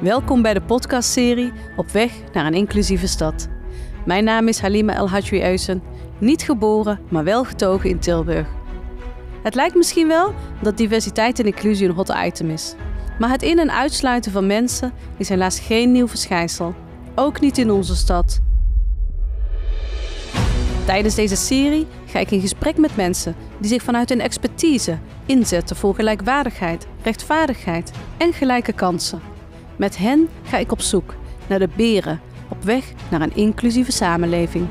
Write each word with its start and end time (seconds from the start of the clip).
Welkom 0.00 0.42
bij 0.42 0.54
de 0.54 0.60
podcastserie 0.60 1.52
Op 1.76 1.90
weg 1.90 2.12
naar 2.32 2.46
een 2.46 2.54
inclusieve 2.54 3.06
stad. 3.06 3.48
Mijn 4.06 4.24
naam 4.24 4.48
is 4.48 4.60
Halima 4.60 4.94
El 4.94 5.08
Hadji 5.08 5.42
Eusen, 5.42 5.82
niet 6.18 6.42
geboren, 6.42 7.00
maar 7.08 7.24
wel 7.24 7.44
getogen 7.44 7.90
in 7.90 7.98
Tilburg. 7.98 8.48
Het 9.42 9.54
lijkt 9.54 9.74
misschien 9.74 10.08
wel 10.08 10.34
dat 10.62 10.76
diversiteit 10.76 11.38
en 11.38 11.44
inclusie 11.44 11.88
een 11.88 11.94
hot 11.94 12.14
item 12.24 12.50
is. 12.50 12.74
Maar 13.18 13.30
het 13.30 13.42
in- 13.42 13.58
en 13.58 13.72
uitsluiten 13.72 14.32
van 14.32 14.46
mensen 14.46 14.92
is 15.16 15.28
helaas 15.28 15.60
geen 15.60 15.92
nieuw 15.92 16.08
verschijnsel. 16.08 16.74
Ook 17.14 17.40
niet 17.40 17.58
in 17.58 17.70
onze 17.70 17.96
stad. 17.96 18.40
Tijdens 20.86 21.14
deze 21.14 21.36
serie 21.36 21.86
ga 22.06 22.18
ik 22.18 22.30
in 22.30 22.40
gesprek 22.40 22.76
met 22.76 22.96
mensen 22.96 23.34
die 23.58 23.70
zich 23.70 23.82
vanuit 23.82 24.08
hun 24.08 24.20
expertise 24.20 24.98
inzetten 25.26 25.76
voor 25.76 25.94
gelijkwaardigheid, 25.94 26.86
rechtvaardigheid 27.02 27.90
en 28.16 28.32
gelijke 28.32 28.72
kansen. 28.72 29.29
Met 29.80 29.98
hen 29.98 30.28
ga 30.42 30.58
ik 30.58 30.72
op 30.72 30.80
zoek 30.80 31.14
naar 31.46 31.58
de 31.58 31.68
beren 31.76 32.20
op 32.48 32.62
weg 32.62 32.92
naar 33.10 33.20
een 33.20 33.34
inclusieve 33.34 33.92
samenleving. 33.92 34.66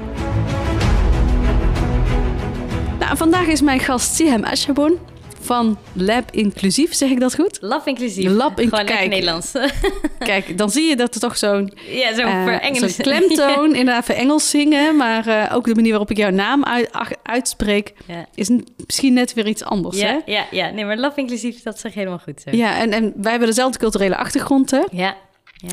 Nou, 3.00 3.18
vandaag 3.18 3.46
is 3.46 3.62
mijn 3.62 3.80
gast 3.80 4.16
Sihem 4.16 4.44
Ashabon 4.44 4.98
van 5.40 5.78
Lab 5.94 6.32
Inclusief, 6.32 6.94
zeg 6.94 7.10
ik 7.10 7.20
dat 7.20 7.36
goed? 7.36 7.58
Lab 7.62 7.88
inclusief. 7.88 8.30
Lab 8.32 8.60
in- 8.60 8.70
Gewoon 8.70 8.86
kijk. 8.86 9.10
Nederlands. 9.10 9.52
Kijk, 10.20 10.58
dan 10.58 10.70
zie 10.70 10.84
je 10.90 10.96
dat 10.96 11.14
er 11.16 11.20
toch 11.22 11.38
zo'n 11.38 11.74
ja, 11.88 12.14
zo 12.14 12.22
eh, 12.22 12.44
voor 12.44 12.52
Engels. 12.52 12.96
zo'n 12.96 13.04
klemtoon, 13.04 13.76
inderdaad 13.76 14.06
voor 14.06 14.16
Engels 14.16 14.50
zingen, 14.50 14.96
maar 14.96 15.28
eh, 15.28 15.56
ook 15.56 15.66
de 15.66 15.76
manier 15.76 15.90
waarop 15.90 16.12
ik 16.12 16.18
jouw 16.18 16.30
naam 16.30 16.64
uit- 16.66 16.90
uitspreek 17.24 17.94
ja. 18.06 18.26
is 18.36 18.50
misschien 18.86 19.14
net 19.14 19.34
weer 19.34 19.48
iets 19.48 19.64
anders, 19.64 20.02
hè? 20.02 20.08
Ja, 20.12 20.22
ja, 20.26 20.46
ja, 20.52 20.70
nee, 20.70 20.86
maar 20.86 20.98
lab 20.98 21.18
inclusief, 21.18 21.64
dat 21.64 21.80
zeg 21.80 21.92
je 21.94 21.98
helemaal 22.00 22.20
goed 22.20 22.42
zo. 22.42 22.56
Ja, 22.58 22.78
en, 22.80 22.92
en 22.94 23.14
wij 23.16 23.30
hebben 23.32 23.50
dezelfde 23.50 23.80
culturele 23.80 24.16
achtergrond, 24.18 24.72
hè? 24.72 24.82
Ja. 24.92 25.16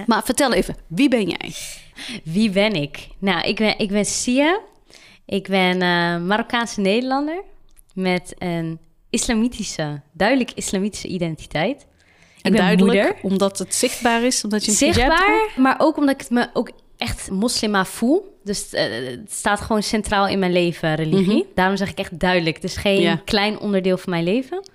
Maar 0.06 0.22
vertel 0.24 0.52
even, 0.52 0.76
wie 0.86 1.08
ben 1.08 1.28
jij? 1.28 1.52
Wie 2.24 2.50
ben 2.50 2.72
ik? 2.72 3.08
Nou, 3.18 3.40
ik 3.48 3.56
ben, 3.56 3.78
ik 3.78 3.88
ben 3.88 4.04
Sia. 4.04 4.60
Ik 5.26 5.48
ben 5.48 5.82
eh, 5.82 6.16
Marokkaanse 6.18 6.80
Nederlander 6.80 7.42
met 7.94 8.34
een 8.38 8.78
islamitische, 9.10 10.00
duidelijk 10.12 10.50
islamitische 10.54 11.08
identiteit. 11.08 11.86
En 12.42 12.52
ben 12.52 12.60
duidelijk, 12.60 13.02
moeder. 13.02 13.16
omdat 13.22 13.58
het 13.58 13.74
zichtbaar 13.74 14.22
is, 14.22 14.44
omdat 14.44 14.64
je 14.64 14.70
een? 14.70 14.76
Zichtbaar, 14.76 15.48
maar 15.56 15.74
ook 15.78 15.96
omdat 15.96 16.14
ik 16.14 16.20
het 16.20 16.30
me 16.30 16.48
ook 16.52 16.70
echt 16.96 17.30
moslima 17.30 17.84
voel. 17.84 18.38
Dus 18.44 18.72
eh, 18.72 18.82
het 19.06 19.32
staat 19.32 19.60
gewoon 19.60 19.82
centraal 19.82 20.28
in 20.28 20.38
mijn 20.38 20.52
leven, 20.52 20.94
religie. 20.94 21.46
Daarom 21.54 21.76
zeg 21.76 21.90
ik 21.90 21.98
echt 21.98 22.18
duidelijk. 22.20 22.54
Het 22.56 22.64
is 22.64 22.76
geen 22.76 22.94
Mhm. 22.94 23.02
Ja. 23.02 23.20
klein 23.24 23.58
onderdeel 23.58 23.96
van 23.98 24.10
mijn 24.12 24.24
leven. 24.24 24.68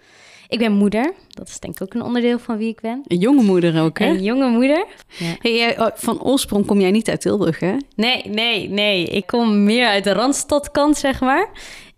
Ik 0.48 0.60
ben 0.60 0.72
moeder. 0.72 1.14
Dat 1.30 1.48
is 1.48 1.60
denk 1.60 1.74
ik 1.76 1.82
ook 1.82 1.94
een 1.94 2.02
onderdeel 2.02 2.40
van 2.40 2.58
wie 2.58 2.68
ik 2.70 2.82
ben. 2.82 3.04
Een 3.08 3.18
jonge 3.18 3.44
moeder 3.44 3.82
ook, 3.82 4.00
hè? 4.00 4.06
Een 4.06 4.24
jonge 4.24 4.48
moeder. 4.50 4.86
Ja. 5.18 5.36
Hey, 5.40 5.56
jij, 5.58 5.80
oh, 5.80 5.88
van 5.96 6.22
oorsprong 6.22 6.66
kom 6.66 6.80
jij 6.80 6.92
niet 6.92 7.10
uit 7.10 7.22
Tilburg, 7.22 7.60
hè? 7.60 7.76
Nee, 7.96 8.24
nee, 8.28 8.70
nee. 8.70 9.06
Ik 9.06 9.28
kom 9.28 9.64
meer 9.64 9.88
uit 9.88 10.04
de 10.04 10.12
Randstadkant, 10.12 10.98
zeg 10.98 11.20
maar. 11.20 11.50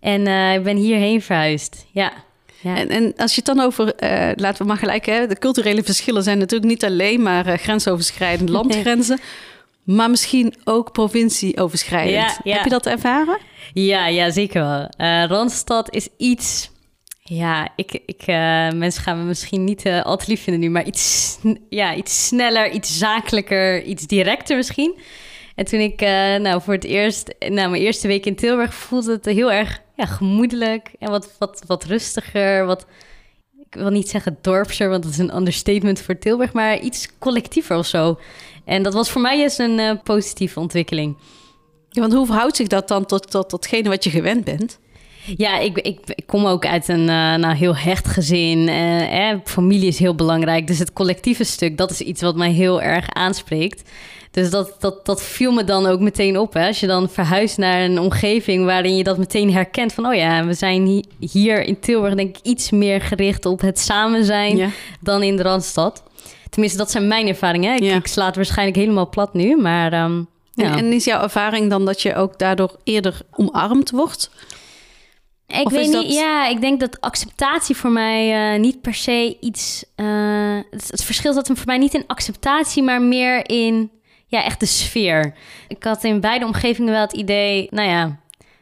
En 0.04 0.26
eh, 0.26 0.54
ik 0.54 0.62
ben 0.62 0.76
hierheen 0.76 1.22
verhuisd. 1.22 1.86
Ja. 1.90 2.12
ja. 2.60 2.76
En, 2.76 2.88
en 2.88 3.12
als 3.16 3.34
je 3.34 3.42
het 3.44 3.56
dan 3.56 3.64
over, 3.64 3.94
eh, 3.94 4.30
laten 4.36 4.62
we 4.62 4.68
maar 4.68 4.76
gelijk, 4.76 5.06
hè, 5.06 5.26
de 5.26 5.38
culturele 5.38 5.82
verschillen 5.82 6.22
zijn 6.22 6.38
natuurlijk 6.38 6.70
niet 6.70 6.84
alleen 6.84 7.22
maar 7.22 7.46
eh, 7.46 7.58
grensoverschrijdend 7.58 8.48
landgrenzen, 8.48 9.20
maar 9.84 10.10
misschien 10.10 10.54
ook 10.64 10.92
provincieoverschrijdend. 10.92 12.14
Ja, 12.14 12.40
ja. 12.44 12.54
Heb 12.54 12.64
je 12.64 12.70
dat 12.70 12.86
ervaren? 12.86 13.38
Ja, 13.72 14.06
ja, 14.06 14.30
zeker 14.30 14.62
wel. 14.62 14.88
Randstad 15.26 15.94
is 15.94 16.08
iets... 16.16 16.72
Ja, 17.22 17.68
ik, 17.76 18.00
ik, 18.06 18.26
mensen 18.74 19.02
gaan 19.02 19.18
me 19.18 19.24
misschien 19.24 19.64
niet 19.64 19.86
al 19.86 20.16
te 20.16 20.24
lief 20.28 20.42
vinden 20.42 20.62
nu, 20.62 20.70
maar 20.70 20.84
iets, 20.84 21.38
ja, 21.68 21.94
iets 21.94 22.26
sneller, 22.26 22.70
iets 22.70 22.98
zakelijker, 22.98 23.82
iets 23.82 24.06
directer 24.06 24.56
misschien. 24.56 24.98
En 25.54 25.64
toen 25.64 25.80
ik 25.80 26.00
eh, 26.00 26.08
nou, 26.36 26.62
voor 26.62 26.74
het 26.74 26.84
eerst, 26.84 27.34
nou, 27.38 27.70
mijn 27.70 27.82
eerste 27.82 28.06
week 28.06 28.26
in 28.26 28.34
Tilburg, 28.34 28.74
voelde 28.74 29.12
het 29.12 29.24
heel 29.24 29.52
erg 29.52 29.80
ja, 29.96 30.06
gemoedelijk 30.06 30.90
en 30.98 31.10
wat, 31.10 31.36
wat, 31.38 31.62
wat 31.66 31.84
rustiger. 31.84 32.66
Wat, 32.66 32.86
ik 33.70 33.74
wil 33.74 33.90
niet 33.90 34.08
zeggen 34.08 34.38
dorpser, 34.40 34.88
want 34.88 35.02
dat 35.02 35.12
is 35.12 35.18
een 35.18 35.36
understatement 35.36 36.00
voor 36.00 36.18
Tilburg, 36.18 36.52
maar 36.52 36.78
iets 36.78 37.18
collectiever 37.18 37.76
of 37.76 37.86
zo. 37.86 38.18
En 38.64 38.82
dat 38.82 38.94
was 38.94 39.10
voor 39.10 39.20
mij 39.20 39.38
juist 39.38 39.58
een 39.58 39.78
eh, 39.78 39.92
positieve 40.02 40.60
ontwikkeling. 40.60 41.16
Ja, 41.88 42.00
want 42.00 42.12
hoe 42.12 42.26
verhoudt 42.26 42.56
zich 42.56 42.66
dat 42.66 42.88
dan 42.88 43.06
tot, 43.06 43.30
tot 43.30 43.50
datgene 43.50 43.88
wat 43.88 44.04
je 44.04 44.10
gewend 44.10 44.44
bent? 44.44 44.78
Ja, 45.36 45.58
ik, 45.58 45.78
ik, 45.78 46.00
ik 46.06 46.26
kom 46.26 46.46
ook 46.46 46.66
uit 46.66 46.88
een 46.88 47.08
eh, 47.08 47.34
nou, 47.34 47.54
heel 47.54 47.76
hecht 47.76 48.08
gezin. 48.08 48.68
eh, 48.68 49.34
familie 49.44 49.88
is 49.88 49.98
heel 49.98 50.14
belangrijk. 50.14 50.66
Dus 50.66 50.78
het 50.78 50.92
collectieve 50.92 51.44
stuk, 51.44 51.76
dat 51.76 51.90
is 51.90 52.00
iets 52.00 52.22
wat 52.22 52.36
mij 52.36 52.50
heel 52.50 52.82
erg 52.82 53.08
aanspreekt. 53.08 53.90
Dus 54.34 54.50
dat, 54.50 54.76
dat, 54.78 55.06
dat 55.06 55.22
viel 55.22 55.52
me 55.52 55.64
dan 55.64 55.86
ook 55.86 56.00
meteen 56.00 56.38
op. 56.38 56.52
Hè? 56.52 56.66
Als 56.66 56.80
je 56.80 56.86
dan 56.86 57.08
verhuist 57.08 57.58
naar 57.58 57.80
een 57.84 57.98
omgeving 57.98 58.64
waarin 58.64 58.96
je 58.96 59.04
dat 59.04 59.18
meteen 59.18 59.52
herkent. 59.52 59.92
Van, 59.92 60.06
oh 60.06 60.14
ja, 60.14 60.44
we 60.44 60.54
zijn 60.54 60.86
hi- 60.86 61.04
hier 61.18 61.62
in 61.64 61.80
Tilburg 61.80 62.14
denk 62.14 62.36
ik 62.36 62.42
iets 62.46 62.70
meer 62.70 63.00
gericht 63.00 63.46
op 63.46 63.60
het 63.60 63.78
samen 63.78 64.24
zijn 64.24 64.56
Ja. 64.56 64.68
dan 65.00 65.22
in 65.22 65.36
de 65.36 65.42
Randstad. 65.42 66.02
Tenminste, 66.50 66.78
dat 66.78 66.90
zijn 66.90 67.08
mijn 67.08 67.28
ervaringen. 67.28 67.76
Ik, 67.76 67.82
Ja. 67.82 67.94
ik 67.94 68.06
sla 68.06 68.26
het 68.26 68.36
waarschijnlijk 68.36 68.76
helemaal 68.78 69.08
plat 69.08 69.34
nu, 69.34 69.56
maar... 69.56 69.92
ehm, 69.92 70.18
ja. 70.52 70.64
En, 70.64 70.72
en 70.78 70.92
is 70.92 71.04
jouw 71.04 71.22
ervaring 71.22 71.70
dan 71.70 71.84
dat 71.84 72.02
je 72.02 72.14
ook 72.14 72.38
daardoor 72.38 72.76
eerder 72.84 73.20
omarmd 73.30 73.90
wordt? 73.90 74.30
Ik 75.46 75.66
Of 75.66 75.72
weet 75.72 75.92
niet, 75.92 76.12
ja, 76.14 76.48
ik 76.48 76.60
denk 76.60 76.80
dat 76.80 77.00
acceptatie 77.00 77.76
voor 77.76 77.90
mij 77.90 78.52
eh, 78.54 78.60
niet 78.60 78.80
per 78.80 78.94
se 78.94 79.36
iets. 79.40 79.84
eh, 79.94 80.06
het, 80.70 80.86
het 80.90 81.04
verschil 81.04 81.32
zat 81.32 81.46
hem 81.46 81.56
voor 81.56 81.66
mij 81.66 81.78
niet 81.78 81.94
in 81.94 82.04
acceptatie, 82.06 82.82
maar 82.82 83.02
meer 83.02 83.48
in 83.50 83.90
ja, 84.26 84.44
echt 84.44 84.60
de 84.60 84.66
sfeer. 84.66 85.34
Ik 85.68 85.84
had 85.84 86.04
in 86.04 86.20
beide 86.20 86.44
omgevingen 86.44 86.92
wel 86.92 87.00
het 87.00 87.12
idee, 87.12 87.66
nou 87.70 87.88
ja, 87.88 88.16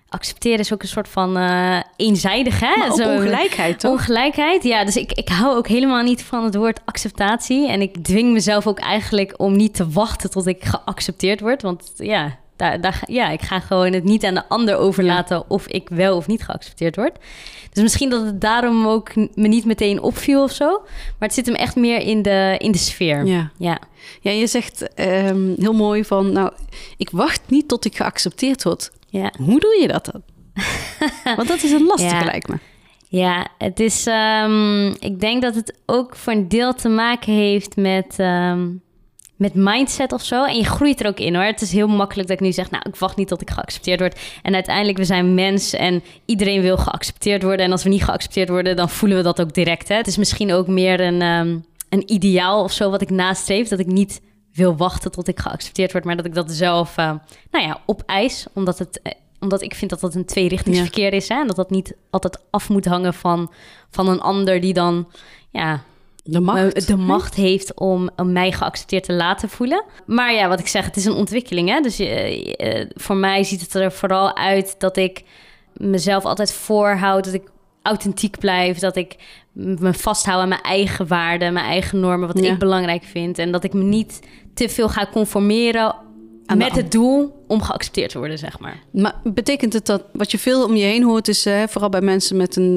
accepteren 0.09 0.59
is 0.59 0.73
ook 0.73 0.83
een 0.83 0.89
soort 0.89 1.09
van 1.09 1.37
eh, 1.37 1.79
eenzijdig, 1.97 2.61
hè? 2.61 2.77
Maar 2.77 2.93
Zo- 2.93 3.15
ongelijkheid, 3.15 3.81
toch? 3.81 3.91
Ongelijkheid, 3.93 4.63
ja. 4.63 4.85
Dus 4.85 4.97
ik, 4.97 5.13
ik 5.13 5.29
hou 5.29 5.57
ook 5.57 5.69
helemaal 5.69 6.03
niet 6.03 6.23
van 6.23 6.45
het 6.45 6.55
woord 6.55 6.81
acceptatie. 6.85 7.69
En 7.69 7.81
ik 7.81 8.05
dwing 8.05 8.33
mezelf 8.33 8.67
ook 8.67 8.79
eigenlijk 8.79 9.35
om 9.37 9.57
niet 9.57 9.75
te 9.75 9.91
wachten 9.91 10.31
tot 10.31 10.47
ik 10.47 10.65
geaccepteerd 10.65 11.41
word. 11.41 11.63
Want 11.63 11.93
ja, 11.97 12.39
daar, 12.57 12.81
daar, 12.81 13.03
ja 13.07 13.29
ik 13.31 13.43
ga 13.43 13.61
gewoon 13.61 13.93
het 13.93 14.05
niet 14.05 14.25
aan 14.25 14.35
de 14.35 14.49
ander 14.49 14.77
overlaten 14.77 15.51
of 15.51 15.67
ik 15.67 15.89
wel 15.89 16.17
of 16.17 16.27
niet 16.27 16.43
geaccepteerd 16.43 16.97
word. 16.97 17.19
Dus 17.73 17.83
misschien 17.83 18.11
dat 18.11 18.25
het 18.25 18.41
daarom 18.41 18.87
ook 18.87 19.15
me 19.17 19.49
niet 19.49 19.65
meteen 19.65 20.01
opviel 20.03 20.43
of 20.43 20.53
zo. 20.53 20.69
Maar 21.19 21.29
het 21.29 21.35
zit 21.35 21.47
hem 21.47 21.55
echt 21.55 21.77
meer 21.77 22.01
in 22.01 22.23
de, 22.23 22.55
in 22.59 22.73
de 22.73 22.79
sfeer. 22.79 23.27
Ja. 23.27 23.51
ja. 23.59 23.79
Ja, 24.21 24.31
je 24.31 24.47
zegt 24.47 24.95
ehm, 24.95 25.55
heel 25.59 25.73
mooi 25.73 26.05
van, 26.05 26.33
nou, 26.33 26.53
ik 26.97 27.11
wacht 27.11 27.41
niet 27.49 27.69
tot 27.69 27.85
ik 27.85 27.97
geaccepteerd 27.97 28.63
word. 28.63 28.91
ja. 29.09 29.33
Hoe 29.39 29.61
doe 29.61 29.79
je 29.81 29.89
dat 29.89 30.05
dan? 30.13 30.23
Want 31.37 31.49
dat 31.49 31.63
is 31.63 31.71
een 31.73 31.85
lastige, 31.85 32.15
Ja. 32.15 32.25
lijkt 32.25 32.49
me. 32.49 32.57
Ja, 33.09 33.47
het 33.59 33.81
is. 33.81 34.07
ehm, 34.07 34.87
ik 34.87 35.21
denk 35.21 35.43
dat 35.43 35.55
het 35.55 35.75
ook 35.87 36.17
voor 36.17 36.33
een 36.33 36.49
deel 36.49 36.75
te 36.75 36.89
maken 36.89 37.33
heeft 37.33 37.77
met. 37.77 38.15
ehm, 38.19 38.69
met 39.43 39.55
mindset 39.55 40.13
of 40.13 40.25
zo. 40.25 40.45
En 40.45 40.57
je 40.57 40.65
groeit 40.65 41.01
er 41.01 41.07
ook 41.07 41.19
in 41.19 41.35
hoor. 41.35 41.45
Het 41.45 41.61
is 41.61 41.73
heel 41.73 41.89
makkelijk 41.89 42.29
dat 42.29 42.37
ik 42.41 42.45
nu 42.45 42.53
zeg, 42.53 42.71
nou, 42.71 42.85
ik 42.89 42.97
wacht 42.97 43.17
niet 43.17 43.29
tot 43.29 43.41
ik 43.41 43.51
geaccepteerd 43.51 44.01
word. 44.01 44.21
En 44.43 44.55
uiteindelijk, 44.55 44.99
we 44.99 45.05
zijn 45.05 45.35
mens 45.35 45.73
en 45.73 46.03
iedereen 46.25 46.61
wil 46.61 46.77
geaccepteerd 46.77 47.43
worden. 47.43 47.67
En 47.67 47.73
als 47.73 47.83
we 47.83 47.89
niet 47.89 48.05
geaccepteerd 48.05 48.49
worden, 48.49 48.77
dan 48.77 48.89
voelen 48.89 49.17
we 49.17 49.23
dat 49.23 49.41
ook 49.41 49.55
direct. 49.55 49.89
Hè? 49.89 49.97
Het 49.97 50.07
is 50.07 50.17
misschien 50.17 50.53
ook 50.53 50.67
meer 50.67 51.01
een, 51.01 51.23
ehm, 51.23 51.59
een 51.89 52.13
ideaal 52.13 52.63
of 52.63 52.73
zo 52.73 52.91
wat 52.91 53.03
ik 53.03 53.11
nastreef. 53.11 53.69
Dat 53.69 53.79
ik 53.79 53.87
niet 53.87 54.21
wil 54.53 54.77
wachten 54.77 55.11
tot 55.11 55.29
ik 55.29 55.41
geaccepteerd 55.41 55.93
word, 55.93 56.05
maar 56.05 56.17
dat 56.17 56.27
ik 56.27 56.35
dat 56.35 56.51
zelf, 56.51 56.97
eh, 56.97 57.13
nou 57.51 57.67
ja, 57.67 57.81
opeis. 57.87 58.47
Omdat 58.53 58.79
het... 58.79 59.01
eh, 59.03 59.13
omdat 59.41 59.63
ik 59.63 59.75
vind 59.75 59.91
dat 59.91 60.01
dat 60.01 60.15
een 60.15 60.25
tweerichtingsverkeer 60.25 61.13
is. 61.13 61.29
Hè? 61.29 61.41
En 61.41 61.47
dat 61.47 61.57
dat 61.57 61.71
niet 61.71 61.97
altijd 62.11 62.39
af 62.51 62.69
moet 62.69 62.85
hangen 62.85 63.15
van, 63.15 63.53
van 63.91 64.09
een 64.09 64.21
ander 64.21 64.61
die 64.61 64.73
dan 64.73 65.09
ja, 65.51 65.83
De 66.25 66.41
macht. 66.41 66.87
de 66.87 66.97
macht 66.97 67.35
heeft 67.35 67.75
om, 67.75 68.11
om 68.17 68.33
mij 68.33 68.53
geaccepteerd 68.53 69.05
te 69.05 69.13
laten 69.13 69.49
voelen. 69.49 69.85
Maar 70.07 70.33
ja, 70.35 70.49
wat 70.49 70.61
ik 70.61 70.67
zeg, 70.67 70.85
het 70.85 70.97
is 70.97 71.05
een 71.05 71.13
ontwikkeling. 71.15 71.69
Hè? 71.69 71.81
Dus 71.81 71.99
eh, 71.99 72.53
eh, 72.81 72.89
voor 72.95 73.17
mij 73.17 73.45
ziet 73.45 73.61
het 73.61 73.75
er 73.75 73.93
vooral 73.93 74.37
uit 74.37 74.75
dat 74.79 74.97
ik 74.97 75.23
mezelf 75.77 76.25
altijd 76.25 76.53
voorhoud, 76.53 77.25
dat 77.25 77.35
ik 77.35 77.51
authentiek 77.83 78.39
blijf, 78.39 78.79
dat 78.79 78.97
ik 78.97 79.17
me 79.53 79.93
vasthoud 79.95 80.41
aan 80.41 80.49
mijn 80.49 80.61
eigen 80.63 81.07
waarden, 81.07 81.53
mijn 81.53 81.67
eigen 81.67 82.01
normen, 82.01 82.27
wat 82.33 82.45
Ja. 82.45 82.53
ik 82.53 82.59
belangrijk 82.59 83.05
vind. 83.05 83.39
En 83.39 83.53
dat 83.53 83.65
ik 83.65 83.73
me 83.73 83.83
niet 83.83 84.21
te 84.55 84.69
veel 84.69 84.89
ga 84.89 85.07
conformeren 85.13 85.95
Aan 86.47 86.59
met 86.59 86.73
het 86.77 86.93
doel 86.93 87.45
om 87.47 87.63
geaccepteerd 87.63 88.11
te 88.11 88.19
worden, 88.19 88.39
zeg 88.39 88.59
maar. 88.59 88.77
Maar 88.91 89.15
betekent 89.25 89.73
het 89.73 89.87
dat 89.87 90.03
wat 90.13 90.31
je 90.31 90.39
veel 90.39 90.65
om 90.65 90.77
je 90.77 90.85
heen 90.85 91.03
hoort, 91.03 91.29
is 91.29 91.47
eh, 91.47 91.63
vooral 91.69 91.89
bij 91.91 92.01
mensen 92.01 92.37
met 92.37 92.57
een, 92.57 92.77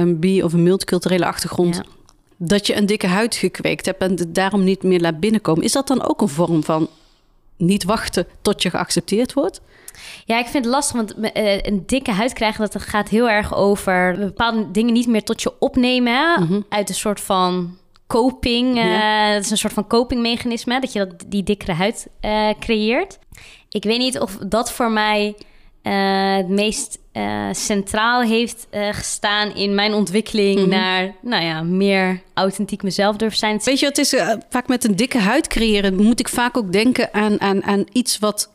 een 0.00 0.18
bi- 0.18 0.42
of 0.42 0.52
een 0.52 0.62
multiculturele 0.62 1.26
achtergrond, 1.26 1.76
Ja. 1.76 1.82
Dat 2.48 2.66
je 2.66 2.76
een 2.76 2.86
dikke 2.86 3.06
huid 3.06 3.34
gekweekt 3.34 3.86
hebt 3.86 4.02
en 4.02 4.10
het 4.10 4.34
daarom 4.34 4.64
niet 4.64 4.82
meer 4.82 5.00
laat 5.00 5.20
binnenkomen? 5.20 5.64
Is 5.64 5.72
dat 5.72 5.86
dan 5.86 6.08
ook 6.08 6.20
een 6.20 6.28
vorm 6.28 6.64
van 6.64 6.88
niet 7.56 7.84
wachten 7.84 8.26
tot 8.42 8.62
je 8.62 8.70
geaccepteerd 8.70 9.32
wordt? 9.32 9.60
Ja, 10.24 10.38
ik 10.38 10.46
vind 10.46 10.64
het 10.64 10.74
lastig, 10.74 10.96
want 10.96 11.14
eh, 11.32 11.58
een 11.62 11.82
dikke 11.86 12.10
huid 12.10 12.32
krijgen, 12.32 12.60
dat 12.70 12.82
gaat 12.82 13.08
heel 13.08 13.30
erg 13.30 13.54
over 13.54 14.16
bepaalde 14.18 14.70
dingen 14.70 14.92
niet 14.92 15.06
meer 15.06 15.22
tot 15.22 15.42
je 15.42 15.52
opnemen? 15.58 16.42
Mhm. 16.42 16.60
uit 16.68 16.88
een 16.88 16.94
soort 16.94 17.20
van 17.20 17.76
coping. 18.06 18.76
eh, 18.78 18.84
Ja. 18.84 19.26
Het 19.32 19.44
is 19.44 19.50
een 19.50 19.56
soort 19.58 19.72
van 19.72 19.86
copingmechanisme, 19.86 20.80
dat 20.80 20.92
je 20.92 20.98
dat, 20.98 21.24
die 21.26 21.42
dikkere 21.42 21.72
huid 21.72 22.06
eh, 22.20 22.48
creëert. 22.60 23.18
Ik 23.68 23.84
weet 23.84 23.98
niet 23.98 24.18
of 24.18 24.36
dat 24.46 24.72
voor 24.72 24.90
mij 24.90 25.34
eh, 25.82 26.36
het 26.36 26.48
meest 26.48 26.98
eh, 27.12 27.48
centraal 27.52 28.22
heeft 28.22 28.66
eh, 28.70 28.88
gestaan 28.92 29.54
in 29.54 29.74
mijn 29.74 29.94
ontwikkeling 29.94 30.60
Mhm. 30.60 30.68
naar, 30.68 31.14
nou 31.22 31.44
ja, 31.44 31.62
meer 31.62 32.20
authentiek 32.34 32.82
mezelf 32.82 33.16
durven 33.16 33.38
zijn. 33.38 33.60
Weet 33.64 33.80
je, 33.80 33.86
het 33.86 33.98
is 33.98 34.14
vaak 34.48 34.68
met 34.68 34.84
een 34.84 34.96
dikke 34.96 35.18
huid 35.18 35.46
creëren, 35.46 35.94
moet 36.02 36.20
ik 36.20 36.28
vaak 36.28 36.56
ook 36.56 36.72
denken 36.72 37.14
aan, 37.14 37.40
aan, 37.40 37.64
aan 37.64 37.84
iets 37.92 38.18
wat 38.18 38.50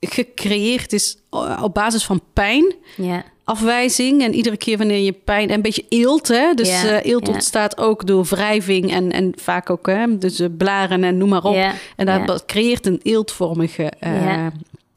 gecreëerd 0.00 0.92
is 0.92 1.16
op 1.62 1.74
basis 1.74 2.04
van 2.04 2.20
pijn. 2.32 2.74
Ja, 2.96 3.24
afwijzing. 3.44 4.22
En 4.22 4.34
iedere 4.34 4.56
keer 4.56 4.78
wanneer 4.78 4.98
je 4.98 5.12
pijn... 5.12 5.48
En 5.48 5.54
een 5.54 5.62
beetje 5.62 5.84
eelt, 5.88 6.28
hè? 6.28 6.54
Dus 6.54 6.82
Ja, 6.82 7.02
eelt 7.02 7.26
ja. 7.26 7.32
ontstaat 7.32 7.78
ook 7.78 8.06
door 8.06 8.24
wrijving 8.24 8.92
en, 8.92 9.12
en 9.12 9.32
vaak 9.36 9.70
ook... 9.70 9.86
Hè? 9.86 10.18
Dus 10.18 10.40
blaren 10.56 11.04
en 11.04 11.16
noem 11.16 11.28
maar 11.28 11.44
op. 11.44 11.56
En 11.96 12.06
dat 12.06 12.26
dat 12.26 12.44
creëert 12.44 12.86
een 12.86 13.00
eeltvormige 13.02 13.92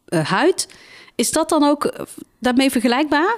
huid. 0.10 0.68
Is 1.16 1.32
dat 1.32 1.50
dan 1.50 1.64
ook 1.64 1.86
eh, 1.86 2.06
daarmee 2.40 2.72
vergelijkbaar? 2.72 3.38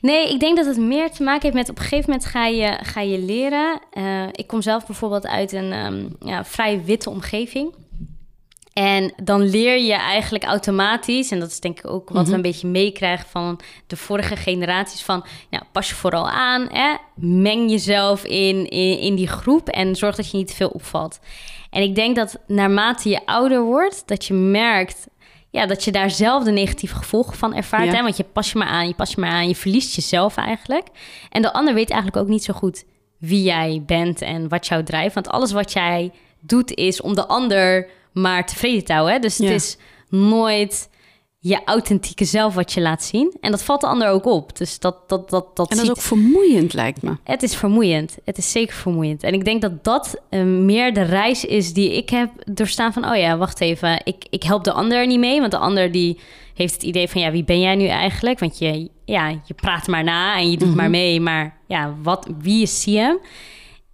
Nee, 0.00 0.32
ik 0.32 0.40
denk 0.40 0.56
dat 0.56 0.66
het 0.66 0.76
meer 0.76 1.10
te 1.10 1.22
maken 1.22 1.42
heeft 1.42 1.54
met 1.54 1.68
op 1.68 1.76
een 1.76 1.82
gegeven 1.82 2.10
moment 2.10 2.28
ga 2.28 2.46
je, 2.46 2.78
ga 2.82 3.00
je 3.00 3.18
leren. 3.18 3.80
Eh, 3.90 4.26
ik 4.32 4.46
kom 4.46 4.62
zelf 4.62 4.86
bijvoorbeeld 4.86 5.26
uit 5.26 5.52
een 5.52 5.72
ehm, 5.72 6.08
ja, 6.28 6.44
vrij 6.44 6.84
witte 6.84 7.10
omgeving. 7.10 7.74
En 8.72 9.12
dan 9.22 9.42
leer 9.42 9.78
je 9.78 9.92
eigenlijk 9.92 10.44
automatisch, 10.44 11.30
en 11.30 11.40
dat 11.40 11.50
is 11.50 11.60
denk 11.60 11.78
ik 11.78 11.90
ook 11.90 12.10
wat 12.10 12.28
we 12.28 12.34
een 12.34 12.42
beetje 12.42 12.66
meekrijgen 12.66 13.28
van 13.28 13.60
de 13.86 13.96
vorige 13.96 14.36
generaties, 14.36 15.02
van 15.02 15.24
nou, 15.50 15.64
pas 15.72 15.88
je 15.88 15.94
vooral 15.94 16.28
aan, 16.28 16.68
hè? 16.72 16.94
meng 17.14 17.70
jezelf 17.70 18.24
in, 18.24 18.68
in, 18.68 18.98
in 18.98 19.14
die 19.14 19.26
groep 19.26 19.68
en 19.68 19.96
zorg 19.96 20.16
dat 20.16 20.30
je 20.30 20.36
niet 20.36 20.46
te 20.46 20.54
veel 20.54 20.68
opvalt. 20.68 21.20
En 21.70 21.82
ik 21.82 21.94
denk 21.94 22.16
dat 22.16 22.38
naarmate 22.46 23.08
je 23.08 23.26
ouder 23.26 23.62
wordt, 23.62 24.02
dat 24.06 24.24
je 24.24 24.34
merkt 24.34 25.06
ja, 25.54 25.66
dat 25.66 25.84
je 25.84 25.92
daar 25.92 26.10
zelf 26.10 26.44
de 26.44 26.50
negatieve 26.50 26.94
gevolgen 26.94 27.36
van 27.36 27.54
ervaart. 27.54 27.84
Ja. 27.84 27.94
Hè? 27.94 28.02
Want 28.02 28.16
je 28.16 28.24
pas 28.24 28.52
je 28.52 28.58
maar 28.58 28.68
aan, 28.68 28.88
je 28.88 28.94
pas 28.94 29.10
je 29.10 29.20
maar 29.20 29.30
aan, 29.30 29.48
je 29.48 29.54
verliest 29.54 29.94
jezelf 29.94 30.36
eigenlijk. 30.36 30.86
En 31.30 31.42
de 31.42 31.52
ander 31.52 31.74
weet 31.74 31.90
eigenlijk 31.90 32.22
ook 32.22 32.28
niet 32.28 32.44
zo 32.44 32.52
goed 32.52 32.84
wie 33.18 33.42
jij 33.42 33.82
bent 33.86 34.22
en 34.22 34.48
wat 34.48 34.66
jou 34.66 34.82
drijft. 34.82 35.14
Want 35.14 35.28
alles 35.28 35.52
wat 35.52 35.72
jij 35.72 36.12
doet 36.40 36.74
is 36.74 37.00
om 37.00 37.14
de 37.14 37.26
ander 37.26 37.88
maar 38.12 38.46
tevreden 38.46 38.84
te 38.84 38.92
houden. 38.92 39.14
Hè? 39.14 39.20
Dus 39.20 39.36
Ja. 39.36 39.44
het 39.44 39.54
is 39.54 39.76
nooit 40.08 40.88
je 41.46 41.60
authentieke 41.64 42.24
zelf 42.24 42.54
wat 42.54 42.72
je 42.72 42.80
laat 42.80 43.04
zien. 43.04 43.36
En 43.40 43.50
dat 43.50 43.62
valt 43.62 43.80
de 43.80 43.86
ander 43.86 44.08
ook 44.08 44.24
op. 44.24 44.56
Dus 44.56 44.78
dat, 44.78 45.08
dat, 45.08 45.30
dat, 45.30 45.56
dat 45.56 45.70
En 45.70 45.76
dat 45.76 45.84
is 45.84 45.90
ook 45.90 46.00
vermoeiend, 46.00 46.72
lijkt 46.72 47.02
me. 47.02 47.16
het 47.24 47.42
is 47.42 47.56
vermoeiend. 47.56 48.18
Het 48.24 48.38
is 48.38 48.52
zeker 48.52 48.74
vermoeiend. 48.74 49.22
En 49.22 49.32
ik 49.32 49.44
denk 49.44 49.62
dat 49.62 49.84
dat 49.84 50.20
eh, 50.28 50.42
meer 50.42 50.94
de 50.94 51.02
reis 51.02 51.44
is 51.44 51.72
die 51.72 51.96
ik 51.96 52.10
heb 52.10 52.30
doorstaan 52.44 52.92
van... 52.92 53.10
oh 53.10 53.16
ja, 53.16 53.36
wacht 53.36 53.60
even, 53.60 54.00
ik, 54.04 54.26
ik 54.30 54.42
help 54.42 54.64
de 54.64 54.72
ander 54.72 55.06
niet 55.06 55.18
mee. 55.18 55.40
Want 55.40 55.50
de 55.50 55.58
ander 55.58 55.92
die 55.92 56.18
heeft 56.54 56.74
het 56.74 56.82
idee 56.82 57.08
van... 57.08 57.20
ja, 57.20 57.30
wie 57.30 57.44
ben 57.44 57.60
jij 57.60 57.74
nu 57.74 57.86
eigenlijk? 57.86 58.38
Want 58.38 58.58
je, 58.58 58.88
ja, 59.04 59.28
je 59.28 59.54
praat 59.54 59.86
maar 59.86 60.04
na 60.04 60.36
en 60.36 60.50
je 60.50 60.56
doet 60.56 60.74
maar 60.74 60.90
mee. 60.90 61.20
Maar 61.20 61.56
ja, 61.66 61.94
wat, 62.02 62.28
wie 62.38 62.62
is 62.62 62.80
Siem? 62.80 63.18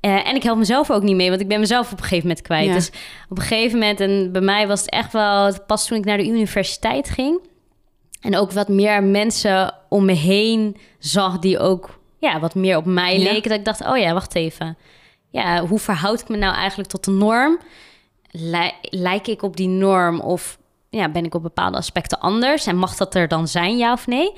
Eh, 0.01 0.29
en 0.29 0.35
ik 0.35 0.43
help 0.43 0.59
mezelf 0.59 0.91
ook 0.91 1.03
niet 1.03 1.17
mee, 1.17 1.29
want 1.29 1.41
ik 1.41 1.49
ben 1.49 1.61
mezelf 1.61 1.87
op 1.93 1.99
een 1.99 2.05
gegeven 2.05 2.27
moment 2.29 2.43
kwijt. 2.47 2.67
Ja. 2.67 2.75
Dus 2.75 2.91
op 3.29 3.39
een 3.39 3.45
gegeven 3.45 3.79
moment, 3.79 4.01
en 4.01 4.33
bij 4.33 4.41
mij 4.41 4.67
was 4.67 4.81
het 4.81 4.91
echt 4.91 5.13
wel... 5.13 5.61
pas 5.67 5.87
toen 5.87 5.99
ik 5.99 6.05
naar 6.05 6.17
de 6.17 6.27
universiteit 6.27 7.11
ging... 7.11 7.49
En 8.21 8.37
ook 8.37 8.53
wat 8.53 8.69
meer 8.69 9.03
mensen 9.03 9.75
om 9.89 10.05
me 10.05 10.13
heen 10.13 10.77
zag 10.99 11.39
die 11.39 11.59
ook 11.59 11.99
ja, 12.19 12.41
wat 12.41 12.55
meer 12.55 12.77
op 12.77 12.85
mij 12.85 13.19
Ja. 13.19 13.33
leken. 13.33 13.51
Dat 13.51 13.59
ik 13.59 13.65
dacht, 13.65 13.87
oh 13.87 13.97
ja, 13.99 14.13
wacht 14.13 14.35
even. 14.35 14.77
Ja, 15.31 15.67
hoe 15.67 15.79
verhoud 15.79 16.21
ik 16.21 16.29
me 16.29 16.37
nou 16.37 16.55
eigenlijk 16.55 16.89
tot 16.89 17.05
de 17.05 17.11
norm? 17.11 17.59
Lij- 18.31 18.75
lijk 18.81 19.27
ik 19.27 19.43
op 19.43 19.57
die 19.57 19.69
norm 19.69 20.21
of 20.21 20.59
ja, 20.91 21.09
ben 21.09 21.25
ik 21.25 21.35
op 21.35 21.43
bepaalde 21.43 21.77
aspecten 21.77 22.21
anders? 22.21 22.67
En 22.67 22.77
mag 22.77 22.97
dat 22.97 23.15
er 23.15 23.29
dan 23.29 23.49
zijn, 23.49 23.77
ja 23.77 23.93
of 23.93 24.07
nee? 24.07 24.33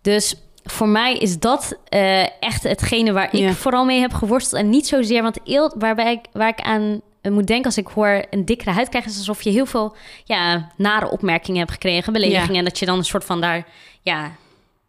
Dus 0.00 0.34
voor 0.64 0.88
mij 0.88 1.16
is 1.16 1.38
dat 1.38 1.78
eh, 1.88 2.42
echt 2.42 2.62
hetgene 2.62 3.12
waar 3.12 3.24
ik 3.24 3.32
Ja. 3.40 3.52
vooral 3.52 3.84
mee 3.84 4.00
heb 4.00 4.12
geworsteld. 4.12 4.62
En 4.62 4.68
niet 4.68 4.86
zozeer, 4.86 5.22
want 5.22 5.38
eelt, 5.44 5.74
waarbij 5.78 6.12
ik, 6.12 6.20
waar 6.32 6.48
ik 6.48 6.60
aan 6.60 7.00
eh, 7.20 7.32
moet 7.32 7.46
denken 7.46 7.64
als 7.66 7.76
ik 7.78 7.86
hoor 7.86 8.24
een 8.30 8.44
dikkere 8.44 8.70
huid 8.70 8.88
krijgen, 8.88 9.10
is 9.10 9.18
alsof 9.18 9.42
je 9.42 9.50
heel 9.50 9.66
veel 9.66 9.96
ja, 10.24 10.68
nare 10.76 11.10
opmerkingen 11.10 11.58
hebt 11.60 11.72
gekregen, 11.72 12.12
beledigingen. 12.12 12.52
Ja. 12.52 12.58
En 12.58 12.64
dat 12.64 12.78
je 12.78 12.86
dan 12.86 12.98
een 12.98 13.04
soort 13.04 13.24
van 13.24 13.40
daar, 13.40 13.66
ja, 14.02 14.30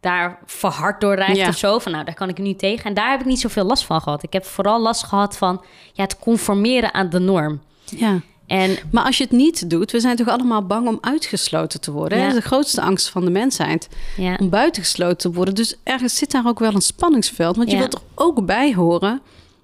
daar 0.00 0.38
verhard 0.46 1.00
door 1.00 1.14
rijdt 1.14 1.36
Ja. 1.36 1.48
of 1.48 1.56
zo. 1.56 1.78
Van 1.78 1.92
nou, 1.92 2.04
daar 2.04 2.14
kan 2.14 2.28
ik 2.28 2.38
nu 2.38 2.54
tegen. 2.54 2.84
En 2.84 2.94
daar 2.94 3.10
heb 3.10 3.20
ik 3.20 3.26
niet 3.26 3.40
zoveel 3.40 3.64
last 3.64 3.84
van 3.84 4.00
gehad. 4.00 4.22
Ik 4.22 4.32
heb 4.32 4.44
vooral 4.44 4.80
last 4.80 5.04
gehad 5.04 5.36
van 5.36 5.64
ja, 5.92 6.02
het 6.02 6.18
conformeren 6.18 6.94
aan 6.94 7.10
de 7.10 7.18
norm. 7.18 7.60
Ja. 7.84 8.20
En 8.52 8.76
Maar 8.90 9.04
als 9.04 9.16
je 9.18 9.22
het 9.24 9.32
niet 9.32 9.70
doet, 9.70 9.90
we 9.90 10.00
zijn 10.00 10.16
toch 10.16 10.28
allemaal 10.28 10.66
bang 10.66 10.88
om 10.88 10.98
uitgesloten 11.00 11.80
te 11.80 11.90
worden. 11.92 12.18
hè? 12.18 12.24
Dat 12.24 12.34
is 12.34 12.42
de 12.42 12.46
grootste 12.48 12.80
angst 12.80 13.08
van 13.08 13.24
de 13.24 13.30
mensheid. 13.30 13.88
ja, 14.16 14.36
Om 14.40 14.48
buitengesloten 14.48 15.16
te 15.16 15.32
worden. 15.32 15.54
Dus 15.54 15.76
ergens 15.82 16.16
zit 16.16 16.30
daar 16.30 16.46
ook 16.46 16.58
wel 16.58 16.74
een 16.74 16.80
spanningsveld. 16.82 17.56
Want 17.56 17.70
je 17.70 17.76
wilt 17.76 17.94
er 17.94 18.00
ook 18.14 18.46
bij 18.46 18.74
horen. 18.74 19.20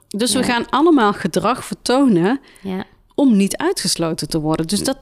Dus 0.08 0.34
we 0.34 0.42
gaan 0.42 0.70
allemaal 0.70 1.12
gedrag 1.12 1.64
vertonen 1.64 2.40
ja, 2.62 2.84
om 3.14 3.36
niet 3.36 3.56
uitgesloten 3.56 4.28
te 4.28 4.40
worden. 4.40 4.66
Dus 4.66 4.82
dat 4.84 4.98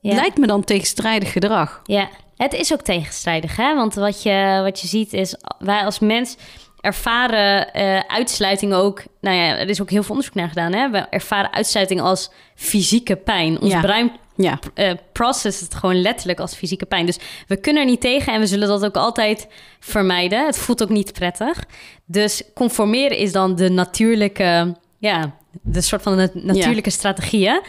lijkt 0.00 0.38
me 0.38 0.46
dan 0.46 0.64
tegenstrijdig 0.64 1.32
gedrag. 1.32 1.80
Ja, 1.84 2.08
het 2.36 2.52
is 2.52 2.72
ook 2.72 2.82
tegenstrijdig, 2.82 3.56
hè? 3.56 3.74
Want 3.74 3.94
wat 3.94 4.22
je, 4.22 4.60
wat 4.62 4.80
je 4.80 4.86
ziet 4.86 5.12
is, 5.12 5.34
wij 5.58 5.84
als 5.84 5.98
mens 5.98 6.36
ervaren 6.80 7.72
eh, 7.72 8.00
uitsluiting 8.06 8.72
ook... 8.74 9.02
Nou 9.20 9.36
ja, 9.36 9.56
er 9.58 9.68
is 9.68 9.80
ook 9.80 9.90
heel 9.90 10.00
veel 10.02 10.10
onderzoek 10.10 10.34
naar 10.34 10.48
gedaan, 10.48 10.72
hè? 10.72 10.90
We 10.90 10.98
ervaren 10.98 11.52
uitsluiting 11.52 12.00
als 12.00 12.30
fysieke 12.54 13.16
pijn. 13.16 13.60
Ons 13.60 13.72
Ja. 13.72 13.80
brein 13.80 14.12
Ja, 14.36 14.58
eh 14.74 14.92
process 15.12 15.60
het 15.60 15.74
gewoon 15.74 16.00
letterlijk 16.00 16.40
als 16.40 16.54
fysieke 16.54 16.86
pijn. 16.86 17.06
Dus 17.06 17.18
we 17.46 17.56
kunnen 17.56 17.82
er 17.82 17.88
niet 17.88 18.00
tegen 18.00 18.32
en 18.32 18.40
we 18.40 18.46
zullen 18.46 18.68
dat 18.68 18.84
ook 18.84 18.96
altijd 18.96 19.46
vermijden. 19.80 20.46
Het 20.46 20.58
voelt 20.58 20.82
ook 20.82 20.88
niet 20.88 21.12
prettig. 21.12 21.64
Dus 22.04 22.42
conformeren 22.54 23.16
is 23.16 23.32
dan 23.32 23.56
de 23.56 23.68
natuurlijke, 23.70 24.76
ja, 24.98 25.34
de 25.62 25.80
soort 25.80 26.02
van 26.02 26.16
de 26.16 26.30
natuurlijke 26.34 26.90
strategieën. 26.90 27.60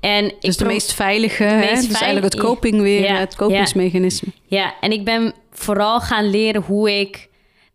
En 0.00 0.24
ik 0.24 0.40
dus 0.40 0.56
de 0.56 0.64
meest 0.64 0.92
veilige, 0.92 1.42
hè? 1.44 1.56
meest 1.56 1.68
dus 1.70 1.80
veilig- 1.80 2.00
eigenlijk 2.00 2.34
het 2.34 2.42
coping 2.42 2.80
weer, 2.80 3.02
Ja, 3.02 3.18
het 3.18 3.36
kopingsmechanisme. 3.36 4.28
Ja, 4.46 4.74
en 4.80 4.92
ik 4.92 5.04
ben 5.04 5.34
vooral 5.50 6.00
gaan 6.00 6.30
leren 6.30 6.62
hoe 6.62 7.00
ik 7.00 7.28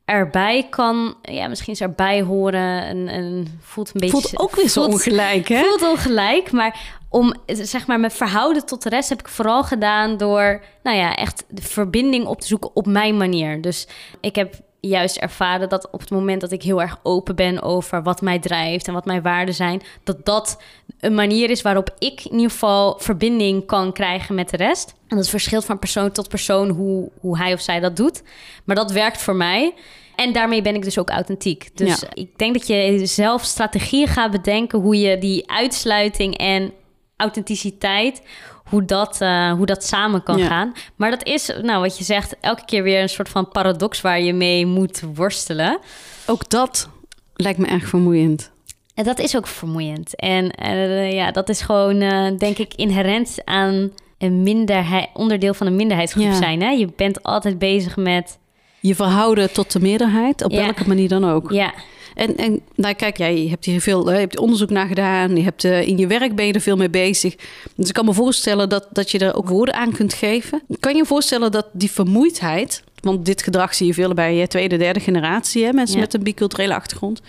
erbij 0.09 0.67
kan, 0.69 1.15
ja, 1.21 1.47
misschien 1.47 1.73
is 1.73 1.81
erbij 1.81 2.21
horen 2.21 2.83
en, 2.83 3.07
en 3.07 3.59
voelt 3.61 3.87
een 3.87 3.99
beetje... 3.99 4.21
Voelt 4.21 4.39
ook 4.39 4.55
weer 4.55 4.69
zo 4.69 4.81
voelt- 4.81 4.93
ongelijk, 4.93 5.47
hè? 5.47 5.63
Voelt 5.63 5.89
ongelijk, 5.89 6.51
maar 6.51 6.97
om 7.09 7.33
zeg 7.45 7.87
maar 7.87 7.99
me 7.99 8.09
verhouden 8.09 8.65
tot 8.65 8.83
de 8.83 8.89
rest 8.89 9.09
heb 9.09 9.19
ik 9.19 9.27
vooral 9.27 9.63
gedaan 9.63 10.17
door, 10.17 10.63
nou 10.83 10.97
ja, 10.97 11.15
echt 11.15 11.45
de 11.47 11.61
verbinding 11.61 12.25
op 12.25 12.41
te 12.41 12.47
zoeken 12.47 12.75
op 12.75 12.85
mijn 12.85 13.17
manier. 13.17 13.61
Dus 13.61 13.87
ik 14.21 14.35
heb 14.35 14.53
juist 14.79 15.17
ervaren 15.17 15.69
dat 15.69 15.89
op 15.91 15.99
het 15.99 16.09
moment 16.09 16.41
dat 16.41 16.51
ik 16.51 16.63
heel 16.63 16.81
erg 16.81 16.99
open 17.03 17.35
ben 17.35 17.61
over 17.61 18.03
wat 18.03 18.21
mij 18.21 18.39
drijft 18.39 18.87
en 18.87 18.93
wat 18.93 19.05
mijn 19.05 19.21
waarden 19.21 19.53
zijn, 19.53 19.81
dat 20.03 20.25
dat 20.25 20.61
een 20.99 21.13
manier 21.15 21.49
is 21.49 21.61
waarop 21.61 21.95
ik 21.99 22.21
in 22.25 22.31
ieder 22.31 22.49
geval 22.51 22.95
verbinding 22.99 23.65
kan 23.65 23.93
krijgen 23.93 24.35
met 24.35 24.49
de 24.49 24.57
rest. 24.57 24.93
En 25.07 25.17
dat 25.17 25.29
verschilt 25.29 25.65
van 25.65 25.79
persoon 25.79 26.11
tot 26.11 26.29
persoon 26.29 26.69
hoe, 26.69 27.09
hoe 27.19 27.37
hij 27.37 27.53
of 27.53 27.61
zij 27.61 27.79
dat 27.79 27.95
doet. 27.95 28.21
Maar 28.63 28.75
dat 28.75 28.91
werkt 28.91 29.21
voor 29.21 29.35
mij. 29.35 29.73
En 30.15 30.33
daarmee 30.33 30.61
ben 30.61 30.75
ik 30.75 30.83
dus 30.83 30.97
ook 30.99 31.09
authentiek. 31.09 31.69
Dus 31.77 31.99
Ja. 31.99 32.07
ik 32.13 32.37
denk 32.37 32.53
dat 32.53 32.67
je 32.67 33.05
zelf 33.05 33.43
strategieën 33.43 34.07
gaat 34.07 34.31
bedenken 34.31 34.79
hoe 34.79 34.99
je 34.99 35.17
die 35.17 35.51
uitsluiting 35.51 36.37
en 36.37 36.71
authenticiteit, 37.17 38.21
hoe 38.69 38.85
dat, 38.85 39.21
eh, 39.21 39.51
hoe 39.53 39.65
dat 39.65 39.83
samen 39.85 40.23
kan 40.23 40.37
Ja. 40.37 40.47
gaan. 40.47 40.73
Maar 40.95 41.09
dat 41.09 41.23
is, 41.25 41.51
nou 41.61 41.81
wat 41.81 41.97
je 41.97 42.03
zegt, 42.03 42.35
elke 42.41 42.65
keer 42.65 42.83
weer 42.83 43.01
een 43.01 43.09
soort 43.09 43.29
van 43.29 43.49
paradox 43.49 44.01
waar 44.01 44.21
je 44.21 44.33
mee 44.33 44.65
moet 44.65 45.01
worstelen. 45.15 45.79
Ook 46.25 46.49
dat 46.49 46.89
lijkt 47.33 47.59
me 47.59 47.67
erg 47.67 47.87
vermoeiend. 47.87 48.51
En 48.99 49.05
dat 49.05 49.19
is 49.19 49.35
ook 49.37 49.47
vermoeiend. 49.47 50.15
En 50.15 50.51
eh, 50.51 51.11
ja, 51.13 51.31
dat 51.31 51.49
is 51.49 51.61
gewoon, 51.61 52.01
eh, 52.01 52.27
denk 52.37 52.57
ik, 52.57 52.73
inherent 52.75 53.37
aan 53.45 53.91
een 54.17 54.43
minderheid, 54.43 55.07
onderdeel 55.13 55.53
van 55.53 55.67
een 55.67 55.75
minderheidsgroep 55.75 56.25
Ja. 56.25 56.33
zijn. 56.35 56.61
Hè? 56.61 56.69
Je 56.69 56.87
bent 56.95 57.23
altijd 57.23 57.59
bezig 57.59 57.95
met, 57.97 58.37
Je 58.79 58.95
verhouden 58.95 59.51
tot 59.53 59.71
de 59.71 59.79
meerderheid, 59.79 60.43
op 60.43 60.51
Ja. 60.51 60.63
welke 60.63 60.87
manier 60.87 61.09
dan 61.09 61.29
ook. 61.29 61.51
ja, 61.51 61.73
En, 62.15 62.35
en 62.37 62.61
nou, 62.75 62.93
kijk, 62.93 63.17
jij 63.17 63.47
hebt 63.49 63.65
hier 63.65 63.81
veel 63.81 64.05
hè, 64.05 64.13
je 64.13 64.19
hebt 64.19 64.37
onderzoek 64.39 64.69
naar 64.69 64.87
gedaan. 64.87 65.35
Je 65.35 65.43
hebt 65.43 65.63
eh, 65.63 65.87
in 65.87 65.97
je 65.97 66.07
werk 66.07 66.35
ben 66.35 66.45
je 66.45 66.53
er 66.53 66.61
veel 66.61 66.77
mee 66.77 66.89
bezig. 66.89 67.35
Dus 67.75 67.87
ik 67.87 67.93
kan 67.93 68.05
me 68.05 68.13
voorstellen 68.13 68.69
dat, 68.69 68.87
dat 68.91 69.11
je 69.11 69.19
er 69.19 69.35
ook 69.35 69.49
woorden 69.49 69.75
aan 69.75 69.91
kunt 69.91 70.13
geven. 70.13 70.61
Kan 70.79 70.95
je 70.95 71.05
voorstellen 71.05 71.51
dat 71.51 71.67
die 71.71 71.91
vermoeidheid, 71.91 72.83
want 73.01 73.25
dit 73.25 73.41
gedrag 73.43 73.75
zie 73.75 73.87
je 73.87 73.93
veel 73.93 74.13
bij 74.13 74.35
je 74.35 74.47
tweede, 74.47 74.77
derde 74.77 74.99
generatie, 74.99 75.63
hè, 75.65 75.73
mensen 75.73 75.95
Ja. 75.95 76.01
met 76.01 76.13
een 76.13 76.23
biculturele 76.23 76.75
achtergrond, 76.75 77.21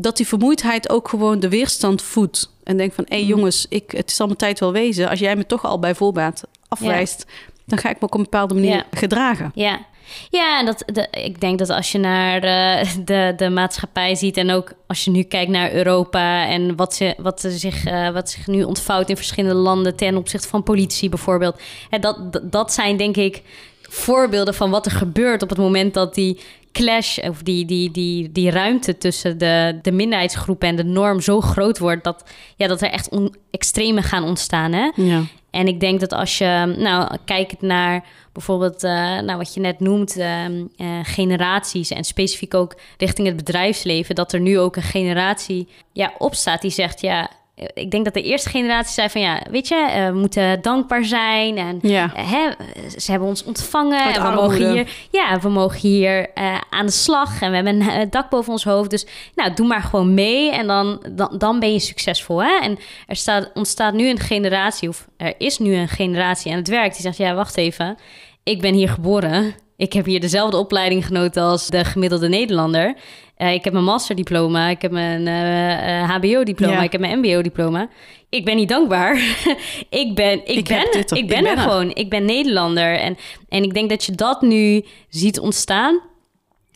dat 0.00 0.16
die 0.16 0.26
vermoeidheid 0.26 0.88
ook 0.90 1.08
gewoon 1.08 1.40
de 1.40 1.48
weerstand 1.48 2.02
voedt. 2.02 2.50
En 2.64 2.76
denk 2.76 2.92
van, 2.92 3.04
hé 3.08 3.14
hey, 3.16 3.24
Mm. 3.24 3.28
jongens, 3.30 3.66
ik, 3.68 3.90
het 3.90 4.10
is 4.10 4.20
al 4.20 4.26
mijn 4.26 4.38
tijd 4.38 4.60
wel 4.60 4.72
wezen. 4.72 5.08
Als 5.08 5.18
jij 5.18 5.36
me 5.36 5.46
toch 5.46 5.64
al 5.64 5.78
bij 5.78 5.94
voorbaat 5.94 6.42
afwijst, 6.68 7.26
dan 7.66 7.78
ga 7.78 7.88
ik 7.88 7.94
me 7.94 8.02
ook 8.02 8.12
op 8.12 8.18
een 8.18 8.22
bepaalde 8.22 8.54
manier 8.54 8.70
Ja. 8.74 8.84
gedragen. 8.90 9.50
ja. 9.54 9.86
Ja, 10.30 10.58
en 10.58 10.66
dat, 10.66 10.82
de, 10.86 11.08
ik 11.10 11.40
denk 11.40 11.58
dat 11.58 11.70
als 11.70 11.92
je 11.92 11.98
naar 11.98 12.44
uh, 12.44 12.90
de, 13.04 13.32
de 13.36 13.50
maatschappij 13.50 14.14
ziet 14.14 14.36
en 14.36 14.50
ook 14.50 14.72
als 14.86 15.04
je 15.04 15.10
nu 15.10 15.22
kijkt 15.22 15.50
naar 15.50 15.72
Europa 15.72 16.46
en 16.46 16.76
wat, 16.76 16.94
ze, 16.94 17.14
wat, 17.18 17.40
zich, 17.48 17.86
uh, 17.86 18.10
wat 18.10 18.30
zich 18.30 18.46
nu 18.46 18.62
ontvouwt 18.62 19.08
in 19.08 19.16
verschillende 19.16 19.54
landen 19.60 19.96
ten 19.96 20.16
opzichte 20.16 20.48
van 20.48 20.62
politie 20.62 21.08
bijvoorbeeld. 21.08 21.60
Dat, 22.00 22.32
dat, 22.32 22.52
dat 22.52 22.72
zijn 22.72 22.96
denk 22.96 23.16
ik 23.16 23.42
voorbeelden 23.88 24.54
van 24.54 24.70
wat 24.70 24.86
er 24.86 24.92
gebeurt 24.92 25.42
op 25.42 25.48
het 25.48 25.58
moment 25.58 25.94
dat 25.94 26.14
die 26.14 26.40
clash 26.72 27.18
of 27.18 27.42
die, 27.42 27.64
die, 27.64 27.90
die, 27.90 28.32
die 28.32 28.50
ruimte 28.50 28.98
tussen 28.98 29.38
de, 29.38 29.78
de 29.82 29.92
minderheidsgroepen 29.92 30.68
en 30.68 30.76
de 30.76 30.84
norm 30.84 31.20
zo 31.20 31.40
groot 31.40 31.78
wordt 31.78 32.04
dat, 32.04 32.24
ja, 32.56 32.66
dat 32.66 32.82
er 32.82 32.90
echt 32.90 33.08
on, 33.08 33.34
extreme 33.50 34.02
gaan 34.02 34.24
ontstaan. 34.24 34.72
Hè? 34.72 34.90
Ja. 34.94 35.22
En 35.50 35.66
ik 35.66 35.80
denk 35.80 36.00
dat 36.00 36.12
als 36.12 36.38
je, 36.38 36.74
nou, 36.78 37.16
kijkt 37.24 37.62
naar 37.62 38.04
bijvoorbeeld, 38.32 38.84
uh, 38.84 38.90
nou, 39.20 39.36
wat 39.36 39.54
je 39.54 39.60
net 39.60 39.80
noemt, 39.80 40.16
uh, 40.16 40.48
uh, 40.48 40.64
generaties 41.02 41.90
en 41.90 42.04
specifiek 42.04 42.54
ook 42.54 42.76
richting 42.96 43.26
het 43.26 43.36
bedrijfsleven, 43.36 44.14
dat 44.14 44.32
er 44.32 44.40
nu 44.40 44.58
ook 44.58 44.76
een 44.76 44.82
generatie 44.82 45.68
ja, 45.92 46.12
opstaat 46.18 46.62
die 46.62 46.70
zegt, 46.70 47.00
ja, 47.00 47.30
ik 47.74 47.90
denk 47.90 48.04
dat 48.04 48.14
de 48.14 48.22
eerste 48.22 48.48
generatie 48.48 48.92
zei 48.92 49.08
van 49.08 49.20
ja, 49.20 49.42
weet 49.50 49.68
je, 49.68 49.86
uh, 49.88 50.08
we 50.08 50.18
moeten 50.18 50.62
dankbaar 50.62 51.04
zijn. 51.04 51.56
En 51.58 51.78
ja. 51.82 52.04
uh, 52.16 52.32
hè, 52.32 52.50
ze 52.96 53.10
hebben 53.10 53.28
ons 53.28 53.44
ontvangen. 53.44 54.14
En 54.14 54.22
we 54.22 54.40
mogen 54.40 54.72
hier, 54.72 54.88
ja, 55.10 55.38
we 55.40 55.48
mogen 55.48 55.78
hier 55.78 56.30
uh, 56.34 56.58
aan 56.70 56.86
de 56.86 56.92
slag. 56.92 57.40
En 57.40 57.50
we 57.50 57.56
hebben 57.56 57.80
een 57.80 58.10
dak 58.10 58.30
boven 58.30 58.52
ons 58.52 58.64
hoofd. 58.64 58.90
Dus 58.90 59.06
nou, 59.34 59.54
doe 59.54 59.66
maar 59.66 59.82
gewoon 59.82 60.14
mee. 60.14 60.50
En 60.50 60.66
dan, 60.66 61.02
dan, 61.10 61.34
dan 61.38 61.60
ben 61.60 61.72
je 61.72 61.78
succesvol. 61.78 62.42
Hè? 62.42 62.58
En 62.62 62.78
er 63.06 63.16
staat, 63.16 63.50
ontstaat 63.54 63.94
nu 63.94 64.08
een 64.08 64.18
generatie, 64.18 64.88
of 64.88 65.08
er 65.16 65.34
is 65.38 65.58
nu 65.58 65.74
een 65.74 65.88
generatie 65.88 66.52
aan 66.52 66.58
het 66.58 66.68
werk 66.68 66.92
die 66.92 67.02
zegt: 67.02 67.16
ja, 67.16 67.34
wacht 67.34 67.56
even. 67.56 67.96
Ik 68.42 68.60
ben 68.60 68.74
hier 68.74 68.88
geboren. 68.88 69.54
Ik 69.76 69.92
heb 69.92 70.04
hier 70.04 70.20
dezelfde 70.20 70.56
opleiding 70.56 71.06
genoten 71.06 71.42
als 71.42 71.66
de 71.66 71.84
gemiddelde 71.84 72.28
Nederlander. 72.28 72.94
Uh, 73.38 73.52
ik 73.52 73.64
heb 73.64 73.72
mijn 73.72 73.84
masterdiploma, 73.84 74.68
ik 74.68 74.82
heb 74.82 74.90
mijn 74.90 75.26
uh, 75.26 76.00
uh, 76.00 76.10
HBO-diploma, 76.10 76.72
ja. 76.72 76.82
ik 76.82 76.92
heb 76.92 77.00
mijn 77.00 77.18
MBO-diploma. 77.18 77.88
Ik 78.28 78.44
ben 78.44 78.56
niet 78.56 78.68
dankbaar. 78.68 79.16
ik 80.02 80.14
ben, 80.14 80.32
ik, 80.32 80.56
ik 80.56 80.68
ben, 80.68 80.80
ik 80.80 81.06
ben, 81.08 81.18
ik 81.18 81.28
ben 81.28 81.46
er, 81.46 81.52
er 81.52 81.58
gewoon. 81.58 81.94
Ik 81.94 82.10
ben 82.10 82.24
Nederlander. 82.24 82.98
En, 82.98 83.16
en 83.48 83.62
ik 83.62 83.74
denk 83.74 83.90
dat 83.90 84.04
je 84.04 84.12
dat 84.12 84.42
nu 84.42 84.84
ziet 85.08 85.40
ontstaan. 85.40 86.00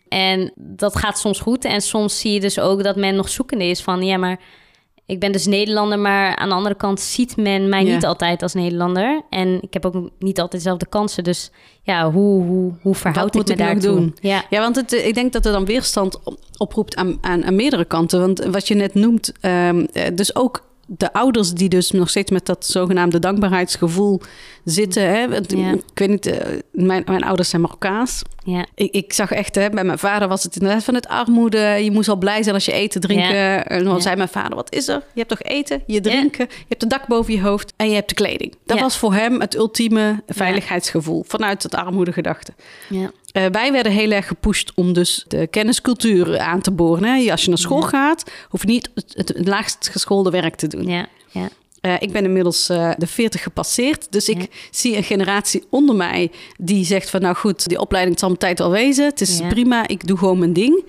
En 0.09 0.51
dat 0.55 0.95
gaat 0.95 1.19
soms 1.19 1.39
goed. 1.39 1.65
En 1.65 1.81
soms 1.81 2.19
zie 2.19 2.33
je 2.33 2.39
dus 2.39 2.59
ook 2.59 2.83
dat 2.83 2.95
men 2.95 3.15
nog 3.15 3.29
zoekende 3.29 3.65
is 3.65 3.81
van... 3.81 4.03
ja, 4.03 4.17
maar 4.17 4.39
ik 5.05 5.19
ben 5.19 5.31
dus 5.31 5.45
Nederlander, 5.45 5.99
maar 5.99 6.35
aan 6.35 6.49
de 6.49 6.55
andere 6.55 6.75
kant 6.75 6.99
ziet 6.99 7.37
men 7.37 7.69
mij 7.69 7.83
ja. 7.85 7.93
niet 7.93 8.05
altijd 8.05 8.41
als 8.41 8.53
Nederlander. 8.53 9.21
En 9.29 9.61
ik 9.61 9.73
heb 9.73 9.85
ook 9.85 10.09
niet 10.19 10.39
altijd 10.39 10.63
dezelfde 10.63 10.85
kansen. 10.85 11.23
Dus 11.23 11.51
ja, 11.81 12.11
hoe, 12.11 12.43
hoe, 12.43 12.73
hoe 12.81 12.95
verhoud 12.95 13.35
ik 13.35 13.47
me 13.47 13.55
daartoe? 13.55 13.81
doen? 13.81 14.15
Ja, 14.21 14.43
ja 14.49 14.59
want 14.59 14.75
het, 14.75 14.91
ik 14.91 15.13
denk 15.13 15.33
dat 15.33 15.45
er 15.45 15.51
dan 15.51 15.65
weerstand 15.65 16.19
oproept 16.57 16.95
aan, 16.95 17.17
aan, 17.21 17.45
aan 17.45 17.55
meerdere 17.55 17.85
kanten. 17.85 18.19
Want 18.19 18.45
wat 18.45 18.67
je 18.67 18.75
net 18.75 18.93
noemt, 18.93 19.31
um, 19.41 19.87
dus 20.13 20.35
ook 20.35 20.63
de 20.85 21.13
ouders 21.13 21.53
die 21.53 21.69
dus 21.69 21.91
nog 21.91 22.09
steeds 22.09 22.31
met 22.31 22.45
dat 22.45 22.65
zogenaamde 22.65 23.19
dankbaarheidsgevoel 23.19 24.21
zitten. 24.63 25.03
Hè? 25.03 25.21
Ja. 25.21 25.71
Ik 25.71 25.81
weet 25.93 26.09
niet, 26.09 26.27
uh, 26.27 26.35
mijn, 26.71 27.03
mijn 27.05 27.23
ouders 27.23 27.49
zijn 27.49 27.61
Marokkaans. 27.61 28.21
Ja. 28.43 28.65
Ik, 28.75 28.91
ik 28.91 29.13
zag 29.13 29.31
echt, 29.31 29.55
hè, 29.55 29.69
bij 29.69 29.83
mijn 29.83 29.99
vader 29.99 30.27
was 30.27 30.43
het 30.43 30.55
inderdaad 30.55 30.83
van 30.83 30.93
het 30.93 31.07
armoede. 31.07 31.59
Je 31.59 31.91
moest 31.91 32.09
al 32.09 32.15
blij 32.15 32.43
zijn 32.43 32.55
als 32.55 32.65
je 32.65 32.71
eten, 32.71 33.01
drinken. 33.01 33.35
Ja. 33.35 33.63
En 33.63 33.83
dan 33.83 34.01
zei 34.01 34.15
mijn 34.15 34.29
vader, 34.29 34.55
wat 34.55 34.73
is 34.73 34.87
er? 34.87 35.01
Je 35.13 35.19
hebt 35.19 35.29
toch 35.29 35.41
eten, 35.41 35.83
je 35.85 36.01
drinken, 36.01 36.47
je 36.49 36.65
hebt 36.67 36.83
een 36.83 36.89
dak 36.89 37.07
boven 37.07 37.33
je 37.33 37.41
hoofd 37.41 37.73
en 37.75 37.89
je 37.89 37.95
hebt 37.95 38.09
de 38.09 38.15
kleding. 38.15 38.55
Dat 38.65 38.79
was 38.79 38.97
voor 38.97 39.13
hem 39.13 39.41
het 39.41 39.55
ultieme 39.55 40.23
veiligheidsgevoel 40.27 41.23
vanuit 41.27 41.63
het 41.63 41.75
armoedegedachte. 41.75 42.53
Ja. 42.89 43.11
Uh, 43.33 43.45
wij 43.51 43.71
werden 43.71 43.91
heel 43.91 44.11
erg 44.11 44.27
gepusht 44.27 44.71
om 44.75 44.93
dus 44.93 45.25
de 45.27 45.47
kenniscultuur 45.47 46.39
aan 46.39 46.61
te 46.61 46.71
boren. 46.71 47.03
Hè? 47.03 47.31
Als 47.31 47.41
je 47.43 47.49
naar 47.49 47.57
school 47.57 47.81
Ja. 47.81 47.87
gaat, 47.87 48.31
hoef 48.49 48.61
je 48.61 48.67
niet 48.67 48.89
het, 49.13 49.33
laagst 49.47 49.89
geschoolde 49.91 50.29
werk 50.29 50.55
te 50.55 50.67
doen. 50.67 50.87
Ja. 50.87 51.07
Ja. 51.31 51.49
Uh, 51.81 51.93
ik 51.99 52.11
ben 52.11 52.23
inmiddels 52.23 52.69
uh, 52.69 52.91
de 52.97 53.07
40 53.07 53.43
gepasseerd. 53.43 54.07
Dus 54.11 54.29
ik 54.29 54.39
Ja. 54.41 54.45
zie 54.71 54.97
een 54.97 55.03
generatie 55.03 55.63
onder 55.69 55.95
mij 55.95 56.31
die 56.57 56.85
zegt 56.85 57.09
van 57.09 57.21
nou 57.21 57.35
goed, 57.35 57.67
die 57.67 57.79
opleiding 57.79 58.19
zal 58.19 58.27
mijn 58.27 58.39
tijd 58.39 58.59
wel 58.59 58.69
wezen. 58.71 59.05
Het 59.05 59.21
is 59.21 59.37
Ja. 59.37 59.47
prima, 59.47 59.87
ik 59.87 60.07
doe 60.07 60.17
gewoon 60.17 60.39
mijn 60.39 60.53
ding. 60.53 60.83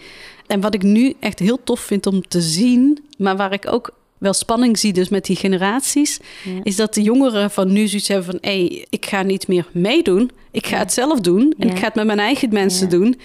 En 0.46 0.60
wat 0.60 0.74
ik 0.74 0.82
nu 0.82 1.14
echt 1.20 1.38
heel 1.38 1.60
tof 1.64 1.80
vind 1.80 2.06
om 2.06 2.28
te 2.28 2.40
zien, 2.40 3.04
maar 3.18 3.36
waar 3.36 3.52
ik 3.52 3.72
ook 3.72 3.90
wel 4.24 4.32
spanning 4.32 4.78
zie 4.78 4.92
dus 4.92 5.08
met 5.08 5.24
die 5.24 5.36
generaties, 5.36 6.18
Ja. 6.44 6.60
is 6.62 6.76
dat 6.76 6.94
de 6.94 7.02
jongeren 7.02 7.50
van 7.50 7.72
nu 7.72 7.86
zoiets 7.86 8.08
hebben 8.08 8.26
van 8.26 8.38
hé, 8.40 8.66
hey, 8.66 8.86
ik 8.90 9.06
ga 9.06 9.22
niet 9.22 9.48
meer 9.48 9.66
meedoen. 9.72 10.30
Ik 10.50 10.66
ga 10.66 10.76
Ja. 10.76 10.82
het 10.82 10.92
zelf 10.92 11.20
doen 11.20 11.54
en 11.58 11.68
ik 11.70 11.78
ga 11.78 11.84
het 11.84 11.94
met 11.94 12.06
mijn 12.06 12.18
eigen 12.18 12.48
mensen 12.52 12.88
doen. 12.88 13.20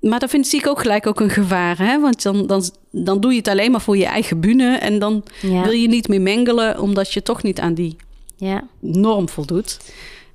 Maar 0.00 0.18
daar 0.20 0.28
vind, 0.28 0.46
zie 0.46 0.58
ik 0.58 0.66
ook 0.66 0.80
gelijk 0.80 1.06
ook 1.06 1.20
een 1.20 1.30
gevaar. 1.30 1.78
Hè? 1.78 2.00
Want 2.00 2.22
dan, 2.22 2.46
dan, 2.46 2.62
dan 2.90 3.20
doe 3.20 3.30
je 3.30 3.38
het 3.38 3.48
alleen 3.48 3.70
maar 3.70 3.80
voor 3.80 3.96
je 3.96 4.04
eigen 4.06 4.40
bühne. 4.40 4.76
En 4.76 4.98
dan 4.98 5.24
wil 5.40 5.70
je 5.70 5.88
niet 5.88 6.08
meer 6.08 6.20
mengelen, 6.20 6.80
omdat 6.80 7.12
je 7.12 7.22
toch 7.22 7.42
niet 7.42 7.60
aan 7.60 7.74
die 7.74 7.96
Ja. 8.36 8.64
norm 8.80 9.28
voldoet. 9.28 9.78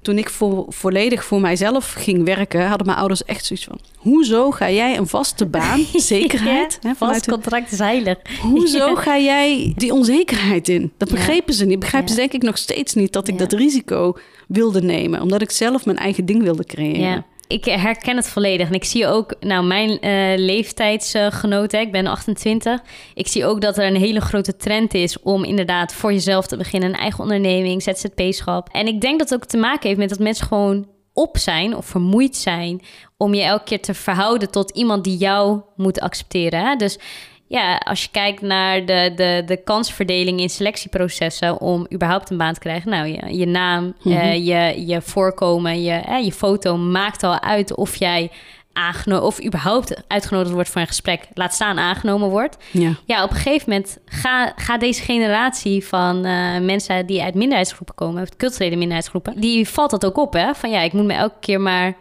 Toen 0.08 0.18
ik 0.18 0.30
voor, 0.30 0.66
volledig 0.70 1.26
voor 1.26 1.42
mijzelf 1.42 1.94
ging 1.94 2.24
werken, 2.26 2.68
hadden 2.68 2.88
mijn 2.88 3.00
ouders 3.00 3.24
echt 3.26 3.46
zoiets 3.46 3.66
van: 3.66 3.80
hoezo 3.96 4.52
ga 4.52 4.70
jij 4.72 4.98
een 4.98 5.08
vaste 5.08 5.46
baan, 5.46 5.80
zekerheid, 6.14 6.74
Ja, 6.82 6.90
hè, 6.90 6.96
vast 6.96 6.98
vanuit 6.98 7.28
contract 7.28 7.72
is 7.72 7.80
heilig. 7.80 8.18
hoezo 8.42 8.96
ga 8.96 9.18
jij 9.20 9.74
die 9.76 9.94
onzekerheid 9.94 10.70
in? 10.70 10.92
Dat 10.98 11.10
Ja. 11.10 11.16
begrepen 11.16 11.54
ze 11.54 11.66
niet. 11.66 11.80
Begrijpen 11.80 12.10
ze 12.10 12.16
denk 12.16 12.32
ik 12.34 12.42
nog 12.42 12.58
steeds 12.58 12.94
niet 12.94 13.14
dat 13.14 13.28
ik 13.28 13.38
dat 13.38 13.54
risico 13.54 14.18
wilde 14.48 14.82
nemen, 14.82 15.22
omdat 15.22 15.42
ik 15.42 15.52
zelf 15.52 15.86
mijn 15.86 15.98
eigen 15.98 16.26
ding 16.26 16.44
wilde 16.44 16.64
creëren. 16.66 17.26
Ik 17.48 17.66
herken 17.66 18.16
het 18.16 18.28
volledig. 18.28 18.68
En 18.68 18.74
ik 18.74 18.84
zie 18.84 19.08
ook, 19.08 19.34
nou, 19.40 19.66
mijn 19.66 20.00
eh 20.00 20.38
leeftijdsgenoten, 20.38 21.80
ik 21.80 21.92
ben 21.92 22.08
28. 22.08 22.82
Ik 23.14 23.28
zie 23.28 23.46
ook 23.46 23.62
dat 23.62 23.78
er 23.78 23.86
een 23.86 23.96
hele 23.96 24.22
grote 24.22 24.56
trend 24.56 24.94
is 24.94 25.20
om 25.20 25.44
inderdaad 25.44 25.94
voor 25.94 26.14
jezelf 26.14 26.48
te 26.48 26.58
beginnen. 26.58 26.90
Een 26.90 27.00
eigen 27.00 27.20
onderneming, 27.20 27.84
ZZP-schap. 27.84 28.70
En 28.72 28.88
ik 28.88 29.02
denk 29.02 29.20
dat 29.20 29.30
het 29.30 29.40
ook 29.40 29.48
te 29.48 29.58
maken 29.58 29.88
heeft 29.88 30.00
met 30.00 30.10
dat 30.10 30.20
mensen 30.20 30.48
gewoon 30.48 30.88
op 31.14 31.38
zijn 31.38 31.76
of 31.76 31.86
vermoeid 31.86 32.36
zijn 32.36 32.82
om 33.18 33.34
je 33.34 33.42
elke 33.42 33.64
keer 33.64 33.82
te 33.82 33.94
verhouden 33.94 34.52
tot 34.52 34.72
iemand 34.72 35.04
die 35.04 35.18
jou 35.18 35.62
moet 35.76 36.00
accepteren. 36.00 36.66
Hè? 36.66 36.76
Dus 36.76 37.00
ja, 37.48 37.76
als 37.76 38.04
je 38.04 38.10
kijkt 38.12 38.42
naar 38.42 38.86
de, 38.86 39.12
de, 39.16 39.44
de 39.46 39.58
kansverdeling 39.64 40.40
in 40.40 40.50
selectieprocessen 40.50 41.62
om 41.62 41.88
überhaupt 41.94 42.30
een 42.30 42.38
baan 42.38 42.54
te 42.54 42.60
krijgen. 42.60 42.90
Nou, 42.92 43.08
je, 43.08 43.38
je 43.38 43.46
naam, 43.46 43.94
Mhm. 44.04 44.18
eh, 44.18 44.34
je, 44.46 44.86
je 44.88 45.02
voorkomen, 45.02 45.82
je, 45.84 46.22
je 46.24 46.32
foto 46.32 46.78
maakt 46.78 47.24
al 47.24 47.42
uit 47.42 47.76
of 47.76 47.96
jij 47.96 48.32
aangenomen 48.74 49.24
of 49.26 49.44
überhaupt 49.46 50.02
uitgenodigd 50.08 50.54
wordt 50.54 50.70
voor 50.70 50.82
een 50.82 50.88
gesprek. 50.88 51.28
Laat 51.34 51.54
staan 51.54 51.80
aangenomen 51.80 52.30
wordt. 52.30 52.58
Ja. 52.72 52.92
Ja, 53.06 53.24
op 53.24 53.30
een 53.30 53.36
gegeven 53.36 53.70
moment 53.70 53.98
ga, 54.06 54.54
ga 54.56 54.78
deze 54.78 55.02
generatie 55.02 55.86
van 55.86 56.26
eh, 56.26 56.60
mensen 56.60 57.06
die 57.06 57.24
uit 57.24 57.34
minderheidsgroepen 57.36 57.96
komen, 57.96 58.20
uit 58.20 58.36
culturele 58.36 58.76
minderheidsgroepen, 58.76 59.40
die 59.40 59.68
valt 59.70 59.90
dat 59.92 60.06
ook 60.06 60.18
op, 60.18 60.34
hè? 60.34 60.54
Van 60.56 60.70
ja, 60.70 60.82
ik 60.82 60.94
moet 60.94 61.06
me 61.06 61.14
elke 61.14 61.40
keer 61.40 61.62
maar 61.62 61.94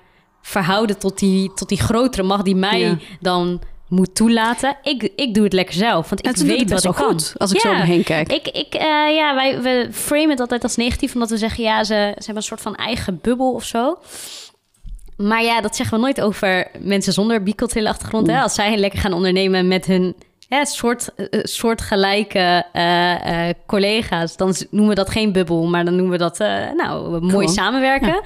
verhouden 0.42 0.98
tot 0.98 1.18
die, 1.18 1.54
tot 1.54 1.68
die 1.68 1.80
grotere 1.80 2.22
macht 2.22 2.44
die 2.44 2.56
mij 2.56 2.78
Ja. 2.80 2.96
dan 3.20 3.60
moet 3.88 4.14
toelaten. 4.14 4.76
Ik, 4.82 5.12
ik 5.16 5.34
doe 5.34 5.44
het 5.44 5.52
lekker 5.52 5.74
zelf, 5.74 6.08
want 6.08 6.26
ik 6.26 6.36
weet 6.36 6.68
wel 6.68 6.78
ik 6.78 6.82
kan. 6.82 6.94
goed, 6.94 7.34
als 7.36 7.52
ik 7.52 7.62
Ja. 7.62 7.68
zo 7.68 7.70
om 7.70 7.76
me 7.78 7.84
heen 7.84 8.04
kijk. 8.04 8.32
Ik, 8.32 8.48
ik, 8.48 8.74
eh, 8.74 9.14
ja, 9.14 9.34
wij 9.34 9.62
we 9.62 9.88
framen 9.92 10.30
het 10.30 10.40
altijd 10.40 10.62
als 10.62 10.76
negatief, 10.76 11.14
omdat 11.14 11.30
we 11.30 11.36
zeggen, 11.36 11.64
ja, 11.64 11.84
ze, 11.84 11.94
ze 11.94 12.14
hebben 12.16 12.36
een 12.36 12.42
soort 12.42 12.60
van 12.60 12.74
eigen 12.74 13.18
bubbel 13.22 13.52
of 13.52 13.64
zo. 13.64 13.98
Maar 15.16 15.42
ja, 15.42 15.60
dat 15.60 15.76
zeggen 15.76 15.96
we 15.96 16.02
nooit 16.02 16.20
over 16.20 16.68
mensen 16.78 17.12
zonder 17.12 17.42
biculturele 17.42 17.88
achtergrond. 17.88 18.26
Hè? 18.26 18.40
Als 18.40 18.54
zij 18.54 18.76
lekker 18.76 18.98
gaan 19.00 19.12
ondernemen 19.12 19.68
met 19.68 19.86
hun 19.86 20.14
hè, 20.48 20.66
soort, 20.66 21.14
eh, 21.14 21.40
soortgelijke 21.42 22.64
eh, 22.72 23.48
collega's, 23.66 24.36
dan 24.36 24.54
noemen 24.70 24.88
we 24.90 24.94
dat 25.02 25.10
geen 25.10 25.32
bubbel, 25.32 25.66
maar 25.66 25.84
dan 25.84 25.94
noemen 25.94 26.12
we 26.12 26.18
dat 26.18 26.40
eh, 26.40 26.70
nou, 26.76 27.10
mooi 27.10 27.30
Gewoon, 27.30 27.48
samenwerken. 27.48 28.20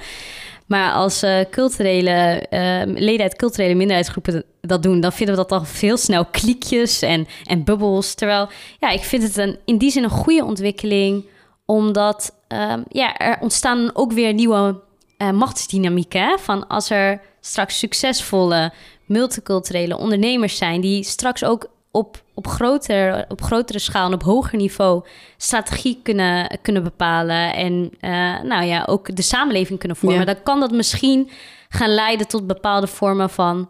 Maar 0.71 0.93
als 0.93 1.21
eh, 1.21 1.39
culturele 1.49 2.47
eh, 2.49 2.81
leden 2.85 3.21
uit 3.21 3.35
culturele 3.35 3.73
minderheidsgroepen 3.73 4.43
dat 4.61 4.83
doen, 4.83 4.99
dan 4.99 5.11
vinden 5.11 5.35
we 5.35 5.41
dat 5.41 5.51
al 5.59 5.65
veel 5.65 5.97
snel 5.97 6.25
kliekjes 6.25 7.01
en, 7.01 7.27
en 7.45 7.63
bubbels. 7.63 8.13
Terwijl, 8.13 8.49
ja, 8.79 8.89
ik 8.89 9.03
vind 9.03 9.23
het 9.23 9.37
een, 9.37 9.57
in 9.65 9.77
die 9.77 9.91
zin 9.91 10.03
een 10.03 10.09
goede 10.09 10.45
ontwikkeling, 10.45 11.25
omdat 11.65 12.35
ehm, 12.47 12.81
ja, 12.89 13.17
er 13.17 13.37
ontstaan 13.41 13.89
ook 13.93 14.11
weer 14.11 14.33
nieuwe 14.33 14.81
eh, 15.17 15.31
machtsdynamieken. 15.31 16.39
Van 16.39 16.67
als 16.67 16.89
er 16.89 17.21
straks 17.41 17.79
succesvolle 17.79 18.73
multiculturele 19.05 19.97
ondernemers 19.97 20.57
zijn, 20.57 20.81
die 20.81 21.03
straks 21.03 21.43
ook 21.43 21.69
op, 21.91 22.23
op, 22.45 22.51
groter, 22.51 23.25
op 23.27 23.41
grotere 23.41 23.79
schaal 23.79 24.07
en 24.07 24.13
op 24.13 24.23
hoger 24.23 24.57
niveau 24.57 25.03
strategie 25.37 25.99
kunnen, 26.03 26.59
kunnen 26.61 26.83
bepalen. 26.83 27.53
En 27.53 27.91
eh, 27.99 28.41
nou 28.43 28.63
ja, 28.63 28.83
ook 28.89 29.15
de 29.15 29.21
samenleving 29.21 29.79
kunnen 29.79 29.97
vormen. 29.97 30.19
Ja. 30.19 30.25
Dan 30.25 30.43
kan 30.43 30.59
dat 30.59 30.71
misschien 30.71 31.29
gaan 31.69 31.89
leiden 31.93 32.27
tot 32.27 32.47
bepaalde 32.47 32.87
vormen 32.87 33.29
van 33.29 33.69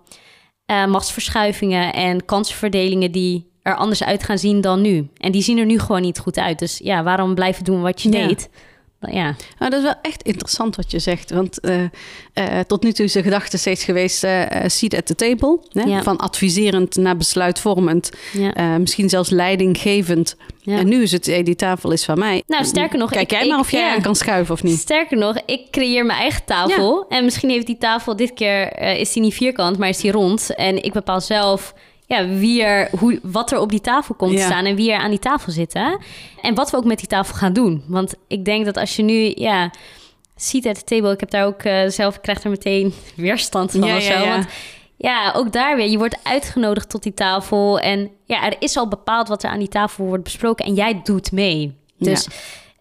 eh, 0.66 0.86
machtsverschuivingen 0.86 1.94
en 1.94 2.26
kansenverdelingen 2.26 3.12
die 3.12 3.50
er 3.62 3.76
anders 3.76 4.04
uit 4.04 4.24
gaan 4.24 4.38
zien 4.38 4.62
dan 4.62 4.82
nu. 4.82 5.08
En 5.18 5.32
die 5.32 5.42
zien 5.42 5.58
er 5.58 5.66
nu 5.66 5.80
gewoon 5.80 6.02
niet 6.02 6.20
goed 6.20 6.38
uit. 6.38 6.60
Dus 6.60 6.80
ja, 6.84 7.04
waarom 7.04 7.36
blijven 7.36 7.64
doen 7.64 7.82
wat 7.82 8.02
je 8.02 8.12
Ja. 8.12 8.28
deed? 8.28 8.50
Ja. 9.10 9.36
Nou, 9.60 9.72
dat 9.72 9.74
is 9.74 9.84
wel 9.84 9.96
echt 10.02 10.22
interessant 10.24 10.76
wat 10.76 10.92
je 10.92 11.00
zegt. 11.00 11.30
Want 11.32 11.60
eh, 11.60 11.84
eh, 12.34 12.60
tot 12.68 12.84
nu 12.84 12.92
toe 12.92 13.06
is 13.06 13.12
de 13.12 13.24
gedachte 13.24 13.58
steeds 13.58 13.84
geweest... 13.84 14.24
eh, 14.24 14.42
seat 14.68 14.94
at 14.96 15.06
the 15.06 15.16
table. 15.16 15.60
Hè? 15.72 15.82
Ja. 15.82 16.04
Van 16.04 16.18
adviserend 16.18 16.96
naar 16.96 17.18
besluitvormend. 17.18 18.12
ja. 18.32 18.78
misschien 18.78 19.10
zelfs 19.10 19.30
leidinggevend. 19.30 20.36
Ja. 20.64 20.78
En 20.78 20.88
nu 20.88 21.02
is 21.02 21.12
het, 21.12 21.26
hey, 21.26 21.44
die 21.44 21.56
tafel 21.56 21.92
is 21.92 22.06
van 22.06 22.20
mij. 22.20 22.44
Nou, 22.48 22.66
sterker 22.66 22.98
nog, 23.00 23.10
Kijk 23.12 23.32
ik- 23.32 23.38
jij 23.40 23.48
maar 23.48 23.60
of 23.60 23.72
jij 23.72 23.94
aan 23.96 24.02
kan 24.02 24.16
schuiven 24.16 24.54
of 24.54 24.64
niet. 24.64 24.80
Sterker 24.80 25.18
nog, 25.18 25.36
ik 25.46 25.62
creëer 25.72 26.06
mijn 26.06 26.20
eigen 26.20 26.46
tafel. 26.46 27.06
En 27.10 27.24
misschien 27.24 27.50
heeft 27.50 27.66
die 27.66 27.78
tafel 27.78 28.16
dit 28.16 28.34
keer, 28.34 28.78
is 28.98 29.14
die 29.14 29.22
niet 29.22 29.34
vierkant, 29.34 29.78
maar 29.78 29.90
is 29.90 29.98
die 29.98 30.12
rond. 30.12 30.56
En 30.56 30.84
ik 30.84 30.94
bepaal 30.94 31.22
zelf 31.22 31.74
ja, 32.12 32.28
wie 32.28 32.64
er, 32.64 32.90
hoe, 33.00 33.20
wat 33.24 33.52
er 33.52 33.60
op 33.60 33.70
die 33.70 33.82
tafel 33.82 34.16
komt 34.16 34.36
te 34.36 34.42
staan 34.42 34.66
en 34.66 34.76
wie 34.76 34.92
er 34.92 35.00
aan 35.00 35.10
die 35.10 35.20
tafel 35.20 35.52
zit. 35.52 35.74
Hè? 35.74 35.96
En 36.42 36.56
wat 36.56 36.72
we 36.72 36.78
ook 36.78 36.86
met 36.86 37.00
die 37.00 37.08
tafel 37.08 37.36
gaan 37.36 37.54
doen. 37.54 37.84
Want 37.88 38.14
ik 38.28 38.46
denk 38.46 38.66
dat 38.66 38.78
als 38.78 38.96
je 38.96 39.04
nu, 39.04 39.32
ja, 39.36 39.72
ziet 40.36 40.68
at 40.68 40.76
the 40.76 40.84
table, 40.84 41.12
ik 41.12 41.20
heb 41.20 41.30
daar 41.30 41.46
ook 41.46 41.62
eh, 41.64 41.88
zelf, 41.88 42.16
ik 42.16 42.22
krijg 42.22 42.44
er 42.44 42.50
meteen 42.50 42.94
weerstand 43.16 43.72
van 43.72 43.84
Ja, 43.84 43.96
of 43.96 44.04
zo. 44.04 44.28
Want 44.28 44.46
ja, 44.98 45.34
ook 45.36 45.52
daar 45.52 45.76
weer. 45.76 45.90
Je 45.90 45.98
wordt 45.98 46.18
uitgenodigd 46.24 46.90
tot 46.90 47.04
die 47.04 47.14
tafel. 47.14 47.80
En 47.80 48.10
ja, 48.26 48.46
er 48.46 48.56
is 48.60 48.78
al 48.78 48.88
bepaald 48.88 49.28
wat 49.28 49.44
er 49.44 49.50
aan 49.50 49.60
die 49.60 49.68
tafel 49.68 50.06
wordt 50.06 50.24
besproken. 50.24 50.66
En 50.66 50.74
jij 50.74 51.02
doet 51.04 51.32
mee. 51.32 51.76
Dus, 51.98 52.28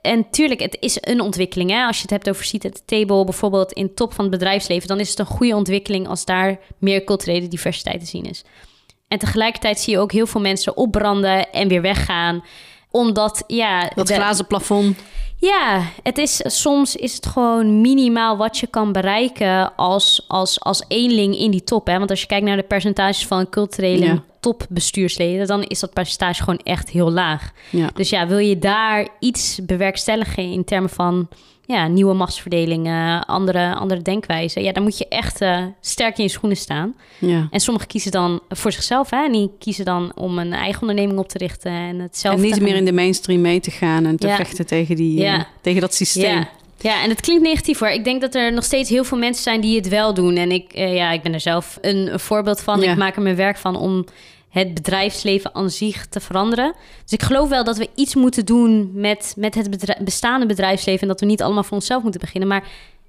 en 0.03 0.31
tuurlijk, 0.31 0.61
het 0.61 0.77
is 0.81 0.99
een 1.01 1.21
ontwikkeling. 1.21 1.71
Hè? 1.71 1.85
Als 1.85 1.97
je 1.97 2.03
het 2.03 2.11
hebt 2.11 2.29
over 2.29 2.45
seat 2.45 2.65
at 2.65 2.75
the 2.75 2.85
table, 2.85 3.25
bijvoorbeeld 3.25 3.73
in 3.73 3.95
top 3.95 4.13
van 4.13 4.25
het 4.25 4.33
bedrijfsleven, 4.33 4.89
dan 4.89 5.01
is 5.01 5.11
het 5.11 5.19
een 5.19 5.27
goede 5.27 5.57
ontwikkeling 5.57 6.09
als 6.09 6.25
daar 6.25 6.59
meer 6.79 7.05
culturele 7.05 7.49
diversiteit 7.49 8.01
te 8.01 8.07
zien 8.07 8.25
is. 8.25 8.45
En 9.11 9.19
tegelijkertijd 9.19 9.81
zie 9.81 9.93
je 9.93 9.99
ook 10.01 10.13
heel 10.13 10.27
veel 10.27 10.41
mensen 10.41 10.77
opbranden 10.77 11.53
en 11.53 11.69
weer 11.69 11.83
weggaan. 11.83 12.45
Omdat, 12.91 13.45
ja... 13.47 13.91
Dat 13.95 14.07
de- 14.07 14.15
glazen 14.15 14.47
plafond. 14.47 14.99
ja, 15.37 15.83
het 16.03 16.19
is, 16.19 16.41
soms 16.45 16.97
is 16.97 17.15
het 17.15 17.27
gewoon 17.27 17.81
minimaal 17.81 18.37
wat 18.37 18.59
je 18.59 18.67
kan 18.67 18.93
bereiken 18.93 19.77
als, 19.77 20.25
als, 20.29 20.61
als 20.61 20.85
eenling 20.89 21.37
in 21.39 21.51
die 21.51 21.65
top. 21.65 21.87
Hè? 21.87 21.99
Want 21.99 22.11
als 22.11 22.21
je 22.21 22.27
kijkt 22.27 22.47
naar 22.47 22.57
de 22.57 22.63
percentages 22.63 23.27
van 23.27 23.49
culturele 23.49 24.05
Ja. 24.05 24.23
topbestuursleden, 24.41 25.47
dan 25.47 25.63
is 25.63 25.81
dat 25.81 25.93
percentage 25.93 26.43
gewoon 26.43 26.59
echt 26.63 26.91
heel 26.91 27.11
laag. 27.11 27.51
Ja. 27.71 27.89
Dus 27.95 28.11
ja, 28.11 28.27
wil 28.27 28.39
je 28.39 28.59
daar 28.59 29.09
iets 29.21 29.59
bewerkstelligen 29.63 30.43
in 30.53 30.65
termen 30.65 30.91
van 30.91 31.29
ja, 31.71 31.87
nieuwe 31.89 32.15
machtsverdelingen, 32.15 33.25
andere, 33.27 33.75
andere 33.75 34.03
denkwijzen, 34.03 34.63
ja, 34.63 34.73
dan 34.73 34.83
moet 34.83 34.99
je 34.99 35.09
echt 35.09 35.41
eh, 35.41 35.65
sterk 35.81 36.19
in 36.19 36.25
je 36.25 36.31
schoenen 36.31 36.59
staan. 36.59 36.95
Ja. 37.19 37.49
En 37.51 37.61
sommigen 37.61 37.89
kiezen 37.89 38.11
dan 38.11 38.41
voor 38.49 38.73
zichzelf, 38.73 39.11
hè, 39.11 39.25
en 39.25 39.33
die 39.33 39.51
kiezen 39.59 39.85
dan 39.85 40.13
om 40.15 40.39
een 40.39 40.53
eigen 40.53 40.81
onderneming 40.81 41.19
op 41.19 41.29
te 41.29 41.39
richten 41.39 41.71
en 41.71 41.99
het 41.99 42.19
zelf 42.19 42.35
En 42.35 42.41
niet 42.41 42.61
meer 42.61 42.77
in 42.77 42.85
de 42.85 42.93
mainstream 42.93 43.41
mee 43.41 43.61
te 43.61 43.71
gaan 43.71 44.07
en 44.07 44.17
te 44.17 44.27
Ja. 44.27 44.37
vechten 44.37 44.67
tegen, 44.67 44.97
die, 44.97 45.25
eh, 45.25 45.41
tegen 45.61 45.81
dat 45.81 45.95
systeem. 45.95 46.47
Ja. 46.79 47.03
En 47.03 47.09
het 47.09 47.21
klinkt 47.21 47.43
negatief 47.43 47.79
hoor. 47.79 47.89
Ik 47.89 48.05
denk 48.05 48.21
dat 48.21 48.35
er 48.35 48.53
nog 48.53 48.65
steeds 48.65 48.91
heel 48.91 49.05
veel 49.05 49.19
mensen 49.19 49.43
zijn 49.43 49.61
die 49.61 49.77
het 49.77 49.89
wel 49.89 50.15
doen. 50.15 50.37
En 50.37 50.51
ik, 50.51 50.73
eh, 50.73 50.95
ja, 50.95 51.11
ik 51.13 51.23
ben 51.23 51.35
er 51.35 51.41
zelf 51.41 51.79
een, 51.81 52.13
een 52.13 52.21
voorbeeld 52.21 52.61
van. 52.61 52.83
Ik 52.83 52.97
maak 52.97 53.17
er 53.17 53.23
mijn 53.23 53.37
werk 53.37 53.57
van 53.57 53.77
om 53.77 54.05
het 54.51 54.75
bedrijfsleven 54.75 55.55
aan 55.55 55.71
zich 55.71 56.07
te 56.07 56.21
veranderen. 56.21 56.75
Dus 57.03 57.13
ik 57.13 57.23
geloof 57.23 57.49
wel 57.49 57.65
dat 57.65 57.77
we 57.77 57.89
iets 57.95 58.15
moeten 58.15 58.45
doen 58.47 58.91
met, 58.95 59.35
met 59.37 59.55
het 59.55 59.79
bestaande 60.05 60.47
bedrijfsleven. 60.47 61.01
En 61.03 61.09
dat 61.09 61.21
we 61.21 61.27
niet 61.27 61.43
allemaal 61.43 61.63
voor 61.63 61.77
onszelf 61.77 62.03
moeten 62.03 62.21
beginnen. 62.21 62.49
Maar 62.49 62.65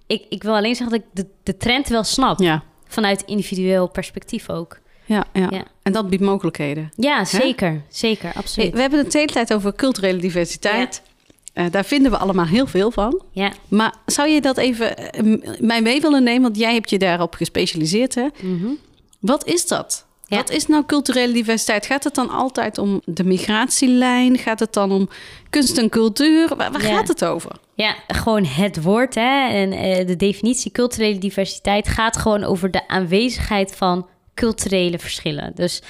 ik, 0.07 0.25
ik 0.29 0.43
wil 0.43 0.55
alleen 0.55 0.75
zeggen 0.75 0.97
dat 0.97 1.05
ik 1.05 1.25
de, 1.25 1.31
de 1.43 1.57
trend 1.57 1.87
wel 1.87 2.03
snap. 2.03 2.39
Ja. 2.39 2.63
Vanuit 2.87 3.21
individueel 3.25 3.87
perspectief 3.89 4.49
ook. 4.49 4.79
Ja, 5.05 5.25
ja. 5.33 5.47
Ja. 5.49 5.63
En 5.83 5.91
dat 5.91 6.09
biedt 6.09 6.21
mogelijkheden. 6.23 6.91
Ja, 6.95 7.25
zeker. 7.25 7.81
Zeker, 7.89 8.23
Hey, 8.23 8.33
absoluut. 8.35 8.73
we 8.73 8.81
hebben 8.81 8.99
het 8.99 9.11
de 9.11 9.17
hele 9.17 9.31
tijd 9.31 9.53
over 9.53 9.75
culturele 9.75 10.19
diversiteit. 10.19 11.01
Eh, 11.53 11.65
daar 11.71 11.85
vinden 11.85 12.11
we 12.11 12.17
allemaal 12.17 12.45
heel 12.45 12.67
veel 12.67 12.91
van. 12.91 13.21
Ja. 13.31 13.51
Maar 13.67 13.93
zou 14.05 14.29
je 14.29 14.41
dat 14.41 14.57
even 14.57 14.97
eh, 14.97 15.57
mij 15.59 15.81
mee 15.81 16.01
willen 16.01 16.23
nemen? 16.23 16.41
Want 16.41 16.57
jij 16.57 16.73
hebt 16.73 16.89
je 16.89 16.97
daarop 16.99 17.33
gespecialiseerd. 17.35 18.15
Hè? 18.15 18.27
Mhm. 18.41 18.67
Wat 19.19 19.45
is 19.45 19.67
dat? 19.67 20.05
Ja. 20.31 20.37
Wat 20.37 20.49
is 20.49 20.67
nou 20.67 20.85
culturele 20.85 21.33
diversiteit? 21.33 21.85
Gaat 21.85 22.03
het 22.03 22.15
dan 22.15 22.29
altijd 22.29 22.77
om 22.77 23.01
de 23.05 23.23
migratielijn? 23.23 24.37
Gaat 24.37 24.59
het 24.59 24.73
dan 24.73 24.91
om 24.91 25.09
kunst 25.49 25.77
en 25.77 25.89
cultuur? 25.89 26.55
Waar, 26.55 26.71
waar 26.71 26.81
Ja. 26.83 26.95
gaat 26.95 27.07
het 27.07 27.25
over? 27.25 27.51
Ja, 27.73 27.95
gewoon 28.07 28.45
het 28.45 28.81
woord 28.83 29.15
hè, 29.15 29.47
en 29.49 29.71
eh, 29.71 30.07
de 30.07 30.15
definitie 30.15 30.71
culturele 30.71 31.17
diversiteit 31.17 31.87
gaat 31.87 32.17
gewoon 32.17 32.43
over 32.43 32.71
de 32.71 32.87
aanwezigheid 32.87 33.75
van 33.75 34.07
culturele 34.35 34.99
verschillen. 34.99 35.51
Dus 35.55 35.81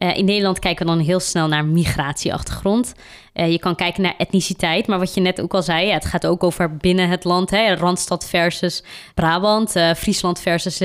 eh, 0.00 0.16
in 0.16 0.24
Nederland 0.24 0.58
kijken 0.58 0.86
we 0.86 0.92
dan 0.92 1.00
heel 1.00 1.20
snel 1.20 1.48
naar 1.48 1.64
migratieachtergrond. 1.64 2.94
Eh, 3.32 3.50
je 3.50 3.58
kan 3.58 3.74
kijken 3.74 4.02
naar 4.02 4.14
etniciteit, 4.18 4.86
maar 4.86 4.98
wat 4.98 5.14
je 5.14 5.20
net 5.20 5.40
ook 5.40 5.54
al 5.54 5.62
zei, 5.62 5.86
ja, 5.86 5.94
het 5.94 6.04
gaat 6.04 6.26
ook 6.26 6.44
over 6.44 6.76
binnen 6.76 7.08
het 7.08 7.24
land. 7.24 7.50
Hè, 7.50 7.74
Randstad 7.74 8.28
versus 8.28 8.82
Brabant, 9.14 9.76
eh, 9.76 9.94
Friesland 9.94 10.40
versus 10.40 10.78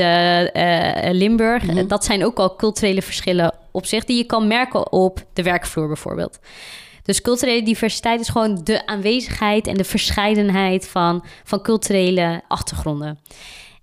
Limburg. 1.12 1.68
Eh, 1.68 1.88
dat 1.88 2.06
zijn 2.06 2.26
ook 2.26 2.38
al 2.38 2.56
culturele 2.56 3.02
verschillen 3.02 3.54
op 3.72 3.86
zich 3.86 4.06
die 4.06 4.18
je 4.18 4.24
kan 4.24 4.48
merken 4.48 4.92
op 4.92 5.26
de 5.34 5.44
werkvloer 5.44 5.88
bijvoorbeeld. 5.88 6.40
Dus 7.04 7.22
culturele 7.22 7.64
diversiteit 7.64 8.20
is 8.20 8.30
gewoon 8.30 8.62
de 8.64 8.86
aanwezigheid 8.86 9.68
en 9.68 9.78
de 9.78 9.84
verscheidenheid 9.84 10.88
van, 10.88 11.26
van 11.44 11.62
culturele 11.62 12.42
achtergronden. 12.48 13.20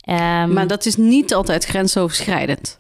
Ehm, 0.01 0.53
Maar 0.53 0.67
dat 0.67 0.87
is 0.87 0.97
niet 0.97 1.35
altijd 1.35 1.65
grensoverschrijdend. 1.65 2.79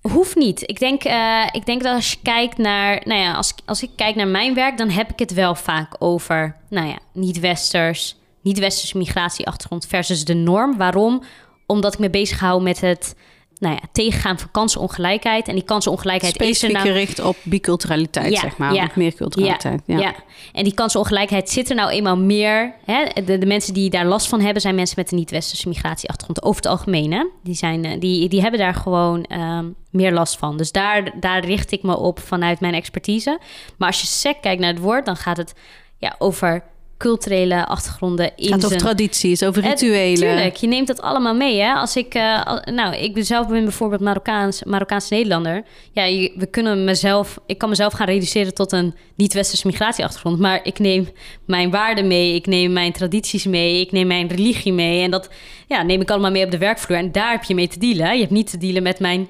Hoeft 0.00 0.36
niet. 0.36 0.62
Ik 0.70 0.78
denk, 0.78 1.04
eh, 1.04 1.46
ik 1.52 1.66
denk 1.66 1.82
dat 1.82 1.94
als 1.94 2.10
je 2.10 2.16
kijkt 2.22 2.58
naar, 2.58 3.00
nou 3.04 3.20
ja, 3.20 3.34
als, 3.34 3.54
als 3.64 3.82
ik 3.82 3.90
kijk 3.96 4.14
naar 4.14 4.28
mijn 4.28 4.54
werk, 4.54 4.78
dan 4.78 4.90
heb 4.90 5.10
ik 5.10 5.18
het 5.18 5.32
wel 5.34 5.54
vaak 5.54 5.94
over, 5.98 6.56
nou 6.68 6.86
ja, 6.86 6.98
niet-westers, 7.12 8.16
niet-westers 8.42 8.92
migratieachtergrond 8.92 9.86
versus 9.86 10.24
de 10.24 10.34
norm. 10.34 10.76
Waarom? 10.76 11.22
Omdat 11.66 11.92
ik 11.92 11.98
me 11.98 12.10
bezig 12.10 12.40
hou 12.40 12.62
met 12.62 12.80
het, 12.80 13.14
nou 13.58 13.74
ja, 13.74 13.80
tegengaan 13.92 14.38
van 14.38 14.50
kansenongelijkheid. 14.50 15.48
En 15.48 15.54
die 15.54 15.64
kansenongelijkheid 15.64 16.34
is 16.34 16.40
er 16.40 16.44
Specifiek 16.46 16.76
nou... 16.76 16.86
gericht 16.88 17.20
op 17.20 17.36
biculturaliteit, 17.42 18.32
Ja, 18.32 18.40
zeg 18.40 18.56
maar. 18.56 18.74
ja. 18.74 18.84
Of 18.84 18.96
meer 18.96 19.14
culturaliteit. 19.14 19.82
Ja, 19.86 19.98
Ja. 19.98 20.14
en 20.52 20.64
die 20.64 20.74
kansenongelijkheid 20.74 21.50
zit 21.50 21.70
er 21.70 21.76
nou 21.76 21.90
eenmaal 21.90 22.16
meer. 22.16 22.74
Hè? 22.84 23.04
De, 23.24 23.38
de 23.38 23.46
mensen 23.46 23.74
die 23.74 23.90
daar 23.90 24.04
last 24.06 24.28
van 24.28 24.40
hebben, 24.40 24.62
zijn 24.62 24.74
mensen 24.74 24.94
met 24.98 25.10
een 25.10 25.18
niet-westerse 25.18 25.68
migratieachtergrond. 25.68 26.42
Over 26.42 26.56
het 26.62 26.70
algemeen, 26.70 27.12
hè? 27.12 27.24
Die, 27.42 27.54
zijn, 27.54 27.84
eh, 27.84 28.00
die, 28.00 28.28
die 28.28 28.40
hebben 28.40 28.60
daar 28.60 28.74
gewoon 28.74 29.24
ehm, 29.24 29.66
meer 29.90 30.12
last 30.12 30.36
van. 30.38 30.56
Dus 30.56 30.72
daar, 30.72 31.12
daar 31.20 31.44
richt 31.44 31.72
ik 31.72 31.82
me 31.82 31.96
op 31.96 32.18
vanuit 32.20 32.60
mijn 32.60 32.74
expertise. 32.74 33.38
Maar 33.76 33.88
als 33.88 34.00
je 34.00 34.06
sec 34.06 34.36
kijkt 34.40 34.60
naar 34.60 34.72
het 34.72 34.82
woord, 34.82 35.04
dan 35.06 35.16
gaat 35.16 35.36
het 35.36 35.54
ja, 35.98 36.14
over 36.18 36.62
culturele 36.98 37.66
achtergronden 37.66 38.32
in 38.36 38.44
Het 38.44 38.54
gaat 38.54 38.64
over 38.64 38.76
tradities, 38.76 39.42
over 39.42 39.64
het- 39.64 39.80
rituelen. 39.80 40.14
Tuurlijk, 40.14 40.56
je 40.56 40.66
neemt 40.66 40.86
dat 40.86 41.00
allemaal 41.00 41.34
mee. 41.34 41.60
Hè? 41.60 41.72
Als 41.72 41.96
ik, 41.96 42.14
eh, 42.14 42.56
nou, 42.64 42.94
ik 42.96 43.14
ben 43.14 43.24
zelf 43.24 43.48
ben 43.48 43.62
bijvoorbeeld 43.64 44.00
Marokkaans, 44.00 44.64
Marokkaanse 44.64 45.14
Nederlander. 45.14 45.62
Ja, 45.92 46.04
je- 46.04 46.32
we 46.36 46.46
kunnen 46.46 46.84
mezelf, 46.84 47.38
ik 47.46 47.58
kan 47.58 47.68
mezelf 47.68 47.92
gaan 47.92 48.06
reduceren 48.06 48.54
tot 48.54 48.72
een 48.72 48.94
niet-westerse 49.16 49.66
migratieachtergrond. 49.66 50.38
Maar 50.38 50.60
ik 50.62 50.78
neem 50.78 51.08
mijn 51.44 51.70
waarden 51.70 52.06
mee, 52.06 52.34
ik 52.34 52.46
neem 52.46 52.72
mijn 52.72 52.92
tradities 52.92 53.44
mee, 53.44 53.80
ik 53.80 53.92
neem 53.92 54.06
mijn 54.06 54.28
religie 54.28 54.72
mee. 54.72 55.02
En 55.02 55.10
dat 55.10 55.28
ja, 55.68 55.82
neem 55.82 56.00
ik 56.00 56.10
allemaal 56.10 56.30
mee 56.30 56.44
op 56.44 56.50
de 56.50 56.58
werkvloer. 56.58 56.98
En 56.98 57.12
daar 57.12 57.30
heb 57.30 57.44
je 57.44 57.54
mee 57.54 57.68
te 57.68 57.78
dealen. 57.78 58.06
hè. 58.06 58.12
Je 58.12 58.20
hebt 58.20 58.32
niet 58.32 58.50
te 58.50 58.58
dealen 58.58 58.82
met 58.82 58.98
mijn 58.98 59.28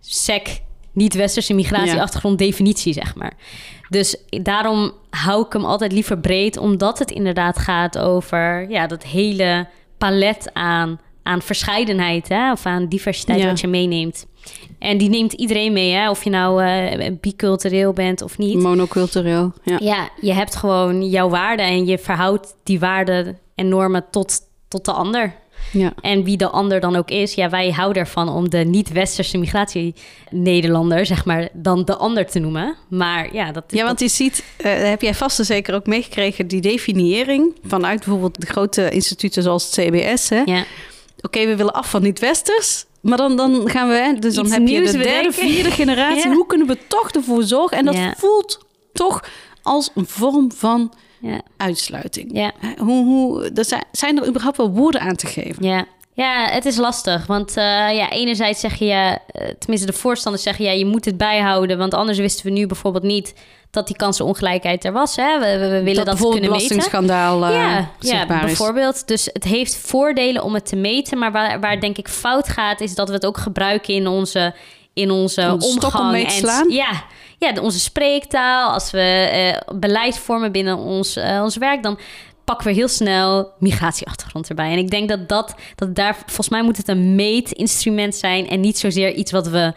sec 0.00 0.46
niet-westerse 0.98 1.54
migratieachtergrond 1.54 2.38
definitie, 2.38 2.92
zeg 2.92 3.14
maar. 3.14 3.32
Dus 3.88 4.16
daarom 4.28 4.92
hou 5.10 5.46
ik 5.46 5.52
hem 5.52 5.64
altijd 5.64 5.92
liever 5.92 6.18
breed, 6.18 6.56
omdat 6.56 6.98
het 6.98 7.10
inderdaad 7.10 7.58
gaat 7.58 7.98
over 7.98 8.70
ja, 8.70 8.86
dat 8.86 9.02
hele 9.04 9.66
palet 9.98 10.50
aan, 10.52 11.00
aan 11.22 11.42
verscheidenheid 11.42 12.28
hè, 12.28 12.52
of 12.52 12.66
aan 12.66 12.88
diversiteit 12.88 13.40
Ja. 13.40 13.46
wat 13.46 13.60
je 13.60 13.66
meeneemt. 13.68 14.26
En 14.78 14.98
die 14.98 15.08
neemt 15.08 15.32
iedereen 15.32 15.72
mee, 15.72 15.92
hè, 15.92 16.10
of 16.10 16.24
je 16.24 16.30
nou 16.30 16.62
eh, 16.64 17.12
bicultureel 17.20 17.92
bent 17.92 18.22
of 18.22 18.38
niet. 18.38 18.58
Monocultureel. 18.58 19.52
Ja. 19.64 19.76
Ja, 19.80 20.08
je 20.20 20.32
hebt 20.32 20.56
gewoon 20.56 21.08
jouw 21.08 21.28
waarden 21.28 21.66
en 21.66 21.86
je 21.86 21.98
verhoudt 21.98 22.56
die 22.64 22.80
waarden 22.80 23.38
en 23.54 23.68
normen 23.68 24.04
tot, 24.10 24.40
tot 24.68 24.84
de 24.84 24.92
ander. 24.92 25.34
Ja. 25.72 25.92
En 26.00 26.24
wie 26.24 26.36
de 26.36 26.48
ander 26.48 26.80
dan 26.80 26.96
ook 26.96 27.10
is, 27.10 27.34
ja, 27.34 27.48
wij 27.50 27.70
houden 27.70 28.02
ervan 28.02 28.28
om 28.28 28.50
de 28.50 28.58
niet-westerse 28.58 29.38
migratie-Nederlander, 29.38 31.06
zeg 31.06 31.24
maar, 31.24 31.48
dan 31.52 31.84
de 31.84 31.96
ander 31.96 32.26
te 32.26 32.38
noemen. 32.38 32.74
Maar 32.88 33.34
ja, 33.34 33.52
dat 33.52 33.64
Ja, 33.68 33.84
want 33.84 34.00
je 34.00 34.08
ziet, 34.08 34.44
eh, 34.56 34.72
heb 34.82 35.02
jij 35.02 35.14
vast 35.14 35.38
en 35.38 35.44
zeker 35.44 35.74
ook 35.74 35.86
meegekregen, 35.86 36.46
die 36.48 36.60
definiëring 36.60 37.54
vanuit 37.66 37.98
bijvoorbeeld 37.98 38.40
de 38.40 38.46
grote 38.46 38.90
instituten 38.90 39.42
zoals 39.42 39.64
het 39.76 39.86
CBS. 39.86 40.28
Hè? 40.28 40.42
Ja, 40.44 40.64
Oké, 41.20 41.46
we 41.46 41.56
willen 41.56 41.72
af 41.72 41.90
van 41.90 42.02
niet-westers. 42.02 42.84
Maar 43.00 43.18
dan, 43.18 43.36
dan 43.36 43.70
gaan 43.70 43.88
we, 43.88 44.16
dus 44.20 44.34
dan 44.34 44.44
Iets 44.44 44.54
heb 44.54 44.68
je 44.68 44.80
de 44.82 44.98
derde, 44.98 45.32
vierde 45.32 45.70
generatie. 45.70 46.28
Ja. 46.28 46.34
Hoe 46.34 46.46
kunnen 46.46 46.66
we 46.66 46.78
toch 46.88 47.10
ervoor 47.10 47.42
zorgen? 47.42 47.76
En 47.78 47.84
dat 47.84 47.94
Ja. 47.94 48.14
voelt 48.16 48.58
toch 48.92 49.24
als 49.62 49.90
een 49.94 50.06
vorm 50.06 50.52
van 50.52 50.92
ja, 51.20 51.40
uitsluiting. 51.56 52.30
ja, 52.32 52.52
Hoe, 52.76 53.04
hoe, 53.04 53.50
zijn, 53.54 53.84
zijn 53.92 54.18
er 54.20 54.28
überhaupt 54.28 54.56
wel 54.56 54.70
woorden 54.70 55.00
aan 55.00 55.16
te 55.16 55.26
geven? 55.26 55.64
ja. 55.64 55.86
Ja, 56.18 56.48
het 56.50 56.64
is 56.64 56.76
lastig. 56.76 57.26
Want 57.26 57.50
uh, 57.50 57.64
ja, 57.94 58.10
enerzijds 58.10 58.60
zeg 58.60 58.78
je, 58.78 59.18
uh, 59.32 59.48
tenminste 59.58 59.86
de 59.86 59.92
voorstanders 59.92 60.42
zeggen... 60.44 60.64
ja, 60.64 60.70
je 60.70 60.86
moet 60.86 61.04
het 61.04 61.16
bijhouden. 61.16 61.78
Want 61.78 61.94
anders 61.94 62.18
wisten 62.18 62.46
we 62.46 62.52
nu 62.52 62.66
bijvoorbeeld 62.66 63.04
niet... 63.04 63.34
dat 63.70 63.86
die 63.86 63.96
kansenongelijkheid 63.96 64.84
er 64.84 64.92
was. 64.92 65.16
Hè? 65.16 65.38
We, 65.38 65.58
we, 65.58 65.68
we 65.68 65.82
willen 65.82 66.04
dat, 66.04 66.18
dat 66.18 66.30
kunnen 66.30 66.32
meten. 66.34 66.48
belastingsschandaal 66.48 67.44
uh, 67.44 67.54
ja, 67.54 67.90
ja, 68.00 68.26
bijvoorbeeld. 68.26 69.06
Dus 69.06 69.28
het 69.32 69.44
heeft 69.44 69.76
voordelen 69.76 70.42
om 70.42 70.54
het 70.54 70.66
te 70.66 70.76
meten. 70.76 71.18
Maar 71.18 71.32
waar, 71.32 71.60
waar 71.60 71.80
denk 71.80 71.98
ik 71.98 72.08
fout 72.08 72.48
gaat... 72.48 72.80
is 72.80 72.94
dat 72.94 73.08
we 73.08 73.14
het 73.14 73.26
ook 73.26 73.38
gebruiken 73.38 73.94
in 73.94 74.06
onze, 74.06 74.54
in 74.98 75.10
onze 75.10 75.56
omgang. 75.58 76.24
En, 76.24 76.30
slaan. 76.30 76.70
Ja, 76.70 77.04
ja, 77.38 77.60
onze 77.60 77.78
spreektaal. 77.78 78.72
Als 78.72 78.90
we 78.90 79.62
beleid 79.74 80.18
vormen 80.18 80.52
binnen 80.52 80.76
ons, 80.76 81.16
ons 81.42 81.56
werk... 81.56 81.82
dan 81.82 81.98
pakken 82.44 82.66
we 82.66 82.72
heel 82.72 82.88
snel 82.88 83.52
migratieachtergrond 83.58 84.48
erbij. 84.48 84.72
En 84.72 84.78
ik 84.78 84.90
denk 84.90 85.08
dat 85.08 85.28
dat, 85.28 85.54
dat 85.74 85.94
daar, 85.94 86.14
volgens 86.26 86.48
mij 86.48 86.62
moet 86.62 86.76
het 86.76 86.88
een 86.88 87.14
meetinstrument 87.14 88.14
zijn 88.14 88.48
en 88.48 88.60
niet 88.60 88.78
zozeer 88.78 89.12
iets 89.12 89.32
wat 89.32 89.48
we 89.48 89.72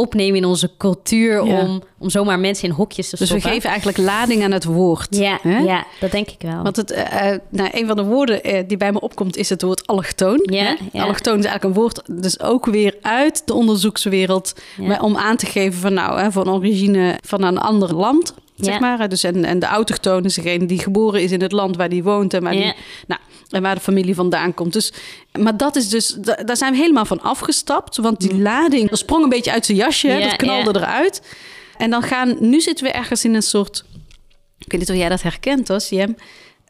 opnemen 0.00 0.36
in 0.36 0.44
onze 0.44 0.70
cultuur 0.78 1.42
om, 1.42 1.82
om 1.98 2.10
zomaar 2.10 2.38
mensen 2.38 2.68
in 2.68 2.74
hokjes 2.74 3.08
te 3.08 3.16
stoppen. 3.16 3.36
Dus 3.36 3.44
we 3.44 3.50
geven 3.50 3.68
eigenlijk 3.70 3.98
lading 3.98 4.44
aan 4.44 4.50
het 4.50 4.64
woord. 4.64 5.16
Ja, 5.16 5.38
ja 5.42 5.86
dat 6.00 6.10
denk 6.10 6.28
ik 6.28 6.40
wel. 6.40 6.62
Want 6.62 6.76
het, 6.76 6.92
uh, 6.92 7.32
nou, 7.48 7.68
een 7.72 7.86
van 7.86 7.96
de 7.96 8.04
woorden 8.04 8.54
uh, 8.54 8.58
die 8.66 8.76
bij 8.76 8.92
me 8.92 9.00
opkomt 9.00 9.36
is 9.36 9.48
het 9.48 9.62
woord 9.62 9.86
allochtoon. 9.86 10.40
Ja, 10.42 10.76
ja. 10.92 11.02
Allochtoon 11.02 11.38
is 11.38 11.44
eigenlijk 11.44 11.76
een 11.76 11.82
woord 11.82 12.22
dus 12.22 12.40
ook 12.40 12.66
weer 12.66 12.94
uit 13.02 13.42
de 13.46 13.54
onderzoekswereld 13.54 14.54
ja. 14.76 15.00
om 15.00 15.16
aan 15.16 15.36
te 15.36 15.46
geven 15.46 15.80
van 15.80 15.94
nou, 15.94 16.20
hè, 16.20 16.32
van 16.32 16.50
origine 16.50 17.18
van 17.24 17.42
een 17.42 17.58
ander 17.58 17.94
land 17.94 18.34
zeg 18.64 18.80
maar. 18.80 19.08
Dus 19.08 19.24
en, 19.24 19.44
en 19.44 19.58
de 19.58 19.66
autochtone 19.66 20.26
is 20.26 20.34
degene 20.34 20.66
die 20.66 20.78
geboren 20.78 21.22
is 21.22 21.32
in 21.32 21.42
het 21.42 21.52
land 21.52 21.76
waar 21.76 21.88
die 21.88 22.02
woont 22.02 22.34
en 22.34 22.42
waar, 22.42 22.52
die, 22.52 22.74
nou, 23.06 23.20
en 23.50 23.62
waar 23.62 23.74
de 23.74 23.80
familie 23.80 24.14
vandaan 24.14 24.54
komt. 24.54 24.72
Dus, 24.72 24.92
maar 25.38 25.56
dat 25.56 25.76
is 25.76 25.88
dus, 25.88 26.16
daar 26.20 26.56
zijn 26.56 26.72
we 26.72 26.78
helemaal 26.78 27.04
van 27.04 27.20
afgestapt. 27.20 27.96
Want 27.96 28.20
die 28.20 28.34
mm. 28.34 28.42
lading 28.42 28.88
sprong 28.92 29.22
een 29.22 29.28
beetje 29.28 29.52
uit 29.52 29.66
zijn 29.66 29.78
jasje, 29.78 30.18
dat 30.20 30.36
knalde 30.36 30.78
eruit. 30.78 31.22
En 31.76 31.90
dan 31.90 32.02
gaan, 32.02 32.36
nu 32.40 32.60
zitten 32.60 32.84
we 32.84 32.92
ergens 32.92 33.24
in 33.24 33.34
een 33.34 33.42
soort, 33.42 33.84
ik 34.58 34.70
weet 34.72 34.80
niet 34.80 34.90
of 34.90 34.96
jij 34.96 35.08
dat 35.08 35.22
herkent 35.22 35.68
hoor, 35.68 35.80
Jem. 35.90 36.16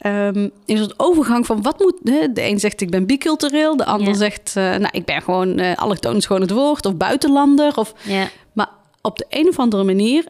Um, 0.05 0.35
in 0.35 0.51
een 0.65 0.77
soort 0.77 0.99
overgang 0.99 1.45
van 1.45 1.61
wat 1.61 1.79
moet. 1.79 1.97
De 2.03 2.31
een 2.33 2.59
zegt 2.59 2.81
ik 2.81 2.89
ben 2.89 3.05
bicultureel, 3.05 3.77
de 3.77 3.85
ander 3.85 4.15
zegt 4.15 4.53
uh, 4.57 4.63
nou 4.63 4.89
ik 4.91 5.05
ben 5.05 5.21
gewoon 5.21 5.59
uh, 5.59 5.75
allochtoon 5.75 6.15
is 6.15 6.25
gewoon 6.25 6.41
het 6.41 6.51
woord 6.51 6.85
of 6.85 6.95
buitenlander. 6.95 7.77
Of, 7.77 7.93
ja. 8.03 8.29
Maar 8.53 8.69
op 9.01 9.17
de 9.17 9.25
een 9.29 9.47
of 9.47 9.59
andere 9.59 9.83
manier 9.83 10.25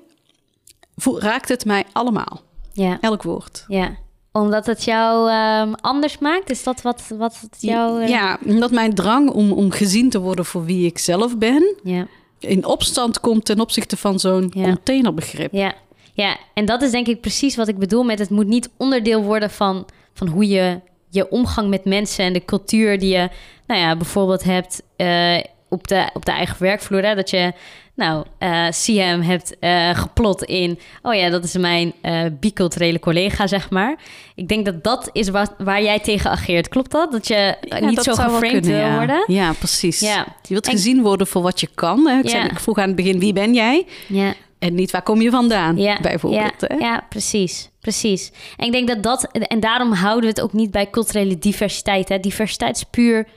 raakt 1.04 1.50
het 1.50 1.66
mij 1.66 1.84
allemaal. 1.92 2.42
Ja. 2.74 2.98
Elk 3.02 3.24
woord. 3.24 3.66
Ja. 3.68 3.98
Omdat 4.32 4.66
het 4.66 4.84
jou 4.84 5.32
um, 5.32 5.76
anders 5.76 6.18
maakt? 6.18 6.50
Is 6.50 6.64
dat 6.64 6.82
wat, 6.82 7.04
wat 7.18 7.40
het 7.42 7.58
jou... 7.60 8.02
Uh... 8.02 8.10
Ja, 8.10 8.38
omdat 8.46 8.72
mijn 8.72 8.94
drang 8.94 9.30
om, 9.30 9.52
om 9.52 9.72
gezien 9.72 10.10
te 10.10 10.20
worden 10.20 10.46
voor 10.46 10.66
wie 10.66 10.86
ik 10.86 10.98
zelf 10.98 11.38
ben... 11.38 11.76
Ja. 11.84 12.08
in 12.40 12.66
opstand 12.66 13.20
komt 13.20 13.46
ten 13.46 13.60
opzichte 13.60 13.98
van 13.98 14.20
zo'n 14.20 14.52
ja. 14.54 14.64
containerbegrip. 14.64 15.54
Ja. 15.54 15.74
ja, 16.14 16.38
en 16.54 16.66
dat 16.66 16.82
is 16.82 16.92
denk 16.92 17.08
ik 17.08 17.22
precies 17.22 17.56
wat 17.56 17.68
ik 17.68 17.78
bedoel 17.78 18.04
met... 18.04 18.20
het 18.20 18.30
moet 18.30 18.48
niet 18.48 18.70
onderdeel 18.78 19.24
worden 19.24 19.50
van, 19.50 19.86
van 20.14 20.28
hoe 20.28 20.48
je 20.48 20.80
je 21.10 21.30
omgang 21.30 21.70
met 21.70 21.86
mensen... 21.86 22.26
en 22.26 22.34
de 22.34 22.46
cultuur 22.46 23.00
die 23.00 23.14
je 23.14 23.30
nou 23.68 23.80
ja, 23.80 23.96
bijvoorbeeld 23.96 24.44
hebt... 24.44 24.82
Uh, 24.98 25.40
op 25.70 25.88
de, 25.88 26.10
op 26.14 26.26
de 26.26 26.32
eigen 26.32 26.56
werkvloer. 26.60 27.04
Hè? 27.04 27.16
Dat 27.16 27.30
je 27.30 27.54
nou, 27.96 28.26
uh, 28.40 28.68
eh, 28.68 28.74
CM 28.74 29.22
hebt 29.22 29.56
uh, 29.60 29.96
geplot 29.96 30.44
in... 30.44 30.80
oh 31.02 31.14
ja, 31.14 31.30
dat 31.30 31.44
is 31.44 31.58
mijn 31.58 31.94
uh, 32.02 32.22
biculturele 32.40 33.00
collega, 33.00 33.48
zeg 33.48 33.70
maar. 33.70 34.00
Ik 34.36 34.48
denk 34.48 34.66
dat 34.66 34.84
dat 34.84 35.10
is 35.14 35.30
wat, 35.30 35.54
waar 35.58 35.84
jij 35.84 36.00
tegen 36.00 36.30
ageert. 36.30 36.68
Klopt 36.68 36.92
dat? 36.92 37.12
Dat 37.12 37.28
je 37.28 37.56
niet 37.80 38.02
zo 38.02 38.14
geframed 38.14 38.66
wil 38.66 38.78
ja. 38.78 38.98
worden? 38.98 39.24
Ja, 39.28 39.54
precies. 39.54 40.00
Ja. 40.00 40.26
Je 40.42 40.48
wilt 40.48 40.68
gezien 40.68 41.02
worden 41.02 41.28
voor 41.28 41.42
wat 41.42 41.60
je 41.60 41.68
kan. 41.76 42.08
Hè? 42.08 42.20
Ik, 42.20 42.30
zei, 42.30 42.48
ik 42.48 42.60
vroeg 42.60 42.78
aan 42.78 42.88
het 42.88 42.96
begin, 42.96 43.20
wie 43.20 43.34
ben 43.34 43.54
jij? 43.54 43.86
Ja. 44.08 44.34
En 44.60 44.76
niet 44.76 44.92
waar 44.92 45.04
kom 45.04 45.22
je 45.22 45.30
vandaan, 45.30 45.76
bijvoorbeeld. 45.76 46.54
Ja, 46.60 46.68
hè? 46.68 46.76
ja, 46.76 47.06
precies. 47.10 47.70
Precies. 47.80 48.32
En 48.58 48.66
ik 48.66 48.72
denk 48.72 48.88
dat 48.88 49.04
dat... 49.04 49.32
En 49.32 49.60
daarom 49.60 49.94
houden 49.94 50.22
we 50.22 50.28
het 50.30 50.42
ook 50.42 50.54
niet 50.54 50.72
bij 50.72 50.90
culturele 50.90 51.38
diversiteit. 51.38 52.10
Hè? 52.10 52.20
Diversiteit 52.20 52.76
is 52.76 52.84
puur 52.84 53.28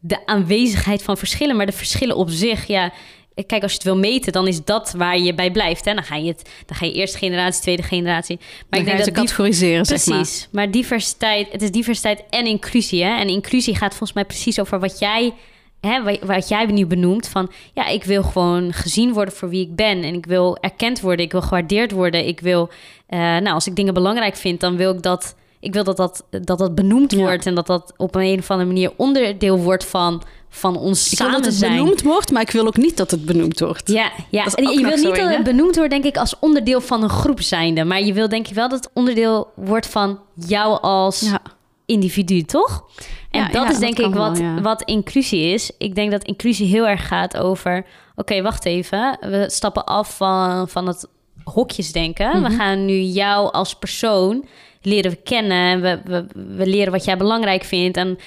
de 0.00 0.26
aanwezigheid 0.26 1.02
van 1.02 1.16
verschillen. 1.16 1.56
Maar 1.56 1.66
de 1.66 1.72
verschillen 1.72 2.16
op 2.16 2.30
zich, 2.30 2.66
ja 2.66 2.92
kijk, 3.46 3.62
als 3.62 3.70
je 3.70 3.76
het 3.78 3.86
wil 3.86 3.96
meten, 3.96 4.32
dan 4.32 4.46
is 4.46 4.64
dat 4.64 4.94
waar 4.96 5.18
je 5.18 5.34
bij 5.34 5.50
blijft. 5.50 5.84
Hè? 5.84 5.94
Dan, 5.94 6.02
ga 6.02 6.16
je 6.16 6.28
het, 6.28 6.50
dan 6.66 6.76
ga 6.76 6.86
je 6.86 6.92
eerste 6.92 7.18
generatie, 7.18 7.62
tweede 7.62 7.82
generatie. 7.82 8.36
Maar 8.36 8.66
dan 8.68 8.80
ik 8.80 8.86
denk 8.86 8.98
dat 8.98 9.14
categoriseren, 9.14 9.82
precies, 9.82 10.04
zeg 10.04 10.16
maar. 10.16 10.64
maar 10.64 10.70
diversiteit, 10.70 11.52
het 11.52 11.62
is 11.62 11.70
diversiteit 11.70 12.22
en 12.30 12.46
inclusie. 12.46 13.04
Hè? 13.04 13.18
En 13.18 13.28
inclusie 13.28 13.74
gaat 13.74 13.90
volgens 13.90 14.12
mij 14.12 14.24
precies 14.24 14.60
over 14.60 14.80
wat 14.80 14.98
jij, 14.98 15.32
hè, 15.80 16.18
wat 16.26 16.48
jij 16.48 16.66
nu 16.66 16.86
benoemt. 16.86 17.28
Van 17.28 17.50
ja, 17.74 17.86
ik 17.86 18.04
wil 18.04 18.22
gewoon 18.22 18.72
gezien 18.72 19.12
worden 19.12 19.34
voor 19.34 19.48
wie 19.48 19.62
ik 19.62 19.76
ben. 19.76 20.02
En 20.02 20.14
ik 20.14 20.26
wil 20.26 20.56
erkend 20.60 21.00
worden, 21.00 21.24
ik 21.24 21.32
wil 21.32 21.42
gewaardeerd 21.42 21.90
worden. 21.90 22.26
Ik 22.26 22.40
wil, 22.40 22.68
uh, 23.08 23.18
nou, 23.18 23.50
als 23.50 23.66
ik 23.66 23.76
dingen 23.76 23.94
belangrijk 23.94 24.36
vind, 24.36 24.60
dan 24.60 24.76
wil 24.76 24.94
ik 24.94 25.02
dat. 25.02 25.34
Ik 25.62 25.72
wil 25.72 25.84
dat 25.84 25.96
dat, 25.96 26.26
dat, 26.30 26.58
dat 26.58 26.74
benoemd 26.74 27.14
wordt 27.14 27.46
en 27.46 27.54
dat 27.54 27.66
dat 27.66 27.92
op 27.96 28.14
een, 28.14 28.22
een 28.22 28.38
of 28.38 28.50
andere 28.50 28.68
manier 28.68 28.92
onderdeel 28.96 29.58
wordt 29.58 29.84
van 29.84 30.22
van 30.50 30.76
ons 30.76 31.10
ik 31.10 31.18
samen 31.18 31.32
wil 31.32 31.42
dat 31.42 31.50
het 31.50 31.60
zijn. 31.60 31.76
benoemd 31.76 32.02
wordt, 32.02 32.30
maar 32.30 32.42
ik 32.42 32.50
wil 32.50 32.66
ook 32.66 32.76
niet 32.76 32.96
dat 32.96 33.10
het 33.10 33.24
benoemd 33.24 33.60
wordt. 33.60 33.88
Ja, 33.88 34.12
ja. 34.30 34.44
En 34.44 34.64
je 34.64 34.86
wil 34.86 34.96
niet 34.96 35.16
dat 35.16 35.34
het 35.34 35.42
benoemd 35.42 35.76
wordt, 35.76 35.90
denk 35.90 36.04
ik, 36.04 36.16
als 36.16 36.38
onderdeel 36.40 36.80
van 36.80 37.02
een 37.02 37.08
groep 37.08 37.40
zijnde. 37.40 37.84
Maar 37.84 38.02
je 38.02 38.12
wil 38.12 38.28
denk 38.28 38.48
ik 38.48 38.54
wel 38.54 38.68
dat 38.68 38.84
het 38.84 38.90
onderdeel 38.94 39.52
wordt 39.54 39.86
van 39.86 40.18
jou 40.34 40.80
als 40.80 41.20
ja. 41.20 41.42
individu, 41.86 42.42
toch? 42.42 42.84
En 43.30 43.40
ja, 43.40 43.48
dat 43.48 43.70
is 43.70 43.78
denk 43.78 43.98
ik 43.98 44.14
wat, 44.14 44.40
wat 44.62 44.82
inclusie 44.82 45.52
is. 45.52 45.70
Ik 45.78 45.94
denk 45.94 46.10
dat 46.10 46.24
inclusie 46.24 46.66
heel 46.66 46.88
erg 46.88 47.06
gaat 47.06 47.36
over... 47.36 47.86
Oké, 48.16 48.42
wacht 48.42 48.64
even. 48.64 49.18
We 49.20 49.44
stappen 49.48 49.84
af 49.84 50.16
van, 50.16 50.68
van 50.68 50.86
het 50.86 51.08
hokjesdenken. 51.44 52.36
Mm 52.36 52.42
We 52.42 52.50
gaan 52.50 52.84
nu 52.84 53.00
jou 53.00 53.52
als 53.52 53.74
persoon 53.74 54.44
leren 54.82 55.22
kennen. 55.22 55.80
We, 55.80 56.00
we, 56.04 56.26
we 56.56 56.66
leren 56.66 56.92
wat 56.92 57.04
jij 57.04 57.16
belangrijk 57.16 57.64
vindt 57.64 57.96
en 57.96 58.18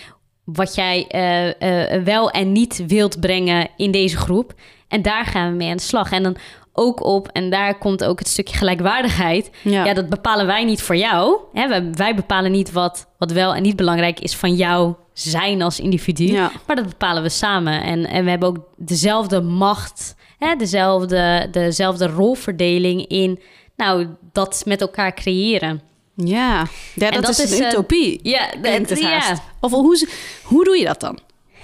wat 0.43 0.75
jij 0.75 1.05
uh, 1.11 1.95
uh, 1.95 2.03
wel 2.03 2.31
en 2.31 2.51
niet 2.51 2.83
wilt 2.87 3.19
brengen 3.19 3.67
in 3.77 3.91
deze 3.91 4.17
groep. 4.17 4.53
En 4.87 5.01
daar 5.01 5.25
gaan 5.25 5.49
we 5.49 5.55
mee 5.55 5.69
aan 5.69 5.77
de 5.77 5.83
slag. 5.83 6.11
En 6.11 6.23
dan 6.23 6.37
ook 6.73 7.03
op, 7.03 7.27
en 7.27 7.49
daar 7.49 7.77
komt 7.77 8.03
ook 8.03 8.19
het 8.19 8.27
stukje 8.27 8.57
gelijkwaardigheid. 8.57 9.51
Ja, 9.61 9.93
dat 9.93 10.09
bepalen 10.09 10.45
wij 10.45 10.63
niet 10.63 10.81
voor 10.81 10.95
jou. 10.95 11.37
Hè? 11.53 11.67
Wij, 11.67 11.91
wij, 11.93 12.15
bepalen 12.15 12.51
niet 12.51 12.71
wat, 12.71 13.07
wat 13.17 13.31
wel 13.31 13.55
en 13.55 13.61
niet 13.61 13.75
belangrijk 13.75 14.19
is 14.19 14.35
van 14.35 14.55
jou 14.55 14.93
zijn 15.13 15.61
als 15.61 15.79
individu. 15.79 16.23
Ja. 16.23 16.51
Maar 16.67 16.75
dat 16.75 16.89
bepalen 16.89 17.23
we 17.23 17.29
samen. 17.29 17.83
En, 17.83 18.05
en 18.05 18.23
we 18.23 18.29
hebben 18.29 18.49
ook 18.49 18.57
dezelfde 18.77 19.41
macht, 19.41 20.15
hè? 20.39 20.55
Dezelfde, 20.55 21.47
dezelfde 21.51 22.07
rolverdeling 22.07 23.07
in 23.07 23.39
nou, 23.75 24.07
dat 24.31 24.63
met 24.65 24.81
elkaar 24.81 25.13
creëren. 25.13 25.81
Ja, 26.15 26.67
ja 26.95 27.11
dat, 27.11 27.29
is 27.29 27.51
een 27.51 27.61
uh, 27.61 27.67
utopie. 27.67 28.19
Ja, 28.23 28.49
het 28.61 28.99
ja. 28.99 29.39
Of 29.59 29.71
hoe, 29.71 30.07
hoe 30.43 30.63
doe 30.63 30.77
je 30.77 30.85
dat 30.85 30.99
dan? 30.99 31.19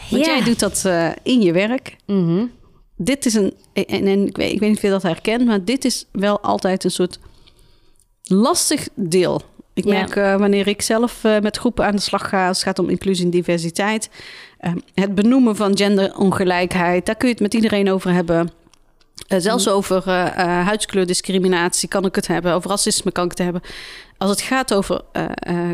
Want 0.09 0.25
jij 0.25 0.43
doet 0.43 0.59
dat 0.59 0.83
uh, 0.85 1.09
in 1.23 1.41
je 1.41 1.51
werk. 1.51 1.95
Mm 2.05 2.25
-hmm. 2.25 2.51
Dit 2.95 3.25
is 3.25 3.33
een, 3.33 3.53
en, 3.73 3.85
en 4.07 4.27
ik, 4.27 4.37
weet, 4.37 4.51
ik 4.51 4.59
weet 4.59 4.69
niet 4.69 4.77
of 4.77 4.83
je 4.83 4.89
dat 4.89 5.03
herkent, 5.03 5.45
maar 5.45 5.65
dit 5.65 5.85
is 5.85 6.05
wel 6.11 6.39
altijd 6.39 6.83
een 6.83 6.91
soort 6.91 7.19
lastig 8.23 8.87
deel. 8.95 9.41
Ik 9.73 9.85
merk 9.85 10.15
uh, 10.15 10.35
wanneer 10.35 10.67
ik 10.67 10.81
zelf 10.81 11.23
met 11.41 11.57
groepen 11.57 11.85
aan 11.85 11.95
de 11.95 12.01
slag 12.01 12.29
ga, 12.29 12.47
als 12.47 12.57
het 12.57 12.65
gaat 12.65 12.79
om 12.79 12.89
inclusie 12.89 13.25
en 13.25 13.31
diversiteit. 13.31 14.09
het 14.93 15.15
benoemen 15.15 15.55
van 15.55 15.77
genderongelijkheid, 15.77 17.05
daar 17.05 17.15
kun 17.15 17.27
je 17.27 17.33
het 17.33 17.43
met 17.43 17.53
iedereen 17.53 17.91
over 17.91 18.11
hebben. 18.11 18.51
Zelfs 19.27 19.65
mm. 19.65 19.71
over 19.71 20.03
huidskleurdiscriminatie 20.41 21.89
kan 21.89 22.05
ik 22.05 22.15
het 22.15 22.27
hebben. 22.27 22.53
Over 22.53 22.69
racisme 22.69 23.11
kan 23.11 23.23
ik 23.23 23.29
het 23.29 23.39
hebben. 23.39 23.61
Als 24.17 24.29
het 24.29 24.41
gaat 24.41 24.73
over 24.73 25.01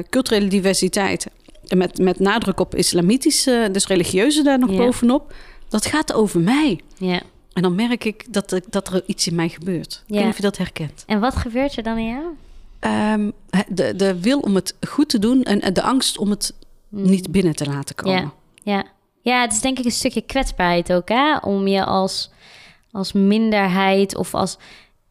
culturele 0.10 0.48
diversiteit, 0.48 1.28
met, 1.70 1.98
met 1.98 2.20
nadruk 2.20 2.60
op 2.60 2.76
islamitische, 2.76 3.70
dus 3.72 3.88
religieuze 3.88 4.44
daar 4.44 4.60
nog 4.60 4.76
bovenop, 4.76 5.34
dat 5.70 5.86
gaat 5.86 6.14
over 6.14 6.40
mij. 6.40 6.80
Ja. 6.98 7.22
En 7.54 7.62
dan 7.62 7.76
merk 7.76 8.04
ik 8.04 8.34
dat, 8.34 8.62
dat 8.70 8.88
er 8.88 9.04
iets 9.06 9.28
in 9.28 9.36
mij 9.36 9.50
gebeurt. 9.50 10.04
Ik 10.08 10.14
weet 10.14 10.24
niet 10.24 10.30
of 10.30 10.36
je 10.36 10.42
dat 10.42 10.58
herkent. 10.58 11.04
En 11.08 11.20
wat 11.20 11.36
gebeurt 11.36 11.78
er 11.78 11.84
dan 11.84 11.98
in 11.98 12.08
jou? 12.08 12.24
Um, 13.14 13.32
de, 13.68 13.96
de 13.96 14.22
wil 14.22 14.40
om 14.40 14.56
het 14.56 14.76
goed 14.88 15.10
te 15.10 15.20
doen 15.20 15.44
en 15.44 15.74
de 15.74 15.82
angst 15.82 16.18
om 16.18 16.30
het 16.30 16.54
mm. 16.90 17.10
niet 17.10 17.32
binnen 17.32 17.56
te 17.56 17.66
laten 17.66 17.96
komen. 17.96 18.32
Ja. 18.64 18.74
ja. 18.74 18.86
ja, 19.22 19.42
het 19.42 19.54
is 19.54 19.62
denk 19.62 19.80
ik 19.80 19.86
een 19.86 19.92
stukje 19.92 20.22
kwetsbaarheid 20.22 20.94
ook, 20.94 21.10
hè? 21.10 21.38
Om 21.38 21.68
je 21.68 21.86
als, 21.86 22.32
als 22.96 23.14
minderheid 23.14 24.16
of 24.16 24.34
als 24.34 24.58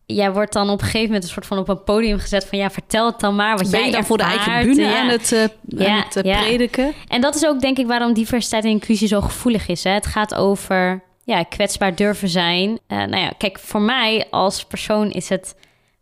jij 0.07 0.33
wordt 0.33 0.53
dan 0.53 0.71
op 0.71 0.79
een 0.79 0.85
gegeven 0.85 1.07
moment 1.07 1.25
een 1.25 1.31
soort 1.31 1.47
van 1.47 1.59
op 1.59 1.69
een 1.69 1.85
podium 1.85 2.19
gezet 2.19 2.47
van 2.47 2.59
ja, 2.59 2.71
vertel 2.71 3.07
het 3.07 3.21
dan 3.21 3.35
maar 3.35 3.57
wat 3.57 3.71
ben 3.71 3.81
jij 3.81 3.91
dan 3.91 4.05
voor 4.05 4.17
de 4.17 4.23
eigen 4.23 4.65
bühne 4.65 4.97
aan 4.97 5.09
het, 5.09 5.33
uh, 5.33 5.87
aan 5.89 6.05
het 6.09 6.27
uh, 6.27 6.41
prediken. 6.41 6.93
En 7.09 7.21
dat 7.21 7.35
is 7.35 7.47
ook 7.47 7.61
denk 7.61 7.79
ik 7.79 7.87
waarom 7.87 8.13
diversiteit 8.13 8.65
en 8.65 8.71
inclusie 8.71 9.09
zo 9.09 9.21
gevoelig 9.21 9.69
is. 9.69 9.85
Hè? 9.85 9.91
Het 9.91 10.07
gaat 10.07 10.35
over 10.35 11.03
ja, 11.25 11.43
kwetsbaar 11.43 11.95
durven 11.95 12.29
zijn. 12.29 12.71
Uh, 12.71 12.79
nou 12.99 13.17
ja, 13.17 13.33
kijk, 13.39 13.59
voor 13.59 13.81
mij 13.81 14.27
als 14.31 14.65
persoon 14.65 15.11
is 15.11 15.29
het, 15.29 15.57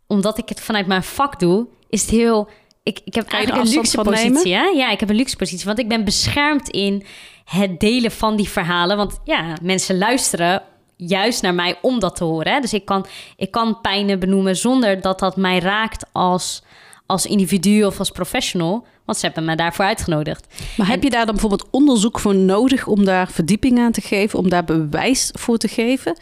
omdat 0.07 0.37
ik 0.37 0.49
het 0.49 0.61
vanuit 0.61 0.87
mijn 0.87 1.03
vak 1.03 1.39
doe, 1.39 1.67
is 1.89 2.01
het 2.01 2.09
heel 2.09 2.49
ik, 2.83 2.99
ik 3.03 3.13
heb 3.13 3.29
je 3.29 3.35
eigenlijk 3.35 3.65
een 3.65 3.73
luxe 3.73 4.01
positie. 4.01 4.53
Hè? 4.53 4.63
Ja, 4.63 4.91
ik 4.91 4.99
heb 4.99 5.09
een 5.09 5.15
luxe 5.15 5.35
positie. 5.35 5.65
Want 5.65 5.79
ik 5.79 5.87
ben 5.87 6.03
beschermd 6.03 6.69
in 6.69 7.05
het 7.45 7.79
delen 7.79 8.11
van 8.11 8.35
die 8.35 8.49
verhalen. 8.49 8.97
Want 8.97 9.19
ja, 9.23 9.57
mensen 9.61 9.97
luisteren 9.97 10.61
juist 10.95 11.41
naar 11.41 11.53
mij 11.53 11.77
om 11.81 11.99
dat 11.99 12.15
te 12.15 12.23
horen. 12.23 12.53
Hè? 12.53 12.59
Dus 12.59 12.73
ik 12.73 12.85
kan, 12.85 13.05
ik 13.37 13.51
kan 13.51 13.81
pijnen 13.81 14.19
benoemen 14.19 14.55
zonder 14.55 15.01
dat 15.01 15.19
dat 15.19 15.37
mij 15.37 15.59
raakt 15.59 16.05
als, 16.11 16.63
als 17.05 17.25
individu 17.25 17.83
of 17.83 17.99
als 17.99 18.11
professional. 18.11 18.85
Want 19.05 19.17
ze 19.17 19.25
hebben 19.25 19.45
me 19.45 19.55
daarvoor 19.55 19.85
uitgenodigd. 19.85 20.47
Maar 20.77 20.87
heb 20.87 21.03
je 21.03 21.09
daar 21.09 21.25
dan 21.25 21.33
bijvoorbeeld 21.33 21.69
onderzoek 21.71 22.19
voor 22.19 22.35
nodig 22.35 22.87
om 22.87 23.05
daar 23.05 23.31
verdieping 23.31 23.79
aan 23.79 23.91
te 23.91 24.01
geven, 24.01 24.39
om 24.39 24.49
daar 24.49 24.63
bewijs 24.63 25.29
voor 25.33 25.57
te 25.57 25.67
geven? 25.67 26.17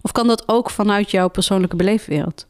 Of 0.00 0.12
kan 0.12 0.26
dat 0.26 0.48
ook 0.48 0.70
vanuit 0.70 1.10
jouw 1.10 1.28
persoonlijke 1.28 1.76
beleefwereld? 1.76 2.46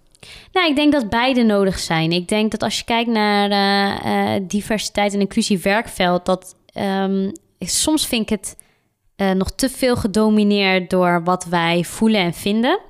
Nou, 0.52 0.68
ik 0.68 0.76
denk 0.76 0.92
dat 0.92 1.08
beide 1.08 1.42
nodig 1.42 1.78
zijn. 1.78 2.12
Ik 2.12 2.28
denk 2.28 2.50
dat 2.50 2.62
als 2.62 2.78
je 2.78 2.84
kijkt 2.84 3.10
naar 3.10 3.50
uh, 3.50 4.34
uh, 4.34 4.40
diversiteit 4.48 5.14
en 5.14 5.20
inclusief 5.20 5.62
werkveld, 5.62 6.26
dat 6.26 6.54
um, 6.74 7.32
soms 7.58 8.06
vind 8.06 8.22
ik 8.22 8.28
het 8.28 8.56
uh, 9.16 9.30
nog 9.30 9.50
te 9.50 9.68
veel 9.68 9.96
gedomineerd 9.96 10.90
door 10.90 11.24
wat 11.24 11.44
wij 11.44 11.84
voelen 11.84 12.20
en 12.20 12.34
vinden. 12.34 12.80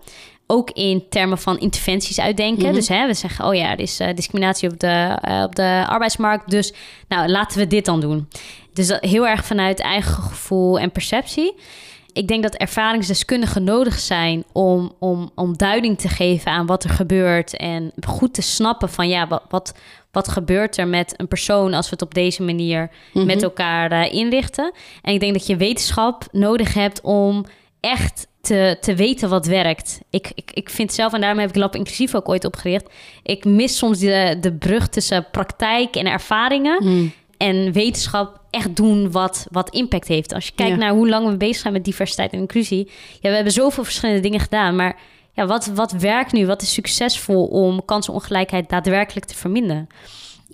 Ook 0.47 0.71
in 0.71 1.09
termen 1.09 1.39
van 1.39 1.59
interventies 1.59 2.21
uitdenken. 2.21 2.63
Mm 2.63 2.69
-hmm. 2.69 2.75
Dus 2.75 2.89
hè, 2.89 3.07
we 3.07 3.15
zeggen, 3.15 3.45
oh 3.45 3.55
ja, 3.55 3.71
er 3.71 3.81
is 3.81 4.01
discriminatie 4.15 4.71
op 4.71 4.81
de, 4.81 5.19
op 5.45 5.55
de 5.55 5.85
arbeidsmarkt. 5.89 6.51
Dus 6.51 6.73
nou, 7.09 7.29
laten 7.29 7.59
we 7.59 7.67
dit 7.67 7.85
dan 7.85 8.01
doen. 8.01 8.29
Dus 8.73 8.97
heel 9.01 9.27
erg 9.27 9.45
vanuit 9.45 9.81
eigen 9.81 10.23
gevoel 10.23 10.79
en 10.79 10.91
perceptie 10.91 11.55
ik 12.14 12.29
denk 12.29 12.42
dat 12.42 12.55
ervaringsdeskundigen 12.55 13.64
nodig 13.64 13.98
zijn 13.98 14.44
om, 14.53 14.92
om, 14.98 15.31
om 15.35 15.57
duiding 15.57 15.98
te 15.98 16.09
geven 16.09 16.53
aan 16.53 16.66
wat 16.66 16.85
er 16.85 16.90
gebeurt. 16.90 17.57
En 17.57 17.92
goed 18.07 18.35
te 18.35 18.42
snappen 18.42 18.88
van 18.88 19.09
ja, 19.09 19.29
wat, 19.29 19.42
wat, 19.48 19.74
wat 20.11 20.29
gebeurt 20.29 20.77
er 20.77 20.88
met 20.88 21.14
een 21.16 21.29
persoon 21.29 21.74
als 21.74 21.87
we 21.87 21.92
het 21.92 22.03
op 22.03 22.14
deze 22.14 22.42
manier 22.42 22.81
mm 22.81 22.88
-hmm. 23.12 23.27
met 23.27 23.42
elkaar 23.42 23.92
uh, 23.92 24.12
inrichten. 24.12 24.72
En 25.03 25.14
ik 25.14 25.20
denk 25.20 25.33
dat 25.33 25.46
je 25.46 25.57
wetenschap 25.57 26.27
nodig 26.33 26.74
hebt 26.74 27.00
om 27.00 27.44
echt 27.81 28.27
te, 28.40 28.77
te 28.81 28.94
weten 28.94 29.29
wat 29.29 29.46
werkt. 29.46 30.00
Ik, 30.11 30.33
ik, 30.35 30.50
ik 30.53 30.70
vind 30.70 30.92
zelf, 30.92 31.12
en 31.12 31.20
daarom 31.20 31.38
heb 31.38 31.48
ik 31.48 31.57
Lab 31.57 31.74
Inclusief 31.74 32.14
ook 32.14 32.29
ooit 32.29 32.44
opgericht. 32.44 32.88
Ik 33.22 33.44
mis 33.44 33.77
soms 33.77 33.98
de, 33.98 34.37
de 34.40 34.53
brug 34.53 34.88
tussen 34.88 35.27
praktijk 35.31 35.96
en 35.96 36.07
ervaringen. 36.07 36.85
Mm. 36.85 37.12
En 37.37 37.73
wetenschap 37.73 38.40
echt 38.51 38.77
doen 38.77 39.11
wat, 39.11 39.47
wat 39.51 39.70
impact 39.70 40.09
heeft. 40.09 40.35
Als 40.35 40.47
je 40.47 40.53
kijkt 40.55 40.73
ja. 40.73 40.79
naar 40.79 40.92
hoe 40.92 41.09
lang 41.09 41.29
we 41.29 41.37
bezig 41.37 41.57
zijn 41.57 41.73
met 41.73 41.85
diversiteit 41.85 42.33
en 42.33 42.38
inclusie. 42.38 42.90
Ja, 43.20 43.29
we 43.29 43.35
hebben 43.35 43.53
zoveel 43.53 43.85
verschillende 43.85 44.20
dingen 44.20 44.40
gedaan. 44.40 44.77
Maar 44.77 44.97
ja, 45.33 45.47
wat, 45.47 45.66
wat 45.66 45.92
werkt 45.92 46.33
nu? 46.33 46.47
Wat 46.47 46.62
is 46.62 46.73
succesvol 46.73 47.47
om 47.47 47.85
kansenongelijkheid 47.85 48.68
daadwerkelijk 48.68 49.27
te 49.27 49.35
verminderen? 49.35 49.88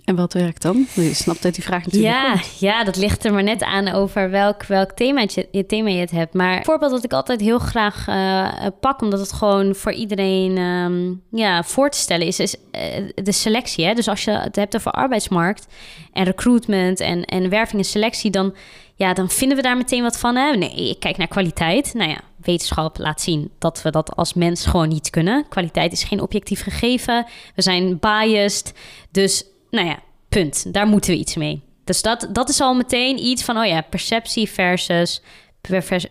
En 0.05 0.15
wat 0.15 0.33
werkt 0.33 0.61
dan? 0.61 0.87
Je 0.93 1.13
snapt 1.13 1.41
dat 1.41 1.53
die 1.53 1.63
vraag 1.63 1.85
natuurlijk 1.85 2.13
ja, 2.13 2.31
komt. 2.31 2.59
Ja, 2.59 2.83
dat 2.83 2.95
ligt 2.95 3.25
er 3.25 3.33
maar 3.33 3.43
net 3.43 3.63
aan 3.63 3.87
over 3.87 4.29
welk, 4.29 4.63
welk 4.63 4.91
thema, 4.91 5.25
je, 5.51 5.65
thema 5.65 5.89
je 5.89 5.99
het 5.99 6.11
hebt. 6.11 6.33
Maar 6.33 6.57
een 6.57 6.63
voorbeeld 6.63 6.91
dat 6.91 7.03
ik 7.03 7.13
altijd 7.13 7.41
heel 7.41 7.59
graag 7.59 8.07
uh, 8.07 8.47
pak... 8.79 9.01
omdat 9.01 9.19
het 9.19 9.33
gewoon 9.33 9.75
voor 9.75 9.91
iedereen 9.91 10.57
um, 10.57 11.21
ja, 11.31 11.63
voor 11.63 11.89
te 11.89 11.97
stellen 11.97 12.27
is... 12.27 12.39
is 12.39 12.55
uh, 12.55 12.81
de 13.15 13.31
selectie. 13.31 13.85
Hè? 13.85 13.93
Dus 13.93 14.07
als 14.07 14.23
je 14.23 14.31
het 14.31 14.55
hebt 14.55 14.75
over 14.75 14.91
arbeidsmarkt 14.91 15.67
en 16.13 16.23
recruitment... 16.23 16.99
en, 16.99 17.25
en 17.25 17.49
werving 17.49 17.81
en 17.81 17.87
selectie... 17.87 18.31
dan, 18.31 18.55
ja, 18.95 19.13
dan 19.13 19.29
vinden 19.29 19.57
we 19.57 19.63
daar 19.63 19.77
meteen 19.77 20.03
wat 20.03 20.17
van. 20.17 20.35
Hè? 20.35 20.51
Nee, 20.51 20.89
ik 20.89 20.99
kijk 20.99 21.17
naar 21.17 21.27
kwaliteit. 21.27 21.93
Nou 21.93 22.09
ja, 22.09 22.19
wetenschap 22.41 22.97
laat 22.97 23.21
zien 23.21 23.51
dat 23.59 23.81
we 23.81 23.91
dat 23.91 24.15
als 24.15 24.33
mens 24.33 24.65
gewoon 24.65 24.89
niet 24.89 25.09
kunnen. 25.09 25.45
Kwaliteit 25.49 25.91
is 25.91 26.03
geen 26.03 26.21
objectief 26.21 26.63
gegeven. 26.63 27.25
We 27.55 27.61
zijn 27.61 27.99
biased. 27.99 28.73
Dus 29.11 29.45
nou 29.71 29.87
ja, 29.87 29.99
punt. 30.29 30.73
Daar 30.73 30.87
moeten 30.87 31.11
we 31.11 31.17
iets 31.17 31.35
mee. 31.35 31.61
Dus 31.83 32.01
dat, 32.01 32.27
dat 32.31 32.49
is 32.49 32.61
al 32.61 32.73
meteen 32.73 33.19
iets 33.19 33.43
van, 33.43 33.57
oh 33.57 33.65
ja, 33.65 33.81
perceptie 33.81 34.49
versus, 34.49 35.21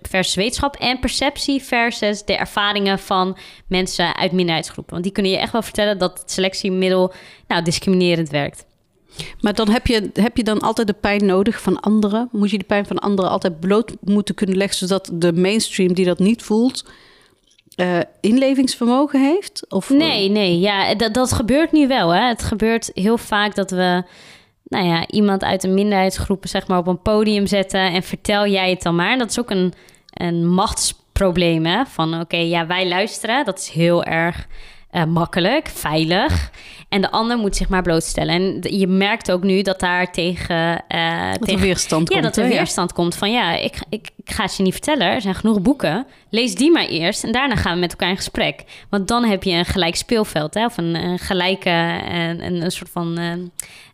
versus 0.02 0.34
wetenschap. 0.34 0.76
En 0.76 1.00
perceptie 1.00 1.62
versus 1.62 2.24
de 2.24 2.36
ervaringen 2.36 2.98
van 2.98 3.38
mensen 3.66 4.16
uit 4.16 4.32
minderheidsgroepen. 4.32 4.92
Want 4.92 5.04
die 5.04 5.12
kunnen 5.12 5.32
je 5.32 5.38
echt 5.38 5.52
wel 5.52 5.62
vertellen 5.62 5.98
dat 5.98 6.18
het 6.18 6.30
selectiemiddel 6.30 7.12
nou, 7.46 7.62
discriminerend 7.62 8.30
werkt. 8.30 8.64
Maar 9.40 9.54
dan 9.54 9.68
heb 9.68 9.86
je, 9.86 10.10
heb 10.12 10.36
je 10.36 10.44
dan 10.44 10.60
altijd 10.60 10.86
de 10.86 10.92
pijn 10.92 11.26
nodig 11.26 11.60
van 11.60 11.80
anderen? 11.80 12.28
Moet 12.32 12.50
je 12.50 12.58
de 12.58 12.64
pijn 12.64 12.86
van 12.86 12.98
anderen 12.98 13.30
altijd 13.30 13.60
bloot 13.60 13.96
moeten 14.00 14.34
kunnen 14.34 14.56
leggen, 14.56 14.78
zodat 14.78 15.10
de 15.12 15.32
mainstream 15.32 15.94
die 15.94 16.04
dat 16.04 16.18
niet 16.18 16.42
voelt, 16.42 16.84
uh, 17.80 17.98
inlevingsvermogen 18.20 19.20
heeft? 19.20 19.66
Of, 19.68 19.90
nee, 19.90 20.28
nee, 20.28 20.58
ja, 20.58 20.94
dat, 20.94 21.14
dat 21.14 21.32
gebeurt 21.32 21.72
nu 21.72 21.88
wel. 21.88 22.10
Hè. 22.10 22.20
Het 22.28 22.42
gebeurt 22.42 22.90
heel 22.94 23.18
vaak 23.18 23.54
dat 23.54 23.70
we 23.70 24.02
nou 24.64 24.86
ja, 24.86 25.06
iemand 25.06 25.44
uit 25.44 25.64
een 25.64 25.74
minderheidsgroep 25.74 26.46
zeg 26.46 26.66
maar, 26.66 26.78
op 26.78 26.86
een 26.86 27.02
podium 27.02 27.46
zetten 27.46 27.80
en 27.80 28.02
vertel 28.02 28.46
jij 28.46 28.70
het 28.70 28.82
dan 28.82 28.94
maar. 28.94 29.18
Dat 29.18 29.30
is 29.30 29.40
ook 29.40 29.50
een, 29.50 29.72
een 30.14 30.48
machtsprobleem. 30.48 31.66
Hè? 31.66 31.84
Van 31.86 32.20
oké, 32.20 32.36
ja, 32.36 32.66
wij 32.66 32.88
luisteren. 32.88 33.44
Dat 33.44 33.58
is 33.58 33.68
heel 33.68 34.04
erg 34.04 34.46
uh, 34.92 35.04
makkelijk, 35.04 35.68
veilig. 35.68 36.50
En 36.88 37.00
de 37.00 37.10
ander 37.10 37.38
moet 37.38 37.56
zich 37.56 37.68
maar 37.68 37.82
blootstellen. 37.82 38.34
En 38.34 38.78
je 38.78 38.86
merkt 38.86 39.32
ook 39.32 39.42
nu 39.42 39.62
dat 39.62 39.80
daar 39.80 40.12
tegen... 40.12 40.84
Uh, 40.88 41.30
dat 41.30 41.40
tegen, 41.40 41.54
er 41.54 41.60
weerstand 41.60 42.08
ja, 42.08 42.20
komt. 42.20 42.34
dat 42.34 42.44
er 42.44 42.50
weerstand 42.50 42.92
komt 42.92 43.14
van... 43.14 43.32
ja, 43.32 43.56
ik, 43.56 43.78
ik, 43.88 44.10
ik 44.16 44.30
ga 44.30 44.42
het 44.42 44.56
je 44.56 44.62
niet 44.62 44.72
vertellen. 44.72 45.06
Er 45.06 45.20
zijn 45.20 45.34
genoeg 45.34 45.60
boeken. 45.60 46.06
Lees 46.30 46.54
die 46.54 46.70
maar 46.70 46.86
eerst. 46.86 47.24
En 47.24 47.32
daarna 47.32 47.56
gaan 47.56 47.74
we 47.74 47.80
met 47.80 47.90
elkaar 47.90 48.08
in 48.08 48.16
gesprek. 48.16 48.64
Want 48.88 49.08
dan 49.08 49.24
heb 49.24 49.42
je 49.42 49.52
een 49.52 49.64
gelijk 49.64 49.96
speelveld. 49.96 50.54
Hè? 50.54 50.64
Of 50.64 50.76
een, 50.76 50.94
een 50.94 51.18
gelijke... 51.18 52.00
Een, 52.10 52.44
een, 52.44 52.62
een 52.62 52.70
soort 52.70 52.90
van... 52.90 53.20
Uh, 53.20 53.32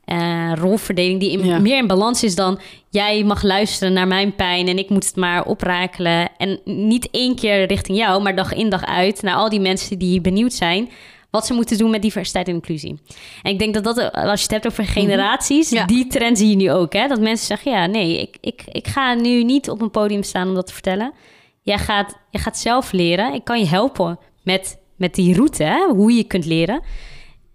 uh, 0.06 0.52
rolverdeling 0.54 1.20
die 1.20 1.30
in, 1.30 1.44
ja. 1.44 1.58
meer 1.58 1.78
in 1.78 1.86
balans 1.86 2.22
is 2.22 2.34
dan 2.34 2.58
jij 2.90 3.24
mag 3.24 3.42
luisteren 3.42 3.92
naar 3.92 4.06
mijn 4.06 4.34
pijn 4.34 4.68
en 4.68 4.78
ik 4.78 4.88
moet 4.88 5.06
het 5.06 5.16
maar 5.16 5.44
oprakelen. 5.44 6.28
En 6.36 6.60
niet 6.64 7.08
één 7.10 7.36
keer 7.36 7.66
richting 7.66 7.98
jou, 7.98 8.22
maar 8.22 8.36
dag 8.36 8.52
in 8.52 8.70
dag 8.70 8.84
uit 8.84 9.22
naar 9.22 9.34
al 9.34 9.48
die 9.48 9.60
mensen 9.60 9.98
die 9.98 10.20
benieuwd 10.20 10.52
zijn 10.52 10.88
wat 11.30 11.46
ze 11.46 11.54
moeten 11.54 11.78
doen 11.78 11.90
met 11.90 12.02
diversiteit 12.02 12.48
en 12.48 12.54
inclusie. 12.54 13.00
En 13.42 13.52
ik 13.52 13.58
denk 13.58 13.74
dat 13.74 13.84
dat, 13.84 14.12
als 14.12 14.40
je 14.40 14.42
het 14.42 14.50
hebt 14.50 14.66
over 14.66 14.84
generaties, 14.84 15.70
ja. 15.70 15.86
die 15.86 16.06
trend 16.06 16.38
zie 16.38 16.48
je 16.48 16.56
nu 16.56 16.70
ook. 16.70 16.92
Hè? 16.92 17.08
Dat 17.08 17.20
mensen 17.20 17.46
zeggen, 17.46 17.72
ja, 17.72 17.86
nee, 17.86 18.20
ik, 18.20 18.36
ik, 18.40 18.62
ik 18.72 18.86
ga 18.86 19.14
nu 19.14 19.44
niet 19.44 19.70
op 19.70 19.80
een 19.80 19.90
podium 19.90 20.22
staan 20.22 20.48
om 20.48 20.54
dat 20.54 20.66
te 20.66 20.72
vertellen. 20.72 21.12
Jij 21.62 21.78
gaat, 21.78 22.18
jij 22.30 22.40
gaat 22.40 22.58
zelf 22.58 22.92
leren. 22.92 23.34
Ik 23.34 23.44
kan 23.44 23.58
je 23.58 23.66
helpen 23.66 24.18
met, 24.42 24.78
met 24.96 25.14
die 25.14 25.34
route, 25.34 25.62
hè? 25.62 25.86
hoe 25.86 26.12
je 26.12 26.24
kunt 26.24 26.44
leren. 26.44 26.82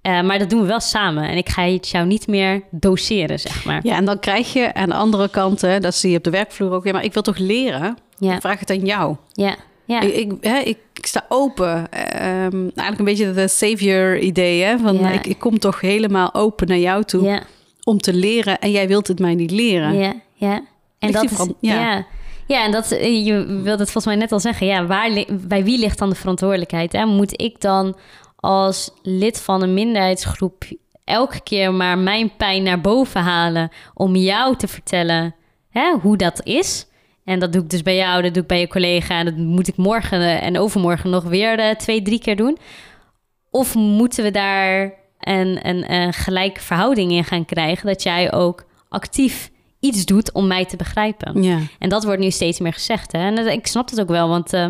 Uh, 0.08 0.22
maar 0.22 0.40
dat 0.40 0.50
doen 0.50 0.62
we 0.62 0.68
wel 0.68 0.80
samen. 0.80 1.30
En 1.30 1.38
ik 1.38 1.50
ga 1.50 1.64
het 1.64 1.90
jou 1.90 2.06
niet 2.06 2.28
meer 2.28 2.62
doseren, 2.72 3.40
zeg 3.40 3.66
maar. 3.66 3.80
Ja, 3.84 3.96
en 3.96 4.06
dan 4.06 4.20
krijg 4.20 4.54
je 4.54 4.74
aan 4.74 4.90
de 4.90 4.96
andere 4.96 5.30
kant, 5.30 5.62
hè, 5.62 5.80
dat 5.80 5.96
zie 5.96 6.12
je 6.12 6.18
op 6.18 6.24
de 6.24 6.30
werkvloer 6.30 6.72
ook. 6.72 6.86
Ja, 6.86 6.92
maar 6.92 7.04
ik 7.04 7.14
wil 7.14 7.22
toch 7.22 7.38
leren? 7.38 7.98
Ja. 8.18 8.36
Ik 8.36 8.42
vraag 8.42 8.60
het 8.60 8.70
aan 8.70 8.86
jou. 8.86 9.16
Ja. 9.32 9.56
Ja. 9.86 10.02
Ik, 10.02 10.14
ik, 10.14 10.32
hè, 10.42 10.58
ik, 10.60 10.78
ik, 10.94 11.06
sta 11.06 11.26
open. 11.30 11.78
Um, 11.78 12.72
eigenlijk 12.76 13.00
een 13.00 13.06
beetje 13.06 13.34
het 13.34 13.52
savior-idee. 13.52 14.64
Hè? 14.64 14.78
Van, 14.78 14.98
Ja. 14.98 15.12
ik, 15.12 15.28
ik 15.28 15.40
kom 15.40 15.60
toch 15.60 15.82
helemaal 15.82 16.34
open 16.34 16.68
naar 16.68 16.78
jou 16.78 17.04
toe 17.04 17.24
Ja, 17.24 17.44
om 17.84 17.98
te 18.00 18.14
leren. 18.14 18.60
En 18.60 18.72
jij 18.72 18.88
wilt 18.88 19.08
het 19.08 19.20
mij 19.20 19.36
niet 19.36 19.52
leren. 19.52 19.94
ja, 19.94 20.14
ja. 20.34 20.62
En 21.00 21.12
dat 21.12 21.24
is, 21.24 21.48
ja. 21.60 21.74
ja. 21.74 22.06
ja. 22.48 22.66
en 22.66 22.72
dat, 22.72 22.92
eh, 22.92 23.26
je 23.26 23.46
wilde 23.46 23.70
het 23.70 23.92
volgens 23.92 24.06
mij 24.06 24.16
net 24.16 24.32
al 24.32 24.40
zeggen. 24.40 24.68
Ja, 24.68 24.86
waar, 24.86 25.26
bij 25.48 25.64
wie 25.64 25.80
ligt 25.80 25.98
dan 25.98 26.10
de 26.10 26.16
verantwoordelijkheid? 26.16 26.92
Hè? 26.92 27.06
Moet 27.06 27.42
ik 27.42 27.62
dan 27.62 27.96
als 28.42 28.92
lid 29.02 29.42
van 29.42 29.62
een 29.62 29.74
minderheidsgroep 29.74 30.64
elke 31.04 31.42
keer 31.44 31.74
maar 31.74 31.98
mijn 31.98 32.36
pijn 32.36 32.64
naar 32.64 32.82
boven 32.82 33.22
halen 33.22 33.70
om 33.94 34.16
jou 34.16 34.56
te 34.56 34.68
vertellen 34.68 35.36
hè, 35.70 35.92
hoe 36.02 36.18
dat 36.18 36.46
is? 36.46 36.86
En 37.24 37.40
dat 37.40 37.54
doe 37.54 37.62
ik 37.62 37.70
dus 37.70 37.82
bij 37.82 37.96
jou, 37.96 38.22
dat 38.22 38.34
doe 38.34 38.42
ik 38.42 38.48
bij 38.50 38.60
je 38.60 38.68
collega. 38.68 39.20
En 39.20 39.26
dat 39.26 39.36
moet 39.36 39.68
ik 39.68 39.78
morgen 39.78 40.22
eh, 40.22 40.44
en 40.44 40.60
overmorgen 40.60 41.10
nog 41.10 41.24
weer 41.24 41.60
eh, 41.60 41.76
twee, 41.76 42.02
drie 42.02 42.20
keer 42.20 42.36
doen. 42.36 42.58
Of 43.50 43.76
moeten 43.76 44.24
we 44.24 44.32
daar 44.32 44.94
een, 45.20 45.68
een, 45.68 45.94
een 45.94 46.14
gelijke 46.14 46.60
verhouding 46.60 47.12
in 47.12 47.24
gaan 47.24 47.46
krijgen? 47.46 47.88
Dat 47.88 48.04
jij 48.04 48.34
ook 48.34 48.66
actief 48.90 49.52
iets 49.80 50.06
doet 50.06 50.32
om 50.32 50.48
mij 50.48 50.66
te 50.66 50.76
begrijpen. 50.76 51.44
Ja. 51.44 51.58
En 51.80 51.90
dat 51.90 52.04
wordt 52.04 52.20
nu 52.20 52.32
steeds 52.32 52.60
meer 52.60 52.74
gezegd. 52.74 53.12
Hè? 53.12 53.20
En 53.20 53.52
ik 53.52 53.68
snap 53.68 53.90
het 53.90 54.02
ook 54.02 54.08
wel, 54.08 54.28
want 54.28 54.54
eh, 54.54 54.68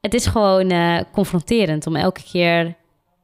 het 0.00 0.14
is 0.14 0.26
gewoon 0.26 0.72
confronterend 1.12 1.86
om 1.86 1.96
elke 1.96 2.22
keer 2.32 2.76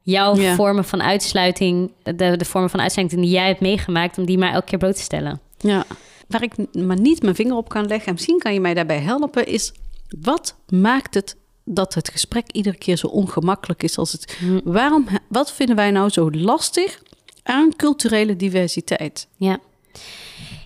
jouw 0.09 0.35
Ja. 0.35 0.55
vormen 0.55 0.85
van 0.85 1.01
uitsluiting, 1.01 1.91
de, 2.03 2.37
de 2.37 2.45
vormen 2.45 2.69
van 2.69 2.81
uitsluiting 2.81 3.21
die 3.21 3.29
jij 3.31 3.47
hebt 3.47 3.59
meegemaakt, 3.59 4.17
om 4.17 4.25
die 4.25 4.37
maar 4.37 4.53
elke 4.53 4.65
keer 4.65 4.79
bloot 4.79 4.95
te 4.95 5.01
stellen. 5.01 5.39
Ja. 5.57 5.85
Waar 6.27 6.43
ik 6.43 6.53
maar 6.73 6.99
niet 6.99 7.21
mijn 7.21 7.35
vinger 7.35 7.55
op 7.55 7.69
kan 7.69 7.85
leggen, 7.87 8.07
en 8.07 8.13
misschien 8.13 8.39
kan 8.39 8.53
je 8.53 8.59
mij 8.59 8.73
daarbij 8.73 8.99
helpen, 8.99 9.45
is 9.47 9.73
wat 10.21 10.55
maakt 10.69 11.13
het 11.13 11.35
dat 11.65 11.93
het 11.93 12.09
gesprek 12.09 12.51
iedere 12.51 12.77
keer 12.77 12.97
zo 12.97 13.07
ongemakkelijk 13.07 13.83
is 13.83 13.97
als 13.97 14.11
het. 14.11 14.35
Hm. 14.39 14.59
Waarom, 14.63 15.07
wat 15.27 15.51
vinden 15.53 15.75
wij 15.75 15.91
nou 15.91 16.09
zo 16.09 16.31
lastig 16.31 17.01
aan 17.43 17.75
culturele 17.75 18.35
diversiteit? 18.35 19.27
Ja. 19.37 19.59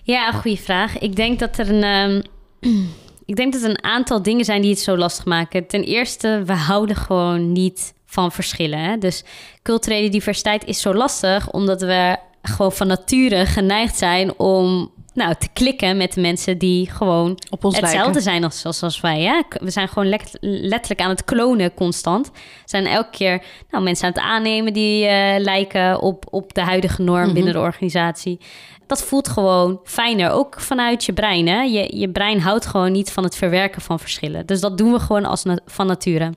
Ja, 0.02 0.32
goede 0.32 0.56
vraag. 0.56 0.98
Ik 0.98 1.16
denk 1.16 1.38
dat 1.38 1.58
er 1.58 1.70
een. 1.70 1.82
ehm, 1.82 2.22
ik 3.26 3.36
denk 3.36 3.52
dat 3.52 3.62
er 3.62 3.70
een 3.70 3.84
aantal 3.84 4.22
dingen 4.22 4.44
zijn 4.44 4.60
die 4.62 4.70
het 4.70 4.80
zo 4.80 4.96
lastig 4.96 5.24
maken. 5.24 5.66
Ten 5.66 5.82
eerste, 5.82 6.42
we 6.46 6.52
houden 6.52 6.96
gewoon 6.96 7.52
niet 7.52 7.94
van 8.14 8.32
verschillen. 8.32 8.78
Hè? 8.78 8.98
Dus 8.98 9.24
culturele 9.62 10.08
diversiteit 10.08 10.64
is 10.64 10.80
zo 10.80 10.94
lastig 10.94 11.50
omdat 11.50 11.80
we 11.80 12.16
gewoon 12.42 12.72
van 12.72 12.86
nature 12.86 13.46
geneigd 13.46 13.96
zijn 13.96 14.38
om 14.38 14.92
nou, 15.14 15.34
te 15.38 15.48
klikken 15.52 15.96
met 15.96 16.12
de 16.12 16.20
mensen 16.20 16.58
die 16.58 16.90
gewoon 16.90 17.38
Op 17.50 17.64
ons 17.64 17.74
hetzelfde 17.76 18.04
lijken. 18.04 18.22
zijn 18.22 18.44
als, 18.44 18.64
als, 18.64 18.82
als 18.82 19.00
wij. 19.00 19.22
Hè? 19.22 19.40
We 19.60 19.70
zijn 19.70 19.88
gewoon 19.88 20.18
letterlijk 20.40 21.00
aan 21.00 21.08
het 21.08 21.24
klonen 21.24 21.74
constant. 21.74 22.30
We 22.32 22.40
zijn 22.64 22.86
elke 22.86 23.10
keer 23.10 23.42
nou, 23.70 23.84
mensen 23.84 24.06
aan 24.06 24.12
het 24.12 24.22
aannemen 24.22 24.72
die 24.72 25.06
eh, 25.06 25.40
lijken 25.40 26.00
op, 26.00 26.24
op 26.30 26.54
de 26.54 26.60
huidige 26.60 27.02
norm 27.02 27.24
Mhm. 27.24 27.34
binnen 27.34 27.52
de 27.52 27.58
organisatie. 27.60 28.38
Dat 28.86 29.02
voelt 29.02 29.28
gewoon 29.28 29.80
fijner, 29.84 30.30
ook 30.30 30.60
vanuit 30.60 31.04
je 31.04 31.12
brein. 31.12 31.46
Hè? 31.48 31.60
Je, 31.62 31.96
je 31.98 32.08
brein 32.10 32.40
houdt 32.40 32.66
gewoon 32.66 32.92
niet 32.92 33.12
van 33.12 33.24
het 33.24 33.36
verwerken 33.36 33.82
van 33.82 33.98
verschillen. 34.00 34.46
Dus 34.46 34.60
dat 34.60 34.78
doen 34.78 34.92
we 34.92 34.98
gewoon 35.00 35.24
als 35.24 35.44
na- 35.44 35.58
van 35.66 35.86
nature. 35.86 36.32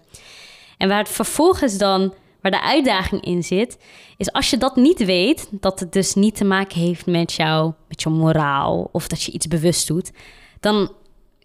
En 0.78 0.88
waar 0.88 1.00
het 1.00 1.10
vervolgens 1.10 1.78
dan, 1.78 2.14
waar 2.42 2.52
de 2.52 2.62
uitdaging 2.62 3.26
in 3.26 3.44
zit, 3.44 3.78
is 4.18 4.32
als 4.32 4.50
je 4.50 4.58
dat 4.58 4.76
niet 4.76 5.06
weet, 5.06 5.48
dat 5.52 5.80
het 5.80 5.94
dus 5.94 6.14
niet 6.14 6.36
te 6.36 6.46
maken 6.46 6.80
heeft 6.80 7.06
met 7.06 7.34
jou, 7.34 7.74
met 7.88 8.02
je 8.02 8.10
moraal 8.10 8.90
of 8.92 9.08
dat 9.08 9.24
je 9.24 9.32
iets 9.32 9.48
bewust 9.48 9.88
doet, 9.88 10.12
dan 10.60 10.92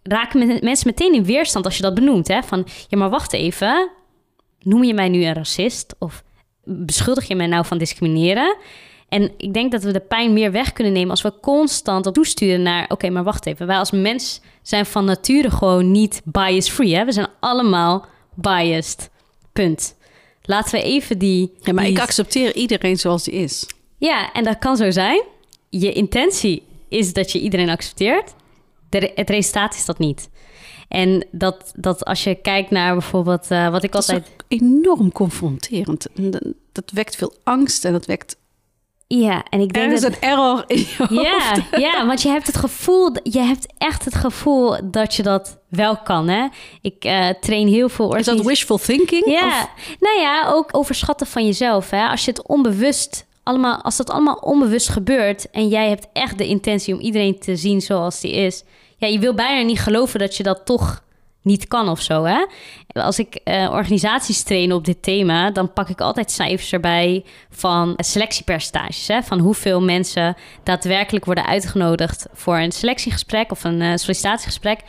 raken 0.03 0.47
men- 0.47 0.64
mensen 0.64 0.87
meteen 0.87 1.14
in 1.14 1.25
weerstand 1.25 1.64
als 1.64 1.77
je 1.77 1.83
dat 1.83 1.95
benoemt. 1.95 2.29
Hè? 2.29 2.42
Van 2.42 2.66
ja, 2.88 2.99
maar 2.99 3.11
wacht 3.11 3.33
even, 3.33 3.90
noem 4.61 4.85
je 4.85 4.95
mij 4.95 5.09
nu 5.09 5.25
een 5.25 5.35
racist 5.35 5.95
of 5.99 6.23
beschuldig 6.64 7.29
je 7.29 7.35
mij 7.35 7.47
nou 7.47 7.64
van 7.64 7.79
discrimineren? 7.79 8.57
En 9.09 9.33
ik 9.37 9.55
denk 9.55 9.73
dat 9.73 9.83
we 9.83 9.92
de 9.92 10.01
pijn 10.01 10.33
meer 10.33 10.53
weg 10.53 10.73
kunnen 10.73 10.92
nemen 10.92 11.11
als 11.11 11.23
we 11.23 11.40
constant 11.40 12.07
op 12.07 12.14
toesturen 12.14 12.62
naar... 12.62 12.85
oké, 12.88 13.11
maar 13.11 13.25
wacht 13.25 13.47
even. 13.47 13.66
Wij 13.66 13.77
als 13.77 13.90
mens 13.90 14.40
zijn 14.62 14.87
van 14.87 15.05
nature 15.05 15.51
gewoon 15.51 15.90
niet 15.90 16.23
bias-free. 16.25 17.05
We 17.05 17.12
zijn 17.12 17.27
allemaal 17.40 18.07
biased. 18.35 19.11
Punt. 19.53 19.95
Laten 20.43 20.73
we 20.75 20.83
even 20.83 21.19
die... 21.19 21.53
Ja, 21.61 21.73
maar 21.73 21.85
die- 21.85 21.93
ik 21.93 22.01
accepteer 22.01 22.55
iedereen 22.55 22.99
zoals 22.99 23.25
die 23.25 23.35
is. 23.35 23.67
Ja, 23.99 24.33
en 24.33 24.45
dat 24.45 24.59
kan 24.59 24.77
zo 24.77 24.91
zijn. 24.91 25.23
Je 25.71 25.93
intentie 25.93 26.62
is 26.88 27.12
dat 27.12 27.33
je 27.33 27.41
iedereen 27.41 27.69
accepteert. 27.69 28.35
De, 28.88 29.12
het 29.15 29.31
resultaat 29.31 29.75
is 29.75 29.85
dat 29.85 29.99
niet. 29.99 30.29
En 30.88 31.27
dat, 31.31 31.73
dat 31.77 32.05
als 32.05 32.25
je 32.25 32.35
kijkt 32.35 32.71
naar 32.71 32.93
bijvoorbeeld... 32.93 33.47
eh, 33.51 33.71
wat 33.71 33.83
ik 33.85 33.93
Dat 33.93 34.03
is 34.03 34.09
altijd... 34.09 34.31
ook 34.33 34.45
enorm 34.49 35.12
confronterend. 35.12 36.07
En 36.15 36.31
Dat, 36.31 36.43
dat 36.73 36.91
wekt 36.91 37.17
veel 37.17 37.35
angst 37.43 37.85
en 37.85 37.93
dat 37.93 38.07
wekt... 38.07 38.37
Ja, 39.20 39.42
en 39.51 39.61
ik 39.61 39.72
denk 39.72 39.87
Er 39.87 39.92
is 39.92 40.01
dat... 40.01 40.12
een 40.12 40.20
error 40.20 40.64
in 40.66 40.79
je 40.79 41.07
Ja, 41.09 41.55
hoofd. 41.55 41.62
ja, 41.87 42.07
want 42.07 42.22
je 42.22 42.29
hebt 42.29 42.46
het 42.46 42.57
gevoel, 42.57 43.11
je 43.22 43.38
hebt 43.40 43.66
echt 43.79 44.05
het 44.05 44.14
gevoel 44.14 44.77
dat 44.85 45.14
je 45.14 45.22
dat 45.22 45.59
wel 45.68 45.96
kan. 45.96 46.29
Hè? 46.29 46.46
Ik 46.81 47.05
eh, 47.05 47.29
train 47.40 47.66
heel 47.68 47.88
veel 47.88 48.16
Is 48.16 48.25
dat 48.25 48.40
wishful 48.44 48.79
thinking? 48.79 49.27
Ja, 49.27 49.46
Of- 49.46 49.96
nou 50.01 50.20
ja, 50.20 50.48
ook 50.48 50.68
overschatten 50.77 51.27
van 51.27 51.46
jezelf. 51.46 51.90
Hè? 51.90 52.07
Als 52.09 52.25
je 52.25 52.31
het 52.31 52.46
onbewust 52.46 53.27
allemaal, 53.42 53.83
als 53.83 53.96
dat 53.96 54.11
allemaal 54.11 54.35
onbewust 54.35 54.88
gebeurt 54.88 55.51
en 55.51 55.68
jij 55.68 55.88
hebt 55.88 56.07
echt 56.12 56.38
de 56.38 56.46
intentie 56.46 56.94
om 56.94 57.01
iedereen 57.01 57.38
te 57.38 57.57
zien 57.57 57.81
zoals 57.81 58.20
die 58.20 58.33
is, 58.33 58.64
ja, 58.96 59.07
je 59.09 59.18
wil 59.18 59.35
bijna 59.35 59.62
niet 59.62 59.81
geloven 59.81 60.18
dat 60.18 60.37
je 60.37 60.42
dat 60.42 60.61
toch 60.64 61.03
niet 61.42 61.68
kan 61.68 61.88
of 61.88 62.00
zo. 62.00 62.24
Hè? 62.24 62.46
Als 62.92 63.18
ik 63.18 63.35
eh, 63.35 63.70
organisaties 63.72 64.42
train 64.42 64.72
op 64.72 64.85
dit 64.85 65.02
thema, 65.02 65.50
dan 65.50 65.72
pak 65.72 65.88
ik 65.88 66.00
altijd 66.00 66.31
cijfers 66.31 66.72
erbij 66.72 67.24
van 67.50 67.94
selectiepercentages. 67.96 69.09
Hè? 69.09 69.22
Van 69.22 69.38
hoeveel 69.38 69.83
mensen 69.83 70.37
daadwerkelijk 70.62 71.24
worden 71.24 71.46
uitgenodigd 71.46 72.26
voor 72.33 72.59
een 72.59 72.72
selectiegesprek 72.72 73.50
of 73.50 73.64
een 73.64 73.81
eh, 73.81 73.96
sollicitatiegesprek. 73.96 74.81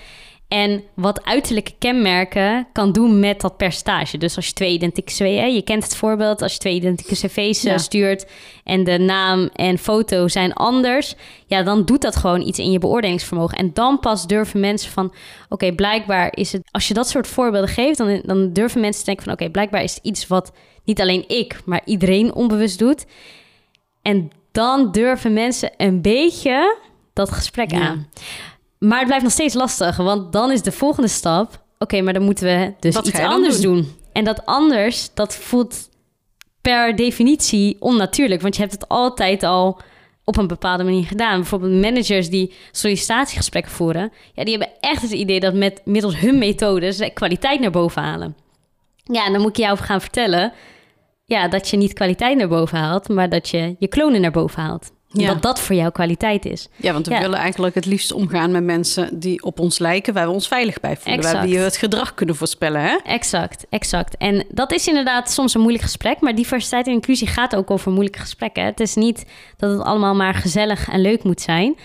En 0.54 0.84
wat 0.94 1.24
uiterlijke 1.26 1.74
kenmerken 1.80 2.68
kan 2.72 2.92
doen 2.92 3.20
met 3.20 3.42
dat 3.42 3.58
percentage. 3.58 4.18
Dus 4.18 4.36
als 4.36 4.48
je 4.48 4.54
twee 4.54 4.74
identieke 4.74 5.12
cv's, 5.12 5.54
je 5.56 5.62
kent 5.64 5.84
het 5.84 5.96
voorbeeld, 5.96 6.42
als 6.42 6.54
je 6.54 6.60
twee 6.60 6.76
identieke 6.76 7.14
cv's 7.16 7.64
eh, 7.64 7.72
Ja. 7.72 7.78
stuurt 7.78 8.26
en 8.64 8.84
de 8.84 8.98
naam 8.98 9.50
en 9.54 9.78
foto 9.78 10.28
zijn 10.28 10.54
anders, 10.54 11.16
ja, 11.46 11.64
dan 11.64 11.86
doet 11.86 12.02
dat 12.02 12.16
gewoon 12.16 12.42
iets 12.42 12.60
in 12.60 12.72
je 12.72 12.80
beoordelingsvermogen. 12.80 13.58
En 13.58 13.72
dan 13.74 14.00
pas 14.00 14.28
durven 14.28 14.60
mensen 14.60 14.92
van, 14.92 15.14
oké, 15.50 15.72
blijkbaar 15.72 16.36
is 16.36 16.52
het, 16.52 16.62
als 16.72 16.88
je 16.88 16.94
dat 16.94 17.10
soort 17.10 17.28
voorbeelden 17.28 17.70
geeft, 17.70 17.98
dan, 17.98 18.22
dan 18.26 18.54
durven 18.54 18.82
mensen 18.82 19.00
te 19.00 19.06
denken 19.06 19.24
van, 19.24 19.34
oké, 19.34 19.50
blijkbaar 19.50 19.84
is 19.84 19.96
het 19.96 20.04
iets 20.04 20.28
wat 20.28 20.52
niet 20.84 21.02
alleen 21.02 21.24
ik, 21.28 21.62
maar 21.66 21.82
iedereen 21.86 22.34
onbewust 22.34 22.80
doet. 22.80 23.06
En 24.02 24.32
dan 24.52 24.92
durven 24.92 25.34
mensen 25.34 25.72
een 25.78 26.02
beetje 26.02 26.78
dat 27.14 27.32
gesprek 27.32 27.72
Ja. 27.72 27.80
aan. 27.80 28.08
Maar 28.84 28.98
het 28.98 29.08
blijft 29.08 29.24
nog 29.24 29.34
steeds 29.34 29.54
lastig, 29.54 29.98
want 29.98 30.32
dan 30.32 30.52
is 30.52 30.62
de 30.62 30.72
volgende 30.72 31.08
stap... 31.08 31.64
oké, 31.80 32.02
maar 32.02 32.14
dan 32.14 32.24
moeten 32.24 32.46
we 32.46 32.74
dus 32.80 32.96
Wat 32.96 33.08
iets 33.08 33.20
anders 33.20 33.62
doen? 33.62 33.76
doen. 33.76 33.96
En 34.14 34.24
dat 34.24 34.46
anders, 34.46 35.14
dat 35.14 35.36
voelt 35.36 35.90
per 36.62 36.96
definitie 36.96 37.78
onnatuurlijk. 37.80 38.42
Want 38.42 38.56
je 38.56 38.62
hebt 38.62 38.74
het 38.74 38.88
altijd 38.88 39.44
al 39.44 39.80
op 40.24 40.38
een 40.38 40.48
bepaalde 40.48 40.84
manier 40.84 41.06
gedaan. 41.06 41.40
Bijvoorbeeld 41.40 41.82
managers 41.82 42.30
die 42.30 42.54
sollicitatiegesprekken 42.72 43.72
voeren... 43.72 44.12
Ja, 44.34 44.44
die 44.44 44.58
hebben 44.58 44.78
echt 44.80 45.02
het 45.02 45.12
idee 45.12 45.40
dat 45.40 45.54
met 45.54 45.82
middels 45.86 46.18
hun 46.20 46.38
methodes... 46.38 46.98
de 46.98 47.10
kwaliteit 47.10 47.60
naar 47.60 47.72
boven 47.72 48.02
halen. 48.02 48.36
Ja, 49.04 49.26
en 49.26 49.32
dan 49.32 49.42
moet 49.42 49.58
ik 49.58 49.64
jou 49.64 49.78
gaan 49.78 50.02
vertellen... 50.02 50.54
Ja, 51.26 51.48
dat 51.48 51.70
je 51.70 51.78
niet 51.78 51.94
kwaliteit 51.94 52.38
naar 52.38 52.48
boven 52.48 52.78
haalt... 52.78 53.10
maar 53.10 53.30
dat 53.30 53.50
je 53.50 53.76
je 53.80 53.88
klonen 53.88 54.22
naar 54.22 54.32
boven 54.32 54.62
haalt. 54.62 54.92
Ja. 55.22 55.28
Dat 55.28 55.42
dat 55.42 55.60
voor 55.60 55.76
jou 55.76 55.92
kwaliteit 55.92 56.46
is. 56.46 56.68
Ja, 56.76 56.94
want 56.94 57.08
we 57.08 57.14
Ja. 57.14 57.20
willen 57.20 57.38
eigenlijk 57.38 57.76
het 57.76 57.86
liefst 57.86 58.12
omgaan 58.14 58.52
met 58.52 58.64
mensen 58.64 59.20
die 59.20 59.44
op 59.44 59.60
ons 59.60 59.80
lijken, 59.80 60.14
waar 60.14 60.28
we 60.28 60.34
ons 60.34 60.48
veilig 60.48 60.80
bij 60.80 60.98
voelen, 60.98 61.24
waar 61.34 61.48
we 61.48 61.58
het 61.58 61.78
gedrag 61.78 62.14
kunnen 62.14 62.36
voorspellen. 62.36 62.82
Hè? 62.82 62.96
Exact, 63.04 63.66
exact. 63.70 64.18
En 64.18 64.46
dat 64.50 64.72
is 64.72 64.88
inderdaad 64.88 65.32
soms 65.32 65.54
een 65.54 65.62
moeilijk 65.62 65.84
gesprek, 65.84 66.22
maar 66.22 66.36
diversiteit 66.36 66.88
en 66.88 66.94
inclusie 66.94 67.28
gaat 67.28 67.56
ook 67.56 67.72
over 67.72 67.92
moeilijke 67.92 68.20
gesprekken. 68.20 68.66
Het 68.66 68.80
is 68.80 68.96
niet 68.96 69.26
dat 69.58 69.72
het 69.72 69.82
allemaal 69.82 70.16
maar 70.16 70.34
gezellig 70.34 70.90
en 70.90 71.02
leuk 71.02 71.24
moet 71.24 71.42
zijn. 71.42 71.76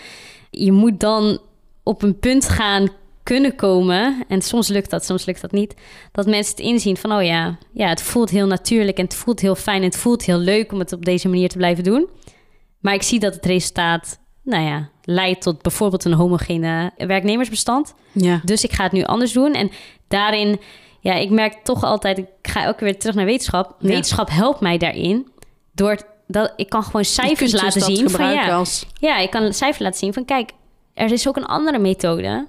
Je 0.51 0.73
moet 0.73 1.01
dan 1.01 1.39
op 1.83 2.03
een 2.03 2.19
punt 2.19 2.49
gaan 2.49 2.89
kunnen 3.23 3.57
komen, 3.57 4.25
en 4.29 4.43
soms 4.43 4.69
lukt 4.69 4.91
dat, 4.91 5.05
soms 5.05 5.25
lukt 5.25 5.41
dat 5.41 5.53
niet, 5.53 5.75
dat 6.13 6.27
mensen 6.27 6.57
het 6.57 6.65
inzien 6.65 6.97
van, 6.97 7.13
oh 7.13 7.23
ja, 7.23 7.59
ja, 7.73 7.89
het 7.89 8.03
voelt 8.03 8.31
heel 8.31 8.47
natuurlijk 8.47 8.99
en 8.99 9.05
het 9.05 9.15
voelt 9.15 9.41
heel 9.41 9.55
fijn 9.55 9.79
en 9.83 9.89
het 9.89 9.97
voelt 9.97 10.25
heel 10.25 10.39
leuk 10.39 10.73
om 10.73 10.79
het 10.79 10.93
op 10.93 11.05
deze 11.05 11.29
manier 11.29 11.49
te 11.49 11.57
blijven 11.57 11.85
doen. 11.85 12.07
Maar 12.81 12.95
ik 12.95 13.03
zie 13.03 13.21
dat 13.21 13.35
het 13.35 13.45
resultaat, 13.45 14.19
nou 14.43 14.65
ja, 14.65 14.89
leidt 15.03 15.43
tot 15.43 15.63
bijvoorbeeld 15.63 16.05
een 16.05 16.13
homogene 16.13 16.93
werknemersbestand. 16.97 17.95
Ja. 18.13 18.41
Dus 18.45 18.65
ik 18.65 18.73
ga 18.73 18.83
het 18.83 18.93
nu 18.93 19.03
anders 19.03 19.33
doen. 19.33 19.53
En 19.53 19.71
daarin, 20.09 20.61
ja, 21.01 21.15
ik 21.15 21.31
merk 21.31 21.55
toch 21.63 21.83
altijd, 21.83 22.19
ik 22.19 22.27
ga 22.43 22.63
elke 22.63 22.77
keer 22.77 22.89
weer 22.89 22.99
terug 22.99 23.15
naar 23.15 23.25
wetenschap. 23.25 23.77
Ja. 23.79 23.89
Wetenschap 23.89 24.31
helpt 24.31 24.61
mij 24.61 24.79
daarin. 24.79 25.29
Door 25.73 25.99
dat 26.27 26.53
ik 26.57 26.69
kan 26.69 26.83
gewoon 26.83 27.05
cijfers 27.05 27.51
dus 27.51 27.63
laten 27.63 27.81
zien. 27.81 28.11
Van, 28.11 28.33
ja, 28.33 28.57
als... 28.57 28.87
ja, 29.01 29.19
ik 29.19 29.31
kan 29.31 29.53
cijfers 29.53 29.79
laten 29.79 29.99
zien 29.99 30.13
van 30.13 30.25
kijk, 30.25 30.51
er 30.95 31.13
is 31.13 31.29
ook 31.29 31.37
een 31.37 31.47
andere 31.47 31.79
methode. 31.79 32.47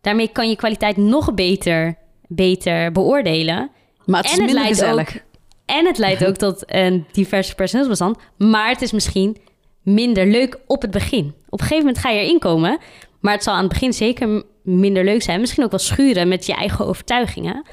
Daarmee 0.00 0.28
kan 0.28 0.48
je 0.48 0.56
kwaliteit 0.56 0.96
nog 0.96 1.34
beter, 1.34 1.96
beter 2.26 2.92
beoordelen. 2.92 3.70
Maar 4.04 4.22
het 4.22 4.30
is 4.30 4.38
en 4.38 4.44
het 4.44 4.52
leidt 4.52 4.68
gezellig. 4.68 5.16
ook. 5.16 5.22
En 5.66 5.86
het 5.86 5.98
leidt 5.98 6.24
ook 6.24 6.36
tot 6.46 6.62
een 6.66 7.06
divers 7.12 7.54
personeelsbestand. 7.54 8.18
Maar 8.36 8.68
het 8.68 8.82
is 8.82 8.92
misschien 8.92 9.36
minder 9.82 10.26
leuk 10.26 10.58
op 10.66 10.82
het 10.82 10.90
begin. 10.90 11.34
Op 11.48 11.60
een 11.60 11.66
gegeven 11.66 11.84
moment 11.86 11.98
ga 11.98 12.10
je 12.10 12.20
erin 12.20 12.38
komen. 12.38 12.78
Maar 13.20 13.32
het 13.34 13.42
zal 13.42 13.54
aan 13.54 13.60
het 13.64 13.68
begin 13.72 13.92
zeker 13.92 14.42
minder 14.62 15.04
leuk 15.04 15.22
zijn. 15.22 15.40
Misschien 15.40 15.64
ook 15.64 15.70
wel 15.70 15.78
schuren 15.80 16.28
met 16.28 16.46
je 16.46 16.54
eigen 16.54 16.86
overtuigingen. 16.86 17.66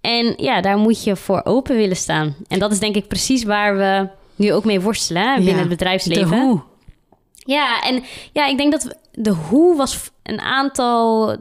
En 0.00 0.34
ja, 0.36 0.60
daar 0.60 0.76
moet 0.78 1.04
je 1.04 1.16
voor 1.16 1.40
open 1.44 1.76
willen 1.76 1.96
staan. 1.96 2.34
En 2.48 2.58
dat 2.58 2.72
is 2.72 2.78
denk 2.78 2.94
ik 2.96 3.08
precies 3.08 3.44
waar 3.44 3.76
we 3.76 4.08
nu 4.36 4.52
ook 4.52 4.64
mee 4.64 4.80
worstelen 4.80 5.22
hè, 5.28 5.34
binnen 5.34 5.52
Ja, 5.54 5.60
het 5.60 5.68
bedrijfsleven. 5.68 6.30
De 6.30 6.36
hoe. 6.36 6.60
Ja, 7.36 7.82
en 7.82 8.02
ja, 8.32 8.46
ik 8.46 8.56
denk 8.56 8.72
dat 8.72 8.82
we- 8.82 8.96
de 9.12 9.30
hoe 9.30 9.76
was 9.76 10.10
een 10.22 10.40
aantal 10.40 11.36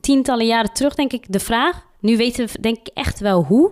tientallen 0.00 0.46
jaren 0.46 0.72
terug, 0.72 0.94
denk 0.94 1.12
ik, 1.12 1.24
de 1.28 1.40
vraag. 1.40 1.86
Nu 2.00 2.16
weten 2.16 2.46
we 2.46 2.60
denk 2.60 2.76
ik 2.78 2.90
echt 2.94 3.20
wel 3.20 3.44
hoe. 3.44 3.70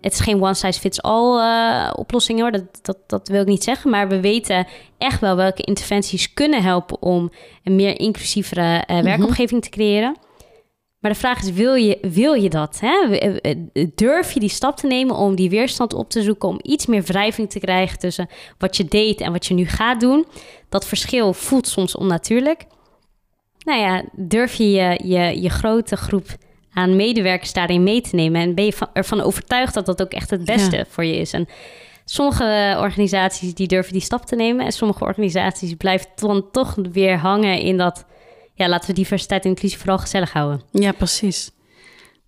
Het 0.00 0.12
is 0.12 0.20
geen 0.20 0.42
one 0.42 0.54
size 0.54 0.80
fits 0.80 1.02
all 1.02 1.38
eh, 1.38 1.92
oplossing 1.96 2.40
hoor, 2.40 2.50
dat, 2.50 2.64
dat, 2.82 2.98
dat 3.06 3.28
wil 3.28 3.40
ik 3.40 3.46
niet 3.46 3.64
zeggen. 3.64 3.90
Maar 3.90 4.08
we 4.08 4.20
weten 4.20 4.66
echt 4.98 5.20
wel 5.20 5.36
welke 5.36 5.62
interventies 5.62 6.32
kunnen 6.34 6.62
helpen 6.62 7.02
om 7.02 7.30
een 7.64 7.76
meer 7.76 8.00
inclusievere 8.00 8.84
eh, 8.86 9.00
werkomgeving 9.00 9.62
te 9.62 9.70
creëren. 9.70 10.16
Maar 10.98 11.12
de 11.12 11.18
vraag 11.18 11.42
is, 11.42 11.50
wil 11.50 11.74
je, 11.74 11.98
wil 12.00 12.32
je 12.32 12.48
dat? 12.48 12.80
Hè? 12.80 13.16
Eh, 13.16 13.56
Durf 13.94 14.32
je 14.32 14.40
die 14.40 14.48
stap 14.48 14.76
te 14.76 14.86
nemen 14.86 15.16
om 15.16 15.34
die 15.34 15.50
weerstand 15.50 15.94
op 15.94 16.10
te 16.10 16.22
zoeken... 16.22 16.48
om 16.48 16.58
iets 16.62 16.86
meer 16.86 17.02
wrijving 17.02 17.50
te 17.50 17.60
krijgen 17.60 17.98
tussen 17.98 18.28
wat 18.58 18.76
je 18.76 18.84
deed 18.84 19.20
en 19.20 19.32
wat 19.32 19.46
je 19.46 19.54
nu 19.54 19.66
gaat 19.66 20.00
doen? 20.00 20.26
Dat 20.68 20.86
verschil 20.86 21.32
voelt 21.32 21.68
soms 21.68 21.96
onnatuurlijk. 21.96 22.66
Nou 23.58 23.80
ja, 23.80 24.04
durf 24.12 24.54
je 24.54 24.70
je, 24.70 25.00
je, 25.04 25.42
je 25.42 25.48
grote 25.48 25.96
groep 25.96 26.26
aan 26.78 26.96
medewerkers 26.96 27.52
daarin 27.52 27.82
mee 27.82 28.00
te 28.00 28.14
nemen... 28.14 28.40
en 28.40 28.54
ben 28.54 28.64
je 28.64 28.72
van- 28.72 28.90
ervan 28.92 29.20
overtuigd 29.20 29.74
dat 29.74 29.86
dat 29.86 30.02
ook 30.02 30.12
echt 30.12 30.30
het 30.30 30.44
beste 30.44 30.76
Ja. 30.76 30.84
voor 30.88 31.04
je 31.04 31.16
is? 31.16 31.32
En 31.32 31.48
sommige 32.04 32.76
organisaties 32.80 33.54
die 33.54 33.66
durven 33.66 33.92
die 33.92 34.02
stap 34.02 34.26
te 34.26 34.36
nemen... 34.36 34.64
en 34.66 34.72
sommige 34.72 35.04
organisaties 35.04 35.74
blijven 35.74 36.08
dan 36.14 36.50
toch 36.52 36.74
weer 36.92 37.16
hangen 37.18 37.60
in 37.60 37.76
dat... 37.76 38.04
ja, 38.54 38.68
laten 38.68 38.88
we 38.88 38.94
diversiteit 38.94 39.44
en 39.44 39.50
inclusie 39.50 39.78
vooral 39.78 39.98
gezellig 39.98 40.32
houden. 40.32 40.62
Ja, 40.72 40.92
precies. 40.92 41.50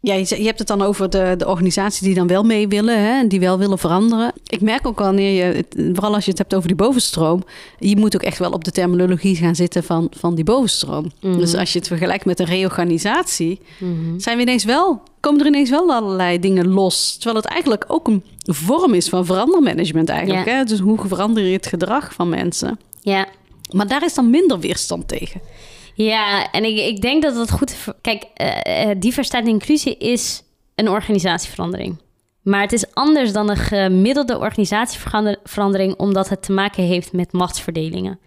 Ja, 0.03 0.15
je, 0.15 0.39
je 0.39 0.45
hebt 0.45 0.59
het 0.59 0.69
dan 0.69 0.83
over 0.83 1.11
de, 1.11 1.35
de 1.37 1.47
organisaties 1.49 2.01
die 2.01 2.15
dan 2.15 2.27
wel 2.27 2.43
mee 2.43 2.69
willen 2.69 2.99
hè, 2.99 3.19
en 3.19 3.29
die 3.29 3.41
wel 3.41 3.59
willen 3.59 3.79
veranderen. 3.79 4.33
Ik 4.47 4.61
merk 4.61 4.87
ook 4.87 4.99
wanneer 4.99 5.47
je, 5.47 5.65
vooral 5.93 6.15
als 6.15 6.25
je 6.25 6.31
het 6.31 6.39
hebt 6.39 6.55
over 6.55 6.69
die 6.69 6.77
bovenstroom, 6.77 7.43
je 7.79 7.97
moet 7.97 8.15
ook 8.15 8.23
echt 8.23 8.39
wel 8.39 8.51
op 8.51 8.65
de 8.65 8.71
terminologie 8.71 9.37
gaan 9.37 9.55
zitten 9.55 9.85
van, 9.85 10.11
van 10.11 10.35
die 10.35 10.45
bovenstroom. 10.45 11.11
Mhm. 11.21 11.39
Dus 11.39 11.55
als 11.55 11.73
je 11.73 11.79
het 11.79 11.89
vergelijkt 11.89 12.25
met 12.25 12.41
een 12.41 12.47
reorganisatie, 12.47 13.61
zijn 14.17 14.37
we 14.37 14.43
ineens 14.43 14.65
wel, 14.65 15.03
komen 15.21 15.41
er 15.41 15.47
ineens 15.47 15.71
wel 15.71 15.93
allerlei 15.93 16.39
dingen 16.39 16.69
los. 16.69 17.15
Terwijl 17.15 17.37
het 17.37 17.47
eigenlijk 17.47 17.85
ook 17.89 18.09
een 18.09 18.23
vorm 18.43 18.95
is 18.95 19.09
van 19.09 19.27
verandermanagement 19.27 20.09
eigenlijk. 20.09 20.47
Ja. 20.47 20.53
Hè? 20.53 20.65
Dus 20.65 20.79
hoe 20.79 20.99
verander 21.07 21.45
je 21.45 21.53
het 21.53 21.67
gedrag 21.67 22.15
van 22.15 22.29
mensen? 22.29 22.79
Ja, 23.01 23.27
Maar 23.71 23.89
daar 23.89 24.05
is 24.05 24.15
dan 24.15 24.31
minder 24.31 24.59
weerstand 24.59 25.09
tegen. 25.09 25.41
Ja, 26.05 26.51
en 26.51 26.65
ik, 26.65 26.77
ik 26.77 27.01
denk 27.01 27.23
dat 27.23 27.37
het 27.37 27.51
goed... 27.51 27.77
Kijk, 28.01 28.27
eh, 28.35 28.91
eh, 28.91 28.97
diversiteit 29.01 29.45
en 29.45 29.51
inclusie 29.51 29.97
is 29.97 30.43
een 30.75 30.89
organisatieverandering. 30.89 32.01
Maar 32.43 32.61
het 32.61 32.73
is 32.73 32.95
anders 32.95 33.33
dan 33.33 33.51
een 33.51 33.57
gemiddelde 33.57 34.39
organisatieverandering... 34.39 35.97
omdat 35.97 36.29
het 36.29 36.43
te 36.43 36.53
maken 36.53 36.83
heeft 36.83 37.13
met 37.13 37.33
machtsverdelingen. 37.33 38.19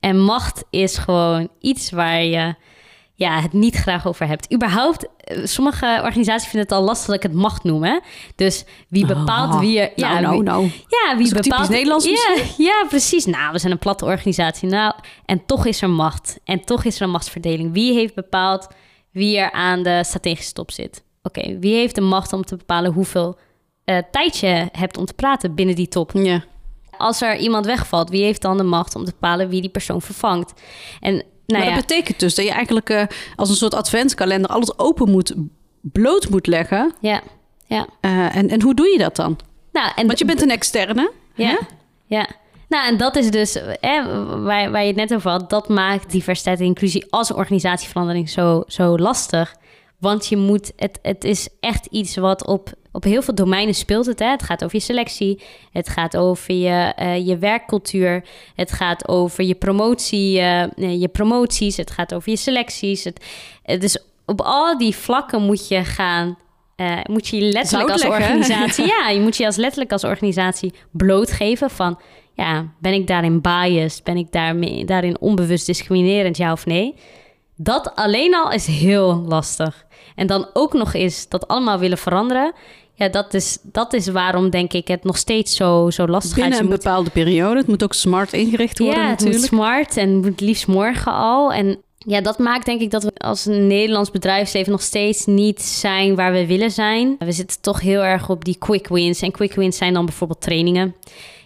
En 0.00 0.20
macht 0.20 0.64
is 0.70 0.98
gewoon 0.98 1.48
iets 1.60 1.90
waar 1.90 2.22
je 2.22 2.54
ja, 3.20 3.40
het 3.40 3.52
niet 3.52 3.76
graag 3.76 4.06
over 4.06 4.26
hebt. 4.26 4.52
Überhaupt, 4.52 5.06
eh, 5.16 5.44
sommige 5.44 6.00
organisaties 6.04 6.48
vinden 6.48 6.68
het 6.68 6.78
al 6.78 6.84
lastig 6.84 7.06
dat 7.06 7.14
ik 7.14 7.22
het 7.22 7.32
macht 7.32 7.64
noem. 7.64 7.84
Hè? 7.84 7.98
Dus 8.36 8.64
wie 8.88 9.06
bepaalt 9.06 9.54
Oh, 9.54 9.60
wie 9.60 9.80
er... 9.80 9.92
Ja, 9.96 10.20
nou, 10.20 10.22
nou, 10.22 10.32
wie- 10.34 10.42
nou. 10.42 10.70
ja, 10.86 11.16
wie 11.16 11.34
bepaalt... 11.34 11.68
Nederlands 11.68 12.04
ja, 12.04 12.42
ja, 12.56 12.84
precies. 12.88 13.26
Nou, 13.26 13.52
we 13.52 13.58
zijn 13.58 13.72
een 13.72 13.78
platte 13.78 14.04
organisatie. 14.04 14.68
Nou, 14.68 14.94
en 15.24 15.46
toch 15.46 15.66
is 15.66 15.82
er 15.82 15.90
macht. 15.90 16.38
En 16.44 16.64
toch 16.64 16.84
is 16.84 16.96
er 16.96 17.02
een 17.02 17.10
machtsverdeling. 17.10 17.72
Wie 17.72 17.92
heeft 17.92 18.14
bepaald 18.14 18.68
wie 19.10 19.38
er 19.38 19.52
aan 19.52 19.82
de 19.82 20.04
strategische 20.04 20.52
top 20.52 20.70
zit? 20.70 21.04
Oké, 21.22 21.58
wie 21.58 21.74
heeft 21.74 21.94
de 21.94 22.00
macht 22.00 22.32
om 22.32 22.44
te 22.44 22.56
bepalen 22.56 22.92
hoeveel 22.92 23.38
eh, 23.84 23.98
tijd 24.10 24.36
je 24.38 24.68
hebt 24.72 24.96
om 24.96 25.04
te 25.04 25.14
praten 25.14 25.54
binnen 25.54 25.74
die 25.74 25.88
top? 25.88 26.10
Ja. 26.14 26.44
Als 26.96 27.22
er 27.22 27.36
iemand 27.36 27.66
wegvalt, 27.66 28.10
wie 28.10 28.22
heeft 28.22 28.42
dan 28.42 28.56
de 28.56 28.62
macht 28.62 28.94
om 28.94 29.04
te 29.04 29.10
bepalen 29.10 29.48
wie 29.48 29.60
die 29.60 29.70
persoon 29.70 30.02
vervangt? 30.02 30.52
En 31.00 31.24
nou 31.50 31.64
maar 31.64 31.72
ja, 31.72 31.78
dat 31.78 31.86
betekent 31.86 32.20
dus 32.20 32.34
dat 32.34 32.44
je 32.44 32.50
eigenlijk 32.50 32.90
eh, 32.90 33.02
als 33.36 33.48
een 33.48 33.54
soort 33.54 33.74
adventskalender 33.74 34.50
alles 34.50 34.78
open 34.78 35.10
moet, 35.10 35.34
bloot 35.80 36.28
moet 36.28 36.46
leggen. 36.46 36.92
ja, 37.00 37.22
ja. 37.66 37.86
Eh, 38.00 38.36
en, 38.36 38.48
en 38.48 38.62
hoe 38.62 38.74
doe 38.74 38.88
je 38.88 38.98
dat 38.98 39.16
dan? 39.16 39.38
Nou, 39.72 39.92
en 39.96 40.06
Want 40.06 40.18
je 40.18 40.24
bent 40.24 40.42
een 40.42 40.50
externe. 40.50 41.12
Ja, 41.34 41.48
hè? 41.48 41.56
ja. 42.06 42.28
Nou, 42.68 42.88
en 42.88 42.96
dat 42.96 43.16
is 43.16 43.30
dus 43.30 43.54
hè, 43.80 44.02
waar, 44.42 44.70
waar 44.70 44.80
je 44.80 44.86
het 44.86 44.96
net 44.96 45.14
over 45.14 45.30
had. 45.30 45.50
Dat 45.50 45.68
maakt 45.68 46.10
diversiteit 46.10 46.58
en 46.58 46.64
inclusie 46.64 47.06
als 47.10 47.32
organisatieverandering 47.32 48.30
zo, 48.30 48.62
zo 48.66 48.98
lastig. 48.98 49.54
Want 49.98 50.26
je 50.26 50.36
moet, 50.36 50.72
het, 50.76 50.98
het 51.02 51.24
is 51.24 51.48
echt 51.60 51.86
iets 51.86 52.16
wat 52.16 52.46
op, 52.46 52.72
op 52.92 53.04
heel 53.04 53.22
veel 53.22 53.34
domeinen 53.34 53.74
speelt. 53.74 54.06
Het, 54.06 54.18
hè. 54.18 54.26
het 54.26 54.42
gaat 54.42 54.64
over 54.64 54.76
je 54.76 54.82
selectie, 54.82 55.42
het 55.72 55.88
gaat 55.88 56.16
over 56.16 56.54
je, 56.54 56.92
eh, 56.96 57.26
je 57.26 57.38
werkcultuur, 57.38 58.24
het 58.54 58.72
gaat 58.72 59.08
over 59.08 59.44
je 59.44 59.54
promotie, 59.54 60.40
eh, 60.40 61.00
je 61.00 61.08
promoties, 61.08 61.76
het 61.76 61.90
gaat 61.90 62.14
over 62.14 62.30
je 62.30 62.36
selecties. 62.36 63.04
Het, 63.62 63.82
is 63.82 63.98
op 64.26 64.40
al 64.40 64.78
die 64.78 64.96
vlakken 64.96 65.42
moet 65.42 65.68
je 65.68 65.84
gaan. 65.84 66.38
eh, 66.76 66.98
moet 67.04 67.26
je 67.26 67.40
letterlijk 67.40 67.90
als 67.90 68.04
organisatie, 68.04 68.86
ja, 68.98 69.08
je 69.08 69.20
moet 69.20 69.36
je 69.36 69.46
als 69.46 69.56
letterlijk 69.56 69.92
als 69.92 70.04
organisatie 70.04 70.74
blootgeven 70.90 71.70
van, 71.70 72.00
ja, 72.34 72.66
ben 72.78 72.92
ik 72.92 73.06
daarin 73.06 73.40
biased, 73.40 74.04
ben 74.04 74.16
ik 74.16 74.32
daarmee, 74.32 74.84
daarin 74.84 75.20
onbewust 75.20 75.66
discriminerend, 75.66 76.36
ja 76.36 76.52
of 76.52 76.66
nee? 76.66 76.94
Dat 77.56 77.94
alleen 77.94 78.34
al 78.34 78.52
is 78.52 78.66
heel 78.66 79.24
lastig. 79.28 79.86
En 80.14 80.26
dan 80.26 80.48
ook 80.52 80.72
nog 80.72 80.94
eens 80.94 81.28
dat 81.28 81.48
allemaal 81.48 81.78
willen 81.78 81.98
veranderen. 81.98 82.52
Ja, 83.00 83.08
dat 83.08 83.34
is, 83.34 83.58
dat 83.62 83.92
is 83.92 84.08
waarom 84.08 84.50
denk 84.50 84.72
ik 84.72 84.88
het 84.88 85.04
nog 85.04 85.16
steeds 85.16 85.56
zo, 85.56 85.90
zo 85.90 86.06
lastig 86.06 86.34
Binnen 86.34 86.52
is. 86.52 86.58
Je 86.58 86.62
een 86.64 86.70
moet- 86.70 86.82
bepaalde 86.82 87.10
periode. 87.10 87.56
Het 87.58 87.66
moet 87.66 87.82
ook 87.84 87.94
smart 87.94 88.32
ingericht 88.32 88.78
worden 88.78 88.98
ja, 88.98 89.08
het 89.08 89.20
moet 89.20 89.28
natuurlijk. 89.32 89.52
smart 89.52 89.96
en 89.96 90.16
moet 90.16 90.40
liefst 90.40 90.66
morgen 90.66 91.12
al. 91.12 91.52
En 91.52 91.78
ja, 91.98 92.20
dat 92.20 92.38
maakt 92.38 92.66
denk 92.66 92.80
ik 92.80 92.90
dat 92.90 93.02
we 93.02 93.12
als 93.14 93.46
een 93.46 93.66
Nederlands 93.66 94.10
bedrijfsleven 94.10 94.72
nog 94.72 94.82
steeds 94.82 95.26
niet 95.26 95.62
zijn 95.62 96.14
waar 96.14 96.32
we 96.32 96.46
willen 96.46 96.70
zijn. 96.70 97.16
We 97.18 97.32
zitten 97.32 97.60
toch 97.60 97.80
heel 97.80 98.00
erg 98.02 98.28
op 98.28 98.44
die 98.44 98.56
quick 98.58 98.88
wins. 98.88 99.20
En 99.22 99.30
quick 99.30 99.52
wins 99.54 99.76
zijn 99.76 99.92
dan 99.94 100.04
bijvoorbeeld 100.04 100.40
trainingen. 100.40 100.94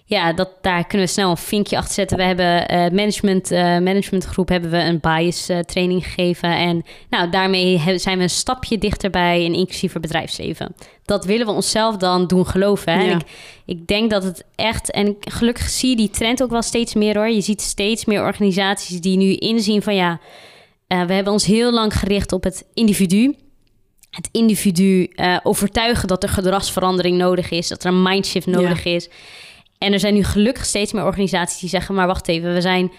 Ja, 0.07 0.33
dat, 0.33 0.51
daar 0.61 0.87
kunnen 0.87 1.07
we 1.07 1.13
snel 1.13 1.31
een 1.31 1.37
vinkje 1.37 1.77
achter 1.77 1.95
zetten. 1.95 2.17
We 2.17 2.23
hebben 2.23 2.69
eh 2.69 2.79
management, 2.91 3.51
eh, 3.51 3.63
managementgroep 3.63 4.49
hebben 4.49 4.71
we 4.71 4.77
een 4.79 5.01
bias 5.01 5.49
eh, 5.49 5.59
training 5.59 6.05
gegeven. 6.05 6.57
En 6.57 6.85
nou, 7.11 7.31
daarmee 7.31 7.79
he- 7.79 7.99
zijn 7.99 8.17
we 8.17 8.23
een 8.23 8.31
stapje 8.31 8.79
dichter 8.79 9.11
bij 9.11 9.45
een 9.45 9.55
inclusiever 9.55 10.01
bedrijfsleven. 10.01 10.75
Dat 11.05 11.25
willen 11.25 11.47
we 11.47 11.53
onszelf 11.53 11.97
dan 11.97 12.27
doen 12.27 12.47
geloven. 12.47 12.93
Hè? 12.93 12.99
En 13.11 13.19
ik, 13.19 13.27
ik 13.67 13.87
denk 13.87 14.11
dat 14.11 14.23
het 14.23 14.45
echt, 14.55 14.91
en 14.91 15.17
gelukkig 15.21 15.69
zie 15.69 15.91
je 15.91 15.97
die 15.97 16.11
trend 16.11 16.43
ook 16.43 16.51
wel 16.51 16.63
steeds 16.63 16.95
meer 16.95 17.17
hoor. 17.17 17.29
Je 17.29 17.41
ziet 17.41 17.61
steeds 17.63 18.05
meer 18.05 18.23
organisaties 18.23 19.01
die 19.01 19.17
nu 19.17 19.35
inzien 19.35 19.83
van 19.83 19.95
ja, 19.95 20.21
we 20.89 21.13
hebben 21.13 21.33
ons 21.33 21.45
heel 21.47 21.73
lang 21.73 21.99
gericht 21.99 22.33
op 22.33 22.45
het 22.45 22.65
individu. 22.75 23.35
Het 24.11 24.29
individu 24.33 25.11
overtuigen 25.43 26.09
dat 26.09 26.23
er 26.23 26.29
gedragsverandering 26.29 27.17
nodig 27.17 27.51
is, 27.51 27.69
dat 27.69 27.85
er 27.85 27.91
een 27.91 28.03
mindshift 28.03 28.47
nodig 28.47 28.85
is. 28.85 29.09
En 29.85 29.93
er 29.93 30.01
zijn 30.01 30.14
nu 30.14 30.24
gelukkig 30.24 30.64
steeds 30.64 30.93
meer 30.93 31.05
organisaties 31.05 31.61
die 31.61 31.68
zeggen: 31.68 31.95
maar 31.95 32.07
wacht 32.07 32.28
even, 32.28 32.55
we 32.55 32.61
zijn 32.61 32.93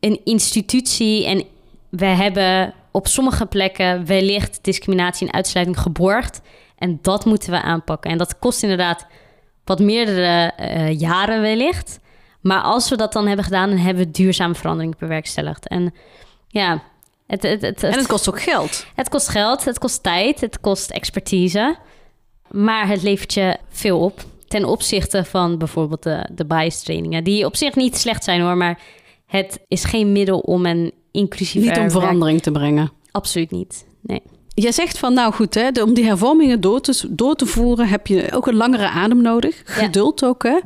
een 0.00 0.20
institutie 0.24 1.26
en 1.26 1.44
we 1.88 2.06
hebben 2.06 2.74
op 2.90 3.06
sommige 3.06 3.46
plekken 3.46 4.06
wellicht 4.06 4.58
discriminatie 4.62 5.26
en 5.26 5.32
uitsluiting 5.32 5.78
geborgd. 5.78 6.40
En 6.78 6.98
dat 7.02 7.24
moeten 7.24 7.50
we 7.50 7.62
aanpakken. 7.62 8.10
En 8.10 8.18
dat 8.18 8.38
kost 8.38 8.62
inderdaad 8.62 9.06
wat 9.64 9.78
meerdere 9.78 10.52
eh, 10.56 10.98
jaren 10.98 11.40
wellicht. 11.40 11.98
Maar 12.40 12.60
als 12.60 12.88
we 12.88 12.96
dat 12.96 13.12
dan 13.12 13.26
hebben 13.26 13.44
gedaan, 13.44 13.68
dan 13.68 13.78
hebben 13.78 14.04
we 14.04 14.10
duurzame 14.10 14.54
verandering 14.54 14.98
bewerkstelligd. 14.98 15.68
En 15.68 15.94
ja, 16.48 16.82
het, 17.26 17.42
het, 17.42 17.62
het, 17.62 17.82
En 17.82 17.92
het 17.92 18.06
kost 18.06 18.28
ook 18.28 18.40
geld. 18.42 18.86
het 18.94 19.08
kost 19.08 19.28
geld, 19.28 19.64
het 19.64 19.78
kost 19.78 20.02
tijd, 20.02 20.40
het 20.40 20.60
kost 20.60 20.90
expertise. 20.90 21.76
Maar 22.50 22.88
het 22.88 23.02
levert 23.02 23.34
je 23.34 23.56
veel 23.68 24.00
op. 24.00 24.24
Ten 24.48 24.64
opzichte 24.64 25.24
van 25.24 25.58
bijvoorbeeld 25.58 26.02
de, 26.02 26.28
de 26.32 26.46
bias 26.46 26.82
trainingen. 26.82 27.24
Die 27.24 27.44
op 27.44 27.56
zich 27.56 27.74
niet 27.74 27.96
slecht 27.96 28.24
zijn 28.24 28.40
hoor. 28.40 28.56
Maar 28.56 28.80
het 29.26 29.60
is 29.68 29.84
geen 29.84 30.12
middel 30.12 30.38
om 30.38 30.66
een 30.66 30.92
inclusief 31.12 31.62
Niet 31.62 31.78
om 31.78 31.90
verandering 31.90 32.42
te 32.42 32.50
brengen. 32.50 32.90
Absoluut 33.10 33.50
niet. 33.50 33.86
Nee. 34.00 34.22
Jij 34.54 34.72
zegt 34.72 34.98
van, 34.98 35.14
nou 35.14 35.32
goed, 35.32 35.54
hè, 35.54 35.82
om 35.82 35.94
die 35.94 36.04
hervormingen 36.04 36.60
door 36.60 36.80
te, 36.80 37.06
door 37.08 37.34
te 37.34 37.46
voeren... 37.46 37.88
heb 37.88 38.06
je 38.06 38.28
ook 38.32 38.46
een 38.46 38.56
langere 38.56 38.88
adem 38.88 39.22
nodig. 39.22 39.62
Geduld 39.64 40.24
ook, 40.24 40.42
hè. 40.42 40.58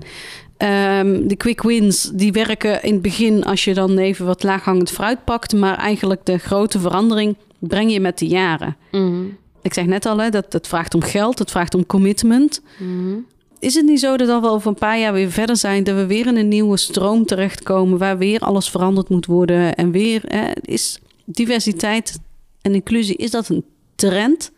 Ehm, 0.57 1.27
de 1.27 1.37
quick 1.37 1.63
wins, 1.63 2.11
die 2.15 2.33
werken 2.33 2.83
in 2.83 2.93
het 2.93 3.03
begin... 3.03 3.45
als 3.45 3.65
je 3.65 3.75
dan 3.75 3.99
even 3.99 4.27
wat 4.27 4.43
laaghangend 4.43 4.91
fruit 4.91 5.25
pakt... 5.25 5.53
maar 5.53 5.77
eigenlijk 5.77 6.25
de 6.25 6.39
grote 6.39 6.81
verandering 6.81 7.37
breng 7.59 7.93
je 7.93 8.01
met 8.01 8.19
de 8.19 8.27
jaren. 8.27 8.77
Mhm. 8.91 9.25
Ik 9.63 9.75
zeg 9.75 9.87
net 9.87 10.07
al, 10.07 10.19
hè, 10.19 10.31
dat 10.31 10.53
het 10.53 10.69
vraagt 10.69 10.95
om 10.95 11.03
geld, 11.03 11.39
het 11.39 11.51
vraagt 11.51 11.75
om 11.75 11.87
commitment. 11.87 12.63
Mhm. 12.79 13.19
Is 13.63 13.75
het 13.75 13.85
niet 13.85 14.01
zo 14.01 14.17
dat 14.17 14.41
we 14.41 14.49
over 14.49 14.69
een 14.69 14.75
paar 14.75 14.99
jaar 14.99 15.13
weer 15.13 15.31
verder 15.31 15.57
zijn... 15.57 15.85
dat 15.85 15.95
we 15.95 16.07
weer 16.07 16.27
in 16.27 16.37
een 16.37 16.49
nieuwe 16.49 16.77
stroom 16.77 17.27
terechtkomen... 17.27 17.99
waar 17.99 18.19
weer 18.19 18.41
alles 18.41 18.69
veranderd 18.71 19.09
moet 19.09 19.27
worden... 19.27 19.75
en 19.75 19.91
weer 19.91 20.23
hè, 20.27 20.51
is 20.61 20.99
diversiteit 21.25 22.19
en 22.61 22.75
inclusie, 22.75 23.17
is 23.17 23.31
dat 23.31 23.49
een 23.49 23.65
trend? 23.95 24.53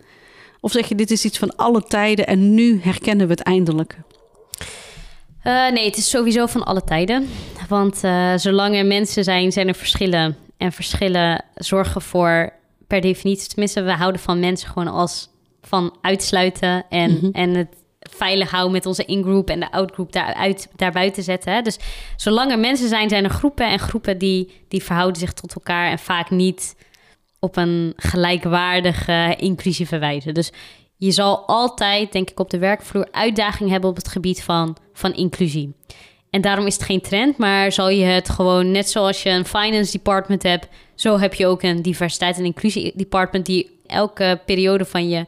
Of 0.60 0.72
zeg 0.72 0.88
je, 0.88 0.94
dit 0.94 1.10
is 1.10 1.24
iets 1.24 1.38
van 1.38 1.56
alle 1.56 1.82
tijden 1.82 2.26
en 2.26 2.54
nu 2.54 2.80
herkennen 2.82 3.26
we 3.26 3.32
het 3.32 3.42
eindelijk? 3.42 3.98
Eh, 5.42 5.70
nee, 5.70 5.84
het 5.84 5.96
is 5.96 6.10
sowieso 6.10 6.46
van 6.46 6.62
alle 6.64 6.84
tijden. 6.84 7.28
Want 7.68 8.04
eh, 8.04 8.32
zolang 8.36 8.74
er 8.76 8.86
mensen 8.86 9.24
zijn, 9.24 9.52
zijn 9.52 9.68
er 9.68 9.74
verschillen. 9.74 10.36
En 10.56 10.72
verschillen 10.72 11.44
zorgen 11.54 12.02
voor 12.02 12.52
per 12.86 13.00
definitie, 13.00 13.48
tenminste, 13.48 13.82
we 13.82 13.92
houden 13.92 14.20
van 14.20 14.40
mensen 14.40 14.68
gewoon 14.68 14.88
als 14.88 15.28
van 15.62 15.96
uitsluiten 16.00 16.84
en, 16.88 17.12
Mhm. 17.12 17.28
en 17.32 17.54
het 17.54 17.68
veilig 18.16 18.50
houden 18.50 18.72
met 18.72 18.86
onze 18.86 19.04
in-group 19.04 19.48
en 19.48 19.60
de 19.60 19.72
out-group 19.72 20.12
daaruit, 20.12 20.68
daarbuiten 20.76 21.22
zetten. 21.22 21.64
Dus 21.64 21.78
zolang 22.16 22.50
er 22.50 22.58
mensen 22.58 22.88
zijn, 22.88 23.08
zijn 23.08 23.24
er 23.24 23.30
groepen 23.30 23.66
en 23.66 23.78
groepen 23.78 24.18
die, 24.18 24.64
die 24.68 24.82
verhouden 24.82 25.20
zich 25.20 25.32
tot 25.32 25.54
elkaar 25.54 25.90
en 25.90 25.98
vaak 25.98 26.30
niet 26.30 26.76
op 27.38 27.56
een 27.56 27.92
gelijkwaardige, 27.96 29.34
inclusieve 29.38 29.98
wijze. 29.98 30.32
Dus 30.32 30.52
je 30.96 31.10
zal 31.10 31.46
altijd, 31.46 32.12
denk 32.12 32.30
ik, 32.30 32.40
op 32.40 32.50
de 32.50 32.58
werkvloer 32.58 33.08
uitdaging 33.10 33.70
hebben 33.70 33.90
op 33.90 33.96
het 33.96 34.08
gebied 34.08 34.42
van, 34.42 34.76
van 34.92 35.14
inclusie. 35.14 35.74
En 36.30 36.40
daarom 36.40 36.66
is 36.66 36.74
het 36.74 36.82
geen 36.82 37.00
trend, 37.00 37.36
maar 37.36 37.72
zal 37.72 37.88
je 37.88 38.04
het 38.04 38.28
gewoon, 38.28 38.70
net 38.70 38.90
zoals 38.90 39.22
je 39.22 39.30
een 39.30 39.44
finance 39.44 39.92
department 39.92 40.42
hebt, 40.42 40.68
zo 40.94 41.18
heb 41.18 41.34
je 41.34 41.46
ook 41.46 41.62
een 41.62 41.82
diversiteit 41.82 42.38
en 42.38 42.44
inclusie 42.44 42.92
department 42.94 43.46
die 43.46 43.80
elke 43.86 44.40
periode 44.46 44.84
van 44.84 45.08
je 45.08 45.24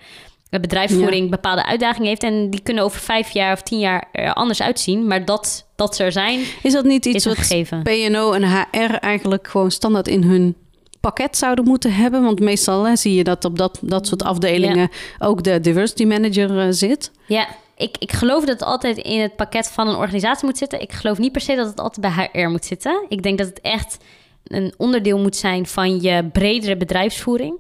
bedrijfsvoering 0.51 1.31
bepaalde 1.31 1.65
uitdagingen 1.67 2.09
heeft. 2.09 2.23
En 2.23 2.51
die 2.51 2.61
kunnen 2.61 2.85
over 2.85 3.01
vijf 3.01 3.31
jaar 3.31 3.53
of 3.53 3.63
tien 3.63 3.79
jaar 3.79 4.09
er 4.13 4.33
anders 4.33 4.63
uitzien. 4.63 5.07
Maar 5.07 5.25
dat, 5.25 5.67
dat 5.77 5.97
ze 5.97 6.05
er 6.05 6.13
zijn, 6.13 6.41
Is 6.63 6.73
dat 6.73 6.85
niet 6.85 7.07
iets 7.07 7.25
wat 7.25 7.39
gegeven. 7.39 7.83
PNO 7.83 8.33
en 8.33 8.45
HR 8.45 8.95
eigenlijk 8.95 9.49
gewoon 9.49 9.71
standaard 9.71 10.09
in 10.09 10.23
hun 10.23 10.57
pakket 11.01 11.37
zouden 11.37 11.65
moeten 11.65 11.93
hebben? 11.93 12.23
Want 12.23 12.41
meestal 12.41 12.85
hè, 12.85 12.97
zie 12.97 13.15
je 13.15 13.25
dat 13.25 13.45
op 13.45 13.59
dat, 13.59 13.79
dat 13.83 14.07
soort 14.07 14.23
afdelingen 14.23 14.91
ook 15.19 15.43
de 15.43 15.61
diversity 15.61 16.05
manager 16.05 16.67
uh, 16.67 16.67
zit. 16.71 17.11
Ja, 17.27 17.49
ik, 17.77 17.97
ik 17.99 18.13
geloof 18.13 18.41
dat 18.41 18.49
het 18.49 18.63
altijd 18.63 18.97
in 18.97 19.21
het 19.21 19.37
pakket 19.37 19.71
van 19.71 19.89
een 19.89 19.97
organisatie 19.97 20.47
moet 20.47 20.59
zitten. 20.59 20.81
Ik 20.81 20.93
geloof 20.93 21.19
niet 21.19 21.33
per 21.33 21.41
se 21.41 21.55
dat 21.55 21.67
het 21.67 21.81
altijd 21.81 22.01
bij 22.01 22.29
HR 22.33 22.49
moet 22.49 22.65
zitten. 22.65 23.05
Ik 23.09 23.23
denk 23.23 23.39
dat 23.39 23.47
het 23.47 23.61
echt 23.61 23.99
een 24.45 24.75
onderdeel 24.77 25.19
moet 25.19 25.37
zijn 25.37 25.67
van 25.67 26.01
je 26.01 26.29
bredere 26.33 26.77
bedrijfsvoering. 26.77 27.59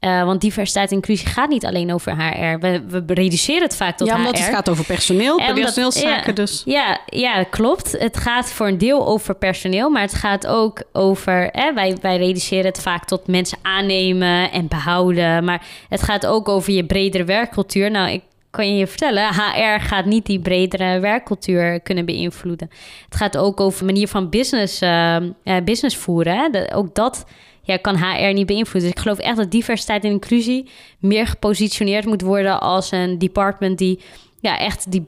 Uh, 0.00 0.24
want 0.24 0.40
diversiteit 0.40 0.90
en 0.90 0.96
inclusie 0.96 1.26
gaat 1.26 1.48
niet 1.48 1.66
alleen 1.66 1.92
over 1.92 2.16
HR. 2.16 2.58
We, 2.58 2.82
we 2.88 3.02
reduceren 3.06 3.62
het 3.62 3.76
vaak 3.76 3.96
tot 3.96 4.06
ja, 4.06 4.14
HR. 4.14 4.18
omdat 4.18 4.38
het 4.38 4.48
gaat 4.48 4.68
over 4.68 4.84
personeel, 4.84 5.38
En 5.38 5.54
personeelszaken 5.54 6.26
ja, 6.26 6.32
dus. 6.32 6.62
Ja, 6.64 7.00
ja, 7.06 7.44
klopt. 7.44 7.92
Het 7.98 8.16
gaat 8.16 8.52
voor 8.52 8.66
een 8.66 8.78
deel 8.78 9.06
over 9.06 9.34
personeel, 9.34 9.90
maar 9.90 10.02
het 10.02 10.14
gaat 10.14 10.46
ook 10.46 10.82
over... 10.92 11.48
Hè, 11.52 11.72
wij, 11.72 11.96
wij 12.00 12.16
reduceren 12.16 12.64
het 12.64 12.82
vaak 12.82 13.04
tot 13.04 13.26
mensen 13.26 13.58
aannemen 13.62 14.50
en 14.50 14.68
behouden. 14.68 15.44
Maar 15.44 15.66
het 15.88 16.02
gaat 16.02 16.26
ook 16.26 16.48
over 16.48 16.72
je 16.72 16.84
bredere 16.84 17.24
werkcultuur. 17.24 17.90
Nou, 17.90 18.10
ik 18.10 18.22
kan 18.50 18.76
je 18.76 18.86
vertellen, 18.86 19.28
HR 19.28 19.80
gaat 19.80 20.04
niet 20.04 20.26
die 20.26 20.40
bredere 20.40 21.00
werkcultuur 21.00 21.80
kunnen 21.80 22.04
beïnvloeden. 22.04 22.70
Het 23.04 23.16
gaat 23.16 23.36
ook 23.36 23.60
over 23.60 23.84
manier 23.84 24.08
van 24.08 24.28
business, 24.28 24.80
eh, 24.80 25.16
eh, 25.16 25.22
business 25.64 25.96
voeren. 25.96 26.38
Hè. 26.38 26.50
De- 26.50 26.70
ook 26.74 26.94
dat 26.94 27.24
ja, 27.62 27.76
kan 27.76 27.96
HR 27.96 28.32
niet 28.32 28.46
beïnvloeden. 28.46 28.90
Dus 28.90 28.98
ik 28.98 28.98
geloof 28.98 29.18
echt 29.18 29.36
dat 29.36 29.50
diversiteit 29.50 30.04
en 30.04 30.10
inclusie 30.10 30.68
meer 30.98 31.26
gepositioneerd 31.26 32.04
moet 32.04 32.22
worden 32.22 32.60
als 32.60 32.90
een 32.90 33.18
department 33.18 33.78
die 33.78 34.00
ja, 34.40 34.58
echt 34.58 34.90
die 34.90 35.02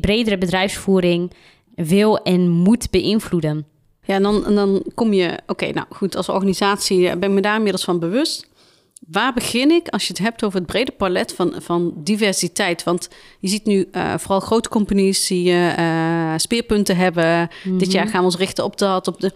bredere 0.00 0.38
bedrijfsvoering 0.38 1.32
wil 1.74 2.22
en 2.22 2.48
moet 2.50 2.90
beïnvloeden. 2.90 3.66
Ja, 4.02 4.14
en 4.14 4.22
dan, 4.22 4.46
en 4.46 4.54
dan 4.54 4.84
kom 4.94 5.12
je... 5.12 5.38
Oké, 5.46 5.70
nou 5.72 5.86
goed, 5.90 6.16
als 6.16 6.28
organisatie 6.28 7.08
eh, 7.08 7.16
ben 7.16 7.28
ik 7.28 7.34
me 7.34 7.40
daar 7.40 7.56
inmiddels 7.56 7.84
van 7.84 7.98
bewust. 7.98 8.48
Waar 9.06 9.32
begin 9.32 9.70
ik 9.70 9.88
als 9.88 10.02
je 10.02 10.08
het 10.08 10.22
hebt 10.22 10.44
over 10.44 10.58
het 10.58 10.66
brede 10.66 10.92
palet 10.92 11.34
van, 11.34 11.54
van 11.58 11.92
diversiteit? 11.96 12.84
Want 12.84 13.08
je 13.40 13.48
ziet 13.48 13.64
nu 13.64 13.88
eh, 13.92 14.14
vooral 14.18 14.40
grote 14.40 14.68
companies 14.68 15.26
die 15.26 15.52
eh, 15.52 16.34
speerpunten 16.36 16.96
hebben. 16.96 17.48
Dit 17.64 17.92
jaar 17.92 18.06
gaan 18.06 18.18
we 18.18 18.24
ons 18.24 18.36
richten 18.36 18.64
op 18.64 18.78
dat, 18.78 19.08
op 19.08 19.20
de... 19.20 19.32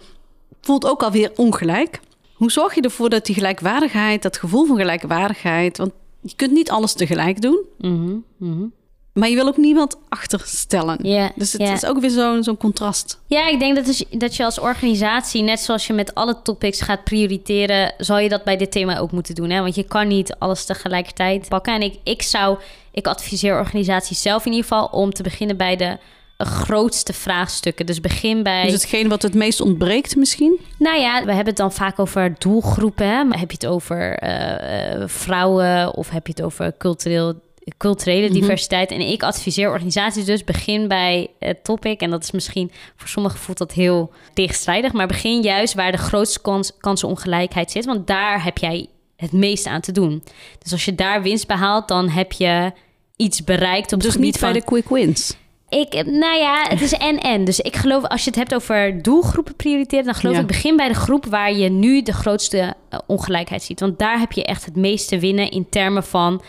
Voelt 0.61 0.85
ook 0.85 1.03
alweer 1.03 1.31
ongelijk. 1.35 1.99
Hoe 2.41 2.51
zorg 2.51 2.75
je 2.75 2.81
ervoor 2.81 3.09
dat 3.09 3.25
die 3.25 3.35
gelijkwaardigheid, 3.35 4.21
dat 4.21 4.37
gevoel 4.37 4.65
van 4.65 4.77
gelijkwaardigheid... 4.77 5.77
Want 5.77 5.91
je 6.21 6.35
kunt 6.35 6.51
niet 6.51 6.71
alles 6.71 6.93
tegelijk 6.93 7.41
doen, 7.41 7.59
Mhm, 7.77 8.15
mhm. 8.37 8.65
maar 9.13 9.29
je 9.29 9.35
wil 9.35 9.47
ook 9.47 9.57
niemand 9.57 9.97
achterstellen. 10.09 10.97
Dus 11.35 11.51
het 11.51 11.61
is 11.61 11.85
ook 11.85 11.99
weer 11.99 12.09
zo'n 12.09 12.43
zo'n 12.43 12.57
contrast. 12.57 13.19
Ja, 13.27 13.47
ik 13.47 13.59
denk 13.59 13.75
dat, 13.75 13.85
dus, 13.85 14.03
dat 14.09 14.35
je 14.35 14.43
als 14.43 14.59
organisatie, 14.59 15.41
net 15.41 15.59
zoals 15.59 15.87
je 15.87 15.93
met 15.93 16.15
alle 16.15 16.41
topics 16.43 16.81
gaat 16.81 17.03
prioriteren, 17.03 17.93
zal 17.97 18.19
je 18.19 18.29
dat 18.29 18.43
bij 18.43 18.57
dit 18.57 18.71
thema 18.71 18.97
ook 18.97 19.11
moeten 19.11 19.35
doen. 19.35 19.49
Hè? 19.49 19.61
Want 19.61 19.75
je 19.75 19.83
kan 19.83 20.07
niet 20.07 20.35
alles 20.39 20.65
tegelijkertijd 20.65 21.49
pakken. 21.49 21.73
En 21.73 21.81
ik, 21.81 21.99
ik 22.03 22.21
zou, 22.21 22.57
ik 22.91 23.07
adviseer 23.07 23.57
organisaties 23.57 24.21
zelf 24.21 24.45
in 24.45 24.51
ieder 24.51 24.67
geval 24.67 24.85
om 24.85 25.13
te 25.13 25.23
beginnen 25.23 25.57
bij 25.57 25.75
de 25.75 25.97
grootste 26.45 27.13
vraagstukken. 27.13 27.85
Dus 27.85 28.01
begin 28.01 28.43
bij. 28.43 28.63
Dus 28.63 28.73
hetgeen 28.73 29.09
wat 29.09 29.21
het 29.21 29.33
meest 29.33 29.61
ontbreekt 29.61 30.15
misschien? 30.15 30.59
Nou 30.77 30.99
ja, 30.99 31.19
we 31.19 31.27
hebben 31.27 31.45
het 31.45 31.57
dan 31.57 31.71
vaak 31.71 31.99
over 31.99 32.35
doelgroepen. 32.37 33.07
Hè? 33.07 33.23
Maar 33.23 33.39
heb 33.39 33.51
je 33.51 33.57
het 33.59 33.67
over 33.67 34.17
eh, 34.17 34.93
eh, 34.93 35.07
vrouwen 35.07 35.95
of 35.95 36.09
heb 36.09 36.27
je 36.27 36.33
het 36.35 36.41
over 36.41 36.77
cultureel, 36.77 37.33
culturele 37.77 38.29
Mhm. 38.29 38.33
diversiteit? 38.39 38.91
En 38.91 39.01
ik 39.01 39.23
adviseer 39.23 39.69
organisaties 39.69 40.25
dus 40.25 40.43
begin 40.43 40.87
bij 40.87 41.27
het 41.39 41.63
topic. 41.63 42.01
En 42.01 42.09
dat 42.09 42.23
is 42.23 42.31
misschien 42.31 42.71
voor 42.95 43.07
sommigen 43.07 43.39
voelt 43.39 43.57
dat 43.57 43.71
heel 43.71 44.11
tegenstrijdig. 44.33 44.93
Maar 44.93 45.07
begin 45.07 45.41
juist 45.41 45.73
waar 45.73 45.91
de 45.91 45.97
grootste 45.97 46.41
kans, 46.41 46.71
kansenongelijkheid 46.79 47.71
zit. 47.71 47.85
Want 47.85 48.07
daar 48.07 48.43
heb 48.43 48.57
jij 48.57 48.87
het 49.15 49.31
meeste 49.31 49.69
aan 49.69 49.81
te 49.81 49.91
doen. 49.91 50.23
Dus 50.59 50.71
als 50.71 50.85
je 50.85 50.95
daar 50.95 51.21
winst 51.21 51.47
behaalt, 51.47 51.87
dan 51.87 52.09
heb 52.09 52.31
je 52.31 52.71
iets 53.15 53.43
bereikt 53.43 53.93
op 53.93 54.01
Dus 54.01 54.15
niet 54.15 54.39
bij 54.39 54.49
van... 54.51 54.59
de 54.59 54.65
quick 54.65 54.89
wins. 54.89 55.35
Ik, 55.79 56.05
nou 56.05 56.37
ja, 56.37 56.65
het 56.69 56.81
is 56.81 56.93
en-en. 56.93 57.43
Dus 57.45 57.59
ik 57.59 57.75
geloof, 57.75 58.03
als 58.07 58.23
je 58.23 58.29
het 58.29 58.39
hebt 58.39 58.55
over 58.55 59.01
doelgroepen 59.01 59.55
prioriteren... 59.55 60.05
dan 60.05 60.13
geloof 60.15 60.35
Ja. 60.35 60.41
ik, 60.41 60.47
begin 60.47 60.75
bij 60.75 60.87
de 60.87 60.93
groep 60.93 61.25
waar 61.25 61.53
je 61.53 61.69
nu 61.69 62.01
de 62.01 62.13
grootste 62.13 62.73
eh, 62.89 62.99
ongelijkheid 63.07 63.63
ziet. 63.63 63.79
Want 63.79 63.99
daar 63.99 64.19
heb 64.19 64.31
je 64.31 64.43
echt 64.43 64.65
het 64.65 64.75
meeste 64.75 65.19
winnen 65.19 65.49
in 65.51 65.69
termen 65.69 66.03
van... 66.03 66.41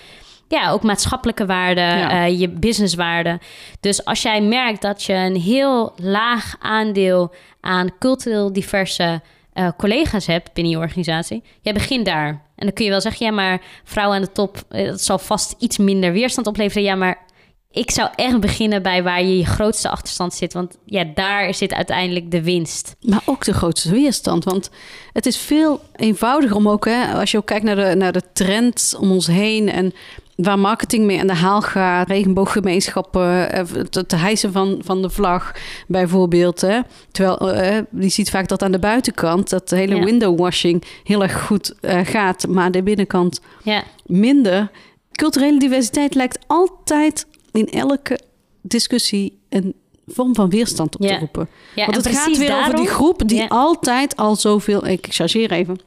ja, 0.48 0.70
ook 0.70 0.82
maatschappelijke 0.82 1.46
waarden, 1.46 1.98
Ja. 1.98 2.10
eh, 2.26 2.40
je 2.40 2.48
businesswaarden. 2.48 3.38
Dus 3.80 4.04
als 4.04 4.22
jij 4.22 4.40
merkt 4.40 4.82
dat 4.82 5.02
je 5.02 5.12
een 5.12 5.36
heel 5.36 5.92
laag 5.96 6.54
aandeel... 6.60 7.34
aan 7.60 7.88
cultureel 7.98 8.52
diverse 8.52 9.20
eh, 9.52 9.68
collega's 9.76 10.26
hebt 10.26 10.52
binnen 10.52 10.72
je 10.72 10.78
organisatie... 10.78 11.42
jij 11.60 11.72
begint 11.72 12.06
daar. 12.06 12.26
En 12.28 12.66
dan 12.68 12.72
kun 12.72 12.84
je 12.84 12.90
wel 12.90 13.00
zeggen, 13.00 13.26
ja, 13.26 13.32
maar 13.32 13.60
vrouwen 13.84 14.16
aan 14.16 14.22
de 14.22 14.32
top... 14.32 14.56
dat 14.68 15.00
zal 15.00 15.18
vast 15.18 15.54
iets 15.58 15.78
minder 15.78 16.12
weerstand 16.12 16.46
opleveren. 16.46 16.82
Ja, 16.82 16.94
maar 16.94 17.30
ik 17.72 17.90
zou 17.90 18.08
echt 18.16 18.40
beginnen 18.40 18.82
bij 18.82 19.02
waar 19.02 19.22
je 19.22 19.38
je 19.38 19.44
grootste 19.46 19.88
achterstand 19.88 20.34
zit. 20.34 20.52
Want 20.52 20.78
ja, 20.84 21.04
daar 21.14 21.54
zit 21.54 21.72
uiteindelijk 21.72 22.30
de 22.30 22.42
winst. 22.42 22.96
Maar 23.00 23.22
ook 23.24 23.44
de 23.44 23.52
grootste 23.52 23.90
weerstand. 23.90 24.44
Want 24.44 24.70
het 25.12 25.26
is 25.26 25.36
veel 25.36 25.80
eenvoudiger 25.96 26.56
om 26.56 26.68
ook, 26.68 26.84
hè, 26.84 27.04
als 27.14 27.30
je 27.30 27.38
ook 27.38 27.46
kijkt 27.46 27.64
naar 27.64 27.76
de, 27.76 27.94
naar 27.96 28.12
de 28.12 28.22
trends 28.32 28.96
om 28.96 29.10
ons 29.10 29.26
heen 29.26 29.68
en 29.68 29.92
waar 30.36 30.58
marketing 30.58 31.04
mee 31.04 31.20
aan 31.20 31.26
de 31.26 31.34
haal 31.34 31.60
gaat, 31.62 32.08
regenbooggemeenschappen, 32.08 33.52
eh, 33.52 33.64
het 33.90 34.10
hijsen 34.12 34.52
van, 34.52 34.80
van 34.84 35.02
de 35.02 35.10
vlag 35.10 35.52
bijvoorbeeld. 35.86 36.60
Hè. 36.60 36.80
Terwijl 37.10 37.52
eh, 37.52 37.78
je 38.00 38.08
ziet 38.08 38.30
vaak 38.30 38.48
dat 38.48 38.62
aan 38.62 38.72
de 38.72 38.78
buitenkant 38.78 39.50
dat 39.50 39.68
de 39.68 39.76
hele 39.76 39.94
Ja. 39.96 40.04
windowwashing 40.04 40.82
heel 41.04 41.22
erg 41.22 41.42
goed 41.42 41.74
eh, 41.80 42.00
gaat, 42.04 42.46
maar 42.46 42.64
aan 42.64 42.72
de 42.72 42.82
binnenkant 42.82 43.40
Ja, 43.62 43.82
minder. 44.06 44.70
Culturele 45.12 45.58
diversiteit 45.58 46.14
lijkt 46.14 46.38
altijd 46.46 47.26
in 47.52 47.68
elke 47.70 48.18
discussie 48.62 49.38
een 49.48 49.74
vorm 50.06 50.34
van 50.34 50.50
weerstand 50.50 50.94
op 50.94 51.00
te 51.00 51.06
Ja. 51.12 51.18
roepen. 51.18 51.48
ja 51.74 51.84
Want 51.86 51.96
het 52.04 52.16
gaat 52.16 52.38
weer 52.38 52.58
over 52.58 52.76
die 52.76 52.86
groep 52.88 53.28
die 53.28 53.38
Ja. 53.38 53.46
altijd 53.48 54.16
al 54.16 54.36
zoveel... 54.36 54.86
Ik 54.86 55.06
chargeer 55.10 55.50
even. 55.52 55.80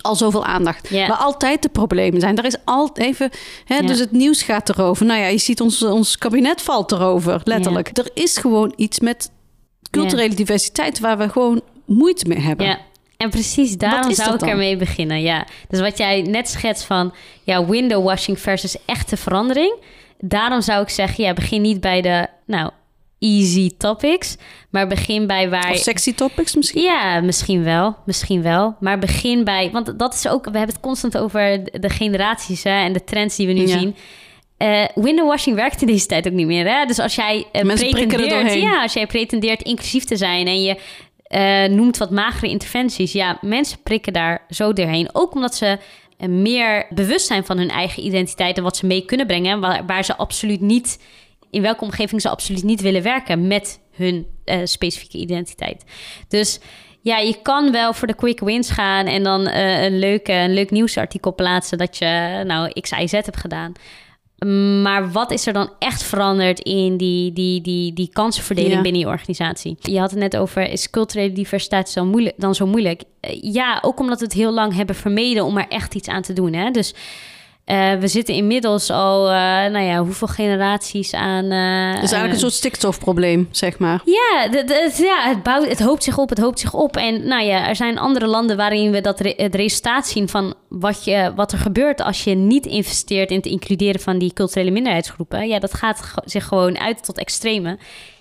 Al 0.00 0.16
zoveel 0.16 0.44
aandacht. 0.44 0.88
Ja. 0.88 1.08
Waar 1.08 1.16
altijd 1.16 1.62
de 1.62 1.68
problemen 1.68 2.20
zijn. 2.20 2.34
Daar 2.34 2.44
is 2.44 2.56
altijd 2.64 3.06
even... 3.06 3.30
Hè. 3.64 3.82
Dus 3.82 3.98
het 3.98 4.12
nieuws 4.12 4.42
gaat 4.42 4.68
erover. 4.68 5.06
Nou 5.06 5.20
ja, 5.20 5.26
je 5.26 5.38
ziet 5.38 5.60
ons, 5.60 5.82
ons 5.82 6.18
kabinet 6.18 6.62
valt 6.62 6.92
erover. 6.92 7.40
Letterlijk. 7.44 7.98
Er 7.98 8.10
is 8.14 8.36
gewoon 8.36 8.72
iets 8.76 9.00
met 9.00 9.30
culturele 9.90 10.34
diversiteit... 10.34 11.00
waar 11.00 11.18
we 11.18 11.28
gewoon 11.28 11.60
moeite 11.84 12.28
mee 12.28 12.38
hebben. 12.38 12.66
Ja. 12.66 12.78
En 13.16 13.30
precies 13.30 13.76
daarom 13.76 14.14
zou 14.14 14.34
ik 14.34 14.40
dan? 14.40 14.48
ermee 14.48 14.76
beginnen. 14.76 15.20
Ja. 15.22 15.46
Dus 15.68 15.80
wat 15.80 15.98
jij 15.98 16.22
net 16.22 16.48
schetst 16.48 16.84
van 16.84 17.14
ja, 17.42 17.66
window 17.66 18.04
washing 18.04 18.40
versus 18.40 18.76
echte 18.84 19.16
verandering. 19.16 19.74
Daarom 20.18 20.60
zou 20.60 20.82
ik 20.82 20.88
zeggen, 20.88 21.24
ja, 21.24 21.32
begin 21.32 21.62
niet 21.62 21.80
bij 21.80 22.00
de 22.00 22.26
nou, 22.46 22.70
easy 23.18 23.70
topics. 23.78 24.36
Maar 24.70 24.86
begin 24.86 25.26
bij 25.26 25.50
waar... 25.50 25.70
Of 25.70 25.76
sexy 25.76 26.14
topics 26.14 26.54
misschien. 26.54 26.82
Ja, 26.82 27.20
misschien 27.20 27.64
wel. 27.64 27.96
Misschien 28.06 28.42
wel. 28.42 28.76
Maar 28.80 28.98
begin 28.98 29.44
bij... 29.44 29.70
Want 29.72 29.98
dat 29.98 30.14
is 30.14 30.28
ook... 30.28 30.44
We 30.44 30.50
hebben 30.58 30.74
het 30.74 30.80
constant 30.80 31.18
over 31.18 31.64
de 31.80 31.90
generaties 31.90 32.62
hè, 32.62 32.82
en 32.82 32.92
de 32.92 33.04
trends 33.04 33.36
die 33.36 33.46
we 33.46 33.52
nu 33.52 33.66
Ja. 33.66 33.78
zien. 33.78 33.96
Eh 34.56 34.84
windowwashing 34.94 35.56
werkt 35.56 35.80
in 35.80 35.86
deze 35.86 36.06
tijd 36.06 36.26
ook 36.26 36.32
niet 36.32 36.46
meer. 36.46 36.66
Hè? 36.68 36.86
Dus 36.86 36.98
als 36.98 37.14
jij 37.14 37.46
Mensen 37.62 37.86
er 37.86 37.92
pretendeert... 37.92 38.54
Ja, 38.54 38.82
als 38.82 38.92
jij 38.92 39.06
pretendeert 39.06 39.62
inclusief 39.62 40.04
te 40.04 40.16
zijn... 40.16 40.46
en 40.46 40.62
je 40.62 40.78
eh, 41.22 41.64
noemt 41.64 41.96
wat 41.96 42.10
magere 42.10 42.48
interventies... 42.48 43.12
ja, 43.12 43.38
mensen 43.40 43.82
prikken 43.82 44.12
daar 44.12 44.44
zo 44.50 44.72
doorheen. 44.72 45.08
Ook 45.12 45.34
omdat 45.34 45.54
ze 45.54 45.78
meer 46.26 46.86
bewust 46.90 47.26
zijn 47.26 47.44
van 47.44 47.58
hun 47.58 47.70
eigen 47.70 48.04
identiteit... 48.04 48.56
en 48.56 48.62
wat 48.62 48.76
ze 48.76 48.86
mee 48.86 49.04
kunnen 49.04 49.26
brengen... 49.26 49.60
waar, 49.60 49.86
waar 49.86 50.04
ze 50.04 50.16
absoluut 50.16 50.60
niet... 50.60 51.02
in 51.50 51.62
welke 51.62 51.84
omgeving 51.84 52.20
ze 52.20 52.28
absoluut 52.28 52.62
niet 52.62 52.80
willen 52.80 53.02
werken... 53.02 53.46
met 53.46 53.80
hun 53.92 54.26
eh, 54.44 54.60
specifieke 54.64 55.18
identiteit. 55.18 55.84
Dus 56.28 56.60
ja, 57.00 57.18
je 57.18 57.42
kan 57.42 57.72
wel 57.72 57.92
voor 57.92 58.06
de 58.06 58.14
quick 58.14 58.40
wins 58.40 58.70
gaan 58.70 59.06
en 59.06 59.22
dan 59.22 59.46
eh, 59.46 59.82
een, 59.82 59.98
leuke, 59.98 60.32
een 60.32 60.54
leuk 60.54 60.70
nieuwsartikel 60.70 61.34
plaatsen 61.34 61.78
dat 61.78 61.96
je 61.96 62.42
nou 62.46 62.80
X, 62.80 62.90
Y, 62.90 63.06
Z 63.06 63.12
hebt 63.12 63.36
gedaan. 63.36 63.72
Maar 64.82 65.10
wat 65.12 65.30
is 65.30 65.46
er 65.46 65.52
dan 65.52 65.70
echt 65.78 66.02
veranderd 66.02 66.60
in 66.60 66.96
die, 66.96 67.32
die, 67.32 67.60
die, 67.60 67.92
die 67.92 68.08
kansenverdeling 68.12 68.74
Ja. 68.74 68.80
binnen 68.80 69.00
je 69.00 69.06
organisatie? 69.06 69.76
Je 69.80 69.98
had 69.98 70.10
het 70.10 70.18
net 70.18 70.36
over, 70.36 70.70
is 70.70 70.90
culturele 70.90 71.32
diversiteit 71.32 71.88
zo 71.88 72.04
moeilijk, 72.04 72.34
dan 72.38 72.54
zo 72.54 72.66
moeilijk? 72.66 73.02
Eh, 73.20 73.38
Ja, 73.42 73.78
ook 73.82 74.00
omdat 74.00 74.18
we 74.18 74.24
het 74.24 74.34
heel 74.34 74.52
lang 74.52 74.74
hebben 74.74 74.94
vermeden 74.94 75.44
om 75.44 75.58
er 75.58 75.68
echt 75.68 75.94
iets 75.94 76.08
aan 76.08 76.22
te 76.22 76.32
doen. 76.32 76.52
Hè? 76.52 76.70
Dus 76.70 76.94
eh, 77.68 77.92
we 77.94 78.08
zitten 78.08 78.34
inmiddels 78.34 78.90
al, 78.90 79.26
eh, 79.28 79.34
nou 79.70 79.78
ja, 79.80 79.98
hoeveel 79.98 80.26
generaties 80.28 81.14
aan... 81.14 81.44
eh, 81.44 81.86
Het 81.94 82.02
is 82.02 82.12
eigenlijk 82.12 82.32
een 82.32 82.38
soort 82.38 82.52
stikstofprobleem, 82.52 83.48
zeg 83.50 83.78
maar. 83.78 84.00
ja, 84.04 84.48
ja 84.96 85.28
het, 85.28 85.42
bouwt, 85.42 85.68
het 85.68 85.80
hoopt 85.80 86.02
zich 86.04 86.18
op, 86.18 86.28
het 86.28 86.38
hoopt 86.38 86.60
zich 86.60 86.74
op. 86.74 86.96
En 86.96 87.26
nou 87.26 87.42
ja, 87.44 87.68
er 87.68 87.76
zijn 87.76 87.98
andere 87.98 88.26
landen 88.26 88.56
waarin 88.56 88.90
we 88.90 89.00
dat 89.00 89.20
re- 89.20 89.34
het 89.36 89.54
resultaat 89.54 90.06
zien 90.06 90.28
van 90.28 90.54
wat, 90.68 91.04
je, 91.04 91.32
wat 91.36 91.52
er 91.52 91.58
gebeurt 91.58 92.00
als 92.02 92.24
je 92.24 92.34
niet 92.34 92.66
investeert 92.66 93.30
in 93.30 93.36
het 93.36 93.46
includeren 93.46 94.00
van 94.00 94.18
die 94.18 94.32
culturele 94.32 94.70
minderheidsgroepen. 94.70 95.48
Ja, 95.48 95.58
dat 95.58 95.74
gaat 95.74 96.14
zich 96.24 96.44
gewoon 96.44 96.78
uit 96.78 97.04
tot 97.04 97.18
extreme. 97.18 97.78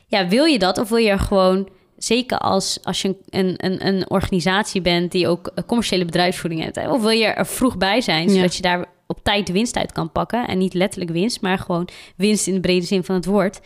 Ja, 0.07 0.27
wil 0.27 0.45
je 0.45 0.59
dat 0.59 0.77
of 0.77 0.89
wil 0.89 0.97
je 0.97 1.09
er 1.09 1.19
gewoon 1.19 1.69
zeker 1.97 2.37
als, 2.37 2.79
als 2.83 3.01
je 3.01 3.15
een, 3.29 3.53
een, 3.57 3.87
een 3.87 4.09
organisatie 4.09 4.81
bent 4.81 5.11
die 5.11 5.27
ook 5.27 5.51
commerciële 5.67 6.05
bedrijfsvoering 6.05 6.61
heeft. 6.63 6.87
Of 6.89 7.01
wil 7.01 7.09
je 7.09 7.25
er 7.25 7.45
vroeg 7.45 7.77
bij 7.77 8.01
zijn, 8.01 8.29
zodat 8.29 8.55
je 8.55 8.61
daar 8.61 8.85
op 9.07 9.19
tijd 9.23 9.51
winst 9.51 9.77
uit 9.77 9.91
kan 9.91 10.11
pakken. 10.11 10.47
En 10.47 10.57
niet 10.57 10.73
letterlijk 10.73 11.11
winst, 11.11 11.41
maar 11.41 11.57
gewoon 11.57 11.87
winst 12.15 12.47
in 12.47 12.53
de 12.53 12.59
brede 12.59 12.85
zin 12.85 13.03
van 13.03 13.15
het 13.15 13.25
woord. 13.25 13.59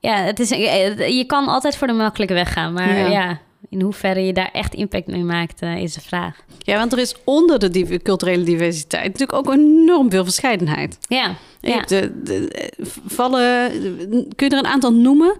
Ja, 0.00 0.16
het 0.16 0.40
is, 0.40 0.48
je 0.48 1.24
kan 1.26 1.48
altijd 1.48 1.76
voor 1.76 1.86
de 1.86 1.92
makkelijke 1.92 2.34
weg 2.34 2.52
gaan. 2.52 2.72
Maar 2.72 3.10
ja, 3.10 3.40
in 3.68 3.80
hoeverre 3.80 4.26
je 4.26 4.32
daar 4.32 4.50
echt 4.52 4.74
impact 4.74 5.06
mee 5.06 5.24
maakt, 5.24 5.62
uh, 5.62 5.76
is 5.76 5.94
de 5.94 6.00
vraag. 6.00 6.36
Ja, 6.58 6.78
want 6.78 6.92
er 6.92 6.98
is 6.98 7.14
onder 7.24 7.58
de 7.58 7.70
div 7.70 7.98
culturele 8.02 8.44
diversiteit 8.44 9.04
natuurlijk 9.04 9.32
ook 9.32 9.52
enorm 9.52 10.10
veel 10.10 10.24
verscheidenheid. 10.24 10.98
Ja. 11.08 11.34
ja. 11.60 11.80
De, 11.80 12.22
de, 12.22 12.68
vallen, 13.06 13.70
kun 14.36 14.48
je 14.48 14.54
er 14.54 14.58
een 14.58 14.66
aantal 14.66 14.92
noemen? 14.92 15.36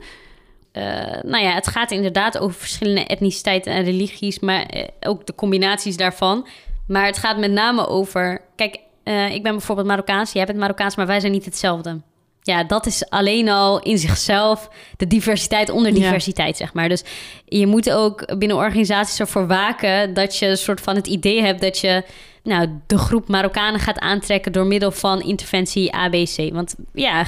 Uh, 0.72 0.82
nou 1.22 1.44
ja, 1.44 1.54
het 1.54 1.66
gaat 1.66 1.90
inderdaad 1.90 2.38
over 2.38 2.60
verschillende 2.60 3.06
etniciteiten 3.06 3.72
en 3.72 3.84
religies, 3.84 4.38
maar 4.38 4.66
ook 5.00 5.26
de 5.26 5.34
combinaties 5.34 5.96
daarvan. 5.96 6.46
Maar 6.86 7.06
het 7.06 7.18
gaat 7.18 7.38
met 7.38 7.50
name 7.50 7.86
over. 7.86 8.40
Kijk, 8.56 8.78
ik 9.04 9.42
ben 9.42 9.52
bijvoorbeeld 9.52 9.86
Marokkaans, 9.86 10.32
jij 10.32 10.44
bent 10.44 10.58
Marokkaans, 10.58 10.96
maar 10.96 11.06
wij 11.06 11.20
zijn 11.20 11.32
niet 11.32 11.44
hetzelfde 11.44 12.00
ja, 12.46 12.64
dat 12.64 12.86
is 12.86 13.08
alleen 13.08 13.48
al 13.48 13.80
in 13.80 13.98
zichzelf 13.98 14.68
de 14.96 15.06
diversiteit 15.06 15.70
onder 15.70 15.94
diversiteit, 15.94 16.56
zeg 16.56 16.72
maar. 16.72 16.88
Dus 16.88 17.04
je 17.44 17.66
moet 17.66 17.90
ook 17.90 18.38
binnen 18.38 18.56
organisaties 18.56 19.20
ervoor 19.20 19.46
waken 19.46 20.14
dat 20.14 20.36
je 20.36 20.46
een 20.46 20.56
soort 20.56 20.80
van 20.80 20.94
het 20.94 21.06
idee 21.06 21.42
hebt 21.42 21.60
dat 21.60 21.78
je 21.78 22.04
nou, 22.42 22.68
de 22.86 22.98
groep 22.98 23.28
Marokkanen 23.28 23.80
gaat 23.80 23.98
aantrekken 23.98 24.52
door 24.52 24.66
middel 24.66 24.90
van 24.90 25.22
interventie 25.22 25.92
ABC. 25.92 26.52
Want 26.52 26.74
ja, 26.92 27.24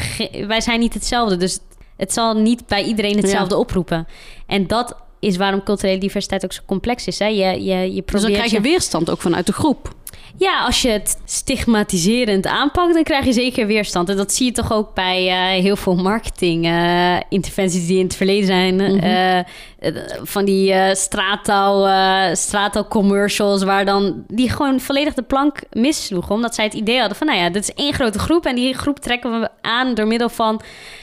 wij 0.46 0.60
zijn 0.60 0.80
niet 0.80 0.94
hetzelfde, 0.94 1.36
dus 1.36 1.58
het 1.96 2.12
zal 2.12 2.34
niet 2.34 2.66
bij 2.66 2.84
iedereen 2.84 3.16
hetzelfde 3.16 3.56
oproepen. 3.56 4.06
En 4.46 4.66
dat 4.66 4.96
is 5.26 5.36
waarom 5.36 5.62
culturele 5.62 5.98
diversiteit 5.98 6.44
ook 6.44 6.52
zo 6.52 6.60
complex 6.66 7.06
is. 7.06 7.18
Hè? 7.18 7.26
Je, 7.26 7.64
je, 7.64 7.94
je 7.94 8.02
probeert 8.02 8.10
dus 8.12 8.22
dan 8.22 8.32
krijg 8.32 8.50
je 8.50 8.60
weerstand 8.60 9.10
ook 9.10 9.20
vanuit 9.20 9.46
de 9.46 9.52
groep. 9.52 9.94
Ja, 10.38 10.64
als 10.64 10.82
je 10.82 10.88
het 10.88 11.18
stigmatiserend 11.24 12.46
aanpakt, 12.46 12.94
dan 12.94 13.02
krijg 13.02 13.24
je 13.24 13.32
zeker 13.32 13.66
weerstand. 13.66 14.08
En 14.08 14.16
dat 14.16 14.32
zie 14.32 14.46
je 14.46 14.52
toch 14.52 14.72
ook 14.72 14.94
bij 14.94 15.26
uh, 15.26 15.62
heel 15.62 15.76
veel 15.76 15.96
marketing-interventies 15.96 17.82
uh, 17.82 17.86
die 17.86 17.98
in 17.98 18.04
het 18.04 18.16
verleden 18.16 18.46
zijn. 18.46 18.74
Mm 18.74 18.98
-hmm. 18.98 19.44
Van 20.22 20.44
die 20.44 20.72
uh, 20.72 20.92
straattaal, 20.92 22.88
commercials 22.88 23.62
waar 23.62 23.84
dan 23.84 24.24
die 24.28 24.50
gewoon 24.50 24.80
volledig 24.80 25.14
de 25.14 25.22
plank 25.22 25.60
missloegen. 25.70 26.34
Omdat 26.34 26.54
zij 26.54 26.64
het 26.64 26.74
idee 26.74 26.98
hadden 26.98 27.16
van, 27.16 27.26
nou 27.26 27.38
ja, 27.38 27.50
dit 27.50 27.62
is 27.62 27.74
één 27.74 27.92
grote 27.92 28.18
groep. 28.18 28.46
En 28.46 28.54
die 28.54 28.74
groep 28.74 28.98
trekken 28.98 29.40
we 29.40 29.48
aan 29.60 29.94
door 29.94 30.06
middel 30.06 30.28
van 30.28 30.60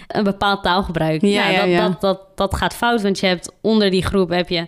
een 0.08 0.24
bepaald 0.24 0.64
taalgebruik. 0.64 1.22
Ja, 1.22 1.50
ja, 1.50 1.60
dat, 1.60 1.70
ja. 1.70 1.88
Dat, 1.88 2.02
dat, 2.02 2.22
dat 2.36 2.56
gaat 2.56 2.76
fout, 2.76 3.02
want 3.02 3.20
je 3.20 3.26
hebt 3.26 3.52
onder 3.62 3.92
die 3.92 4.06
groep 4.06 4.30
heb 4.30 4.50
je 4.50 4.68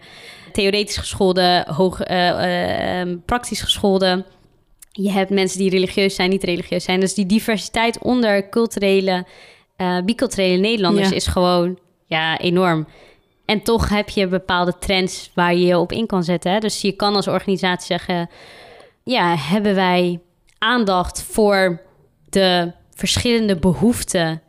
theoretisch 0.51 0.97
geschoolde, 0.97 1.65
hoog, 1.69 2.01
ehm, 2.01 3.17
praktisch 3.25 3.61
geschoolde 3.61 4.25
je 4.97 5.11
hebt 5.11 5.29
mensen 5.29 5.59
die 5.59 5.69
religieus 5.69 6.15
zijn, 6.15 6.29
niet 6.29 6.43
religieus 6.43 6.83
zijn. 6.83 6.99
Dus 6.99 7.13
die 7.13 7.25
diversiteit 7.25 7.99
onder 7.99 8.49
culturele, 8.49 9.25
uh, 9.77 9.97
biculturele 10.05 10.57
Nederlanders 10.57 11.11
is 11.11 11.27
gewoon 11.27 11.79
ja, 12.05 12.39
enorm. 12.39 12.87
En 13.45 13.61
toch 13.61 13.89
heb 13.89 14.09
je 14.09 14.27
bepaalde 14.27 14.77
trends 14.79 15.31
waar 15.33 15.53
je 15.53 15.65
je 15.65 15.79
op 15.79 15.91
in 15.91 16.05
kan 16.05 16.23
zetten. 16.23 16.51
Hè? 16.51 16.59
Dus 16.59 16.81
je 16.81 16.91
kan 16.91 17.15
als 17.15 17.27
organisatie 17.27 17.85
zeggen: 17.85 18.29
ja, 19.03 19.35
hebben 19.37 19.75
wij 19.75 20.19
aandacht 20.57 21.23
voor 21.23 21.81
de 22.29 22.71
verschillende 22.93 23.55
behoeften 23.55 24.41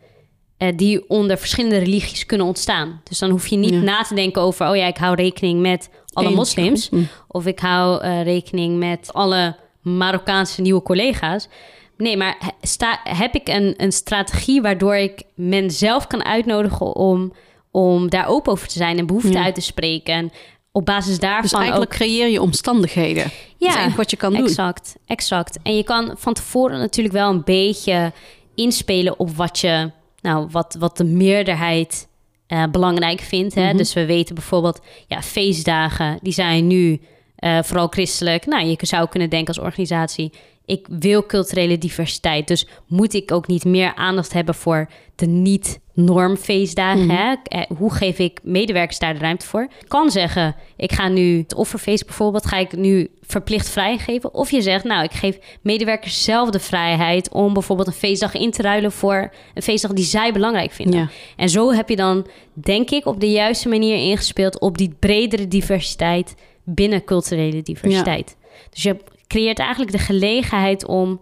uh, 0.59 0.69
die 0.77 1.09
onder 1.09 1.39
verschillende 1.39 1.79
religies 1.79 2.27
kunnen 2.27 2.47
ontstaan. 2.47 3.01
Dus 3.05 3.19
dan 3.19 3.31
hoef 3.31 3.47
je 3.47 3.57
niet 3.57 3.83
na 3.83 4.03
te 4.03 4.15
denken 4.15 4.43
over: 4.43 4.69
oh 4.69 4.77
ja, 4.77 4.87
ik 4.87 4.97
hou 4.97 5.15
rekening 5.15 5.61
met 5.61 5.91
alle 6.13 6.31
moslims. 6.31 6.91
Mm. 6.91 7.09
Of 7.29 7.47
ik 7.47 7.59
hou 7.59 8.05
uh, 8.05 8.23
rekening 8.23 8.79
met 8.79 9.13
alle 9.13 9.57
Marokkaanse 9.81 10.61
nieuwe 10.61 10.83
collega's. 10.83 11.49
Nee, 11.97 12.17
maar 12.17 12.53
sta, 12.61 13.01
heb 13.05 13.35
ik 13.35 13.49
een, 13.49 13.75
een 13.77 13.93
strategie 13.93 14.63
waardoor 14.63 14.97
ik 14.97 15.23
men 15.35 15.71
zelf 15.71 16.07
kan 16.07 16.25
uitnodigen 16.25 16.95
om, 16.95 17.33
om 17.77 18.11
daar 18.11 18.29
open 18.29 18.53
over 18.53 18.69
te 18.69 18.79
zijn 18.79 18.99
en 18.99 19.07
behoeften 19.07 19.43
uit 19.43 19.55
te 19.55 19.61
spreken. 19.61 20.15
En 20.15 20.33
op 20.73 20.85
basis 20.85 21.19
daarvan. 21.19 21.43
Dus 21.43 21.53
eigenlijk 21.53 21.93
ook... 21.93 21.99
creëer 21.99 22.29
je 22.29 22.41
omstandigheden. 22.41 23.31
Ja, 23.57 23.91
wat 23.97 24.11
je 24.11 24.17
kan 24.17 24.33
doen. 24.33 24.45
Exact, 24.45 24.97
exact. 25.07 25.59
En 25.63 25.77
je 25.77 25.85
kan 25.85 26.15
van 26.17 26.35
tevoren 26.35 26.79
natuurlijk 26.79 27.15
wel 27.15 27.31
een 27.31 27.45
beetje 27.45 28.13
inspelen 28.55 29.19
op 29.19 29.31
wat 29.31 29.59
je, 29.59 29.91
nou, 30.21 30.49
wat, 30.51 30.77
wat 30.79 30.97
de 30.97 31.05
meerderheid 31.05 32.09
uh, 32.49 32.65
belangrijk 32.71 33.21
vindt. 33.21 33.55
Hè? 33.55 33.69
Mhm. 33.69 33.77
Dus 33.77 33.93
we 33.93 34.07
weten 34.07 34.35
bijvoorbeeld, 34.35 34.81
ja, 35.07 35.23
feestdagen, 35.23 36.19
die 36.23 36.33
zijn 36.33 36.67
nu 36.67 37.01
uh, 37.41 37.59
vooral 37.63 37.87
christelijk. 37.87 38.47
Nou, 38.47 38.67
je 38.67 38.77
zou 38.81 39.09
kunnen 39.09 39.31
denken 39.31 39.55
als 39.55 39.65
organisatie: 39.65 40.33
ik 40.67 40.87
wil 40.91 41.27
culturele 41.27 41.79
diversiteit. 41.79 42.49
Dus 42.49 42.67
moet 42.87 43.15
ik 43.15 43.33
ook 43.33 43.47
niet 43.47 43.65
meer 43.65 43.95
aandacht 43.95 44.33
hebben 44.33 44.55
voor 44.55 44.89
de 45.15 45.27
niet-normfeestdagen? 45.27 47.05
Mm 47.05 47.11
-hmm. 47.11 47.77
Hoe 47.77 47.95
geef 47.95 48.19
ik 48.19 48.41
medewerkers 48.43 48.99
daar 48.99 49.15
de 49.15 49.21
ruimte 49.21 49.47
voor? 49.47 49.63
Ik 49.63 49.89
kan 49.89 50.11
zeggen: 50.11 50.55
ik 50.77 50.93
ga 50.93 51.09
nu 51.09 51.39
het 51.39 51.55
offerfeest 51.55 52.07
bijvoorbeeld, 52.07 52.47
ga 52.47 52.57
ik 52.57 52.77
nu 52.77 53.11
verplicht 53.21 53.69
vrijgeven. 53.69 54.35
Of 54.35 54.51
je 54.51 54.63
zegt: 54.63 54.85
nou, 54.85 55.05
ik 55.05 55.13
geef 55.13 55.39
medewerkers 55.61 56.25
zelf 56.25 56.51
de 56.51 56.61
vrijheid 56.61 57.33
om 57.33 57.53
bijvoorbeeld 57.53 57.89
een 57.89 57.95
feestdag 57.95 58.35
in 58.35 58.51
te 58.51 58.63
ruilen 58.63 58.93
voor 58.93 59.33
een 59.55 59.63
feestdag 59.63 59.93
die 59.93 60.05
zij 60.05 60.33
belangrijk 60.33 60.73
vinden. 60.73 61.11
En 61.37 61.49
zo 61.49 61.73
heb 61.73 61.89
je 61.89 61.97
dan, 61.97 62.27
denk 62.53 62.91
ik, 62.91 63.07
op 63.07 63.21
de 63.21 63.31
juiste 63.31 63.69
manier 63.69 63.97
ingespeeld 63.97 64.61
op 64.61 64.79
die 64.79 64.95
bredere 64.99 65.49
diversiteit 65.49 66.35
binnen 66.65 67.05
culturele 67.05 67.63
diversiteit. 67.63 68.37
Dus 68.71 68.83
je 68.83 68.97
creëert 69.29 69.59
eigenlijk 69.59 69.93
de 69.93 69.99
gelegenheid 69.99 70.87
om 70.87 71.21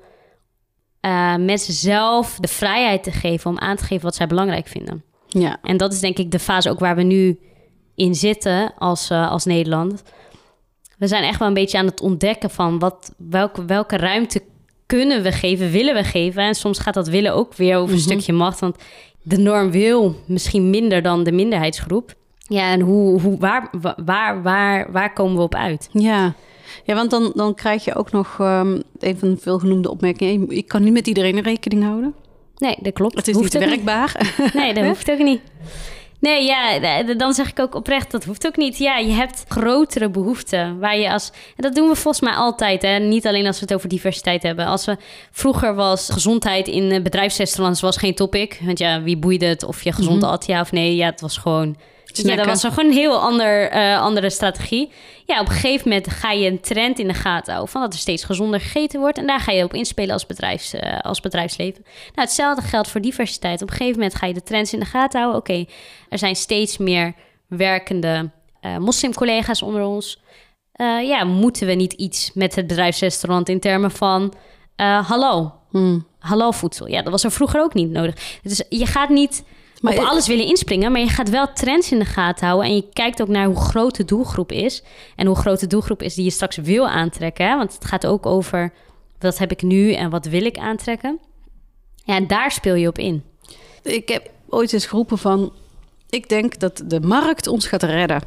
uh, 1.01 1.37
mensen 1.37 1.73
zelf 1.73 2.37
de 2.41 2.49
vrijheid 2.49 3.03
te 3.03 3.13
geven 3.13 3.51
om 3.51 3.59
aan 3.59 3.77
te 3.77 3.85
geven 3.85 4.05
wat 4.05 4.15
zij 4.15 4.27
belangrijk 4.27 4.67
vinden. 4.67 5.05
Ja. 5.29 5.59
En 5.63 5.77
dat 5.77 5.93
is 5.93 6.01
denk 6.01 6.19
ik 6.19 6.31
de 6.31 6.39
fase 6.39 6.71
ook 6.71 6.79
waar 6.79 6.97
we 6.97 7.03
nu 7.03 7.39
in 7.95 8.15
zitten 8.15 8.75
als, 8.79 9.11
uh, 9.11 9.31
als 9.31 9.45
Nederland. 9.45 10.03
We 10.99 11.07
zijn 11.07 11.25
echt 11.25 11.39
wel 11.39 11.49
een 11.49 11.55
beetje 11.55 11.79
aan 11.79 11.87
het 11.87 12.01
ontdekken 12.01 12.51
van 12.51 12.79
wat, 12.79 13.15
welke, 13.17 13.65
welke 13.65 13.97
ruimte 13.97 14.43
kunnen 14.87 15.23
we 15.23 15.33
geven, 15.33 15.71
willen 15.71 15.95
we 15.95 16.05
geven. 16.05 16.43
En 16.43 16.55
soms 16.55 16.79
gaat 16.79 16.95
dat 16.95 17.09
willen 17.09 17.35
ook 17.35 17.55
weer 17.55 17.77
over 17.77 17.95
een 17.95 18.01
mhm. 18.01 18.11
stukje 18.11 18.33
macht. 18.33 18.61
Want 18.61 18.77
de 19.23 19.39
norm 19.39 19.71
wil 19.71 20.17
misschien 20.27 20.71
minder 20.71 21.03
dan 21.03 21.25
de 21.25 21.33
minderheidsgroep. 21.33 22.15
Ja, 22.39 22.71
en 22.71 22.81
hoe, 22.81 23.21
hoe, 23.21 23.39
waar, 23.39 23.71
waar, 24.05 24.43
waar, 24.43 24.93
waar 24.93 25.13
komen 25.13 25.37
we 25.37 25.43
op 25.43 25.55
uit? 25.55 25.89
Ja, 25.93 26.35
ja 26.85 26.95
want 26.95 27.11
dan, 27.11 27.33
dan 27.35 27.55
krijg 27.55 27.85
je 27.85 27.95
ook 27.95 28.13
nog 28.13 28.39
um, 28.41 28.83
een 28.99 29.19
van 29.19 29.31
de 29.31 29.41
veelgenoemde 29.41 29.91
opmerkingen. 29.91 30.51
Ik 30.51 30.69
kan 30.69 30.85
niet 30.85 30.93
met 30.93 31.07
iedereen 31.07 31.41
rekening 31.41 31.83
houden. 31.83 32.15
Nee, 32.57 32.77
dat 32.81 32.93
klopt. 32.93 33.17
Het 33.17 33.29
is 33.29 33.37
niet 33.37 33.53
werkbaar. 33.53 34.35
Niet. 34.39 34.55
Nee, 34.63 34.75
dat 34.75 34.85
hoeft 34.85 35.11
ook 35.11 35.19
niet. 35.19 35.41
Nee, 36.25 36.45
ja, 36.45 37.03
dan 37.15 37.35
zeg 37.35 37.51
ik 37.51 37.59
ook 37.59 37.75
oprecht, 37.75 38.11
dat 38.11 38.25
hoeft 38.25 38.47
ook 38.47 38.57
niet. 38.57 38.79
Ja, 38.79 38.99
je 38.99 39.13
hebt 39.13 39.45
grotere 39.49 40.11
behoeften 40.11 40.79
waar 40.79 40.99
je 40.99 41.13
als... 41.13 41.31
En 41.31 41.63
dat 41.63 41.75
doen 41.75 41.89
we 41.89 41.95
volgens 41.95 42.25
mij 42.25 42.33
altijd, 42.33 42.83
hè. 42.83 42.99
Niet 42.99 43.27
alleen 43.27 43.47
als 43.47 43.59
we 43.59 43.65
het 43.65 43.75
over 43.75 43.89
diversiteit 43.89 44.43
hebben. 44.43 44.67
Als 44.67 44.85
we... 44.85 44.97
Vroeger 45.31 45.75
was 45.75 46.11
gezondheid 46.11 46.69
in 46.69 47.03
bedrijfsrestaurants 47.03 47.81
was 47.81 47.97
geen 47.97 48.15
topic. 48.15 48.61
Want 48.65 48.79
ja, 48.79 49.03
wie 49.03 49.17
boeide 49.17 49.47
het 49.47 49.63
of 49.63 49.83
je 49.83 49.93
gezond 49.93 50.23
mm 50.23 50.29
at, 50.29 50.47
ja 50.47 50.61
of 50.61 50.73
nee? 50.73 50.97
Ja, 50.97 51.07
het 51.07 51.21
was 51.21 51.37
gewoon 51.37 51.77
ja, 52.23 52.37
dat 52.37 52.47
was 52.47 52.65
gewoon 52.65 52.87
een 52.91 52.97
heel 52.97 53.21
ander, 53.21 53.75
uh, 53.75 54.01
andere 54.01 54.31
strategie. 54.31 54.93
Ja, 55.27 55.41
op 55.41 55.47
een 55.47 55.53
gegeven 55.53 55.89
moment 55.89 56.11
ga 56.11 56.31
je 56.31 56.51
een 56.51 56.61
trend 56.61 56.99
in 56.99 57.09
de 57.09 57.15
gaten 57.15 57.53
houden... 57.53 57.73
van 57.73 57.81
dat 57.81 57.93
er 57.93 57.99
steeds 57.99 58.25
gezonder 58.25 58.61
gegeten 58.61 59.01
wordt... 59.01 59.19
en 59.19 59.27
daar 59.27 59.41
ga 59.41 59.53
je 59.53 59.65
op 59.65 59.75
inspelen 59.75 60.13
als, 60.13 60.27
bedrijfs, 60.27 60.75
uh, 60.75 60.99
als 61.01 61.21
bedrijfsleven. 61.21 61.83
Nou, 61.85 62.13
hetzelfde 62.15 62.63
geldt 62.63 62.89
voor 62.89 63.01
diversiteit. 63.01 63.63
Op 63.63 63.71
een 63.71 63.77
gegeven 63.77 63.99
moment 63.99 64.15
ga 64.15 64.27
je 64.27 64.35
de 64.35 64.43
trends 64.43 64.73
in 64.73 64.79
de 64.79 64.85
gaten 64.85 65.21
houden. 65.21 65.41
Oké, 65.41 65.65
er 66.09 66.19
zijn 66.19 66.37
steeds 66.37 66.79
meer 66.79 67.15
werkende 67.47 68.31
uh, 68.63 68.77
moslimcollega's 68.77 69.63
onder 69.63 69.83
ons. 69.83 70.23
ja, 71.03 71.25
moeten 71.25 71.67
we 71.67 71.73
niet 71.73 71.93
iets 71.93 72.31
met 72.35 72.55
het 72.55 72.67
bedrijfsrestaurant... 72.67 73.49
in 73.49 73.61
termen 73.61 73.91
van 73.91 74.35
hallo, 75.07 75.53
hmm. 75.71 76.07
hallo 76.19 76.51
voedsel? 76.51 76.89
Ja, 76.89 77.03
dat 77.03 77.13
was 77.13 77.25
er 77.25 77.33
vroeger 77.33 77.61
ook 77.61 77.75
niet 77.75 77.91
nodig. 77.91 78.39
Dus 78.43 78.63
je 78.69 78.87
gaat 78.87 79.09
niet 79.09 79.45
maar 79.85 79.99
op 79.99 80.05
alles 80.05 80.27
willen 80.27 80.47
inspringen. 80.47 80.93
Maar 80.93 81.01
je 81.01 81.09
gaat 81.09 81.31
wel 81.31 81.53
trends 81.53 81.93
in 81.93 81.99
de 81.99 82.05
gaten 82.05 82.47
houden. 82.47 82.69
En 82.69 82.77
je 82.77 82.89
kijkt 82.93 83.23
ook 83.23 83.29
naar 83.29 83.47
hoe 83.47 83.57
groot 83.57 83.97
de 83.97 84.05
doelgroep 84.05 84.53
is. 84.53 84.83
En 85.17 85.27
hoe 85.27 85.37
groot 85.37 85.61
de 85.61 85.67
doelgroep 85.67 86.03
is 86.03 86.15
die 86.15 86.25
je 86.25 86.31
straks 86.31 86.57
wil 86.57 86.89
aantrekken. 86.89 87.49
Hè? 87.49 87.57
Want 87.57 87.73
het 87.73 87.85
gaat 87.85 88.07
ook 88.07 88.27
over 88.27 88.73
wat 89.19 89.39
heb 89.39 89.51
ik 89.51 89.63
nu 89.63 89.93
en 89.93 90.11
wat 90.11 90.27
wil 90.27 90.45
ik 90.45 90.59
aantrekken. 90.59 91.19
Ja, 92.05 92.15
en 92.15 92.27
daar 92.27 92.51
speel 92.51 92.75
je 92.75 92.89
op 92.89 92.99
in. 92.99 93.23
Ik 93.83 94.09
heb 94.09 94.31
ooit 94.49 94.73
eens 94.73 94.87
geroepen 94.87 95.19
van... 95.19 95.53
Ik 96.11 96.29
denk 96.29 96.59
dat 96.59 96.83
de 96.87 97.01
markt 97.01 97.47
ons 97.47 97.67
gaat 97.67 97.83
redden. 97.83 98.23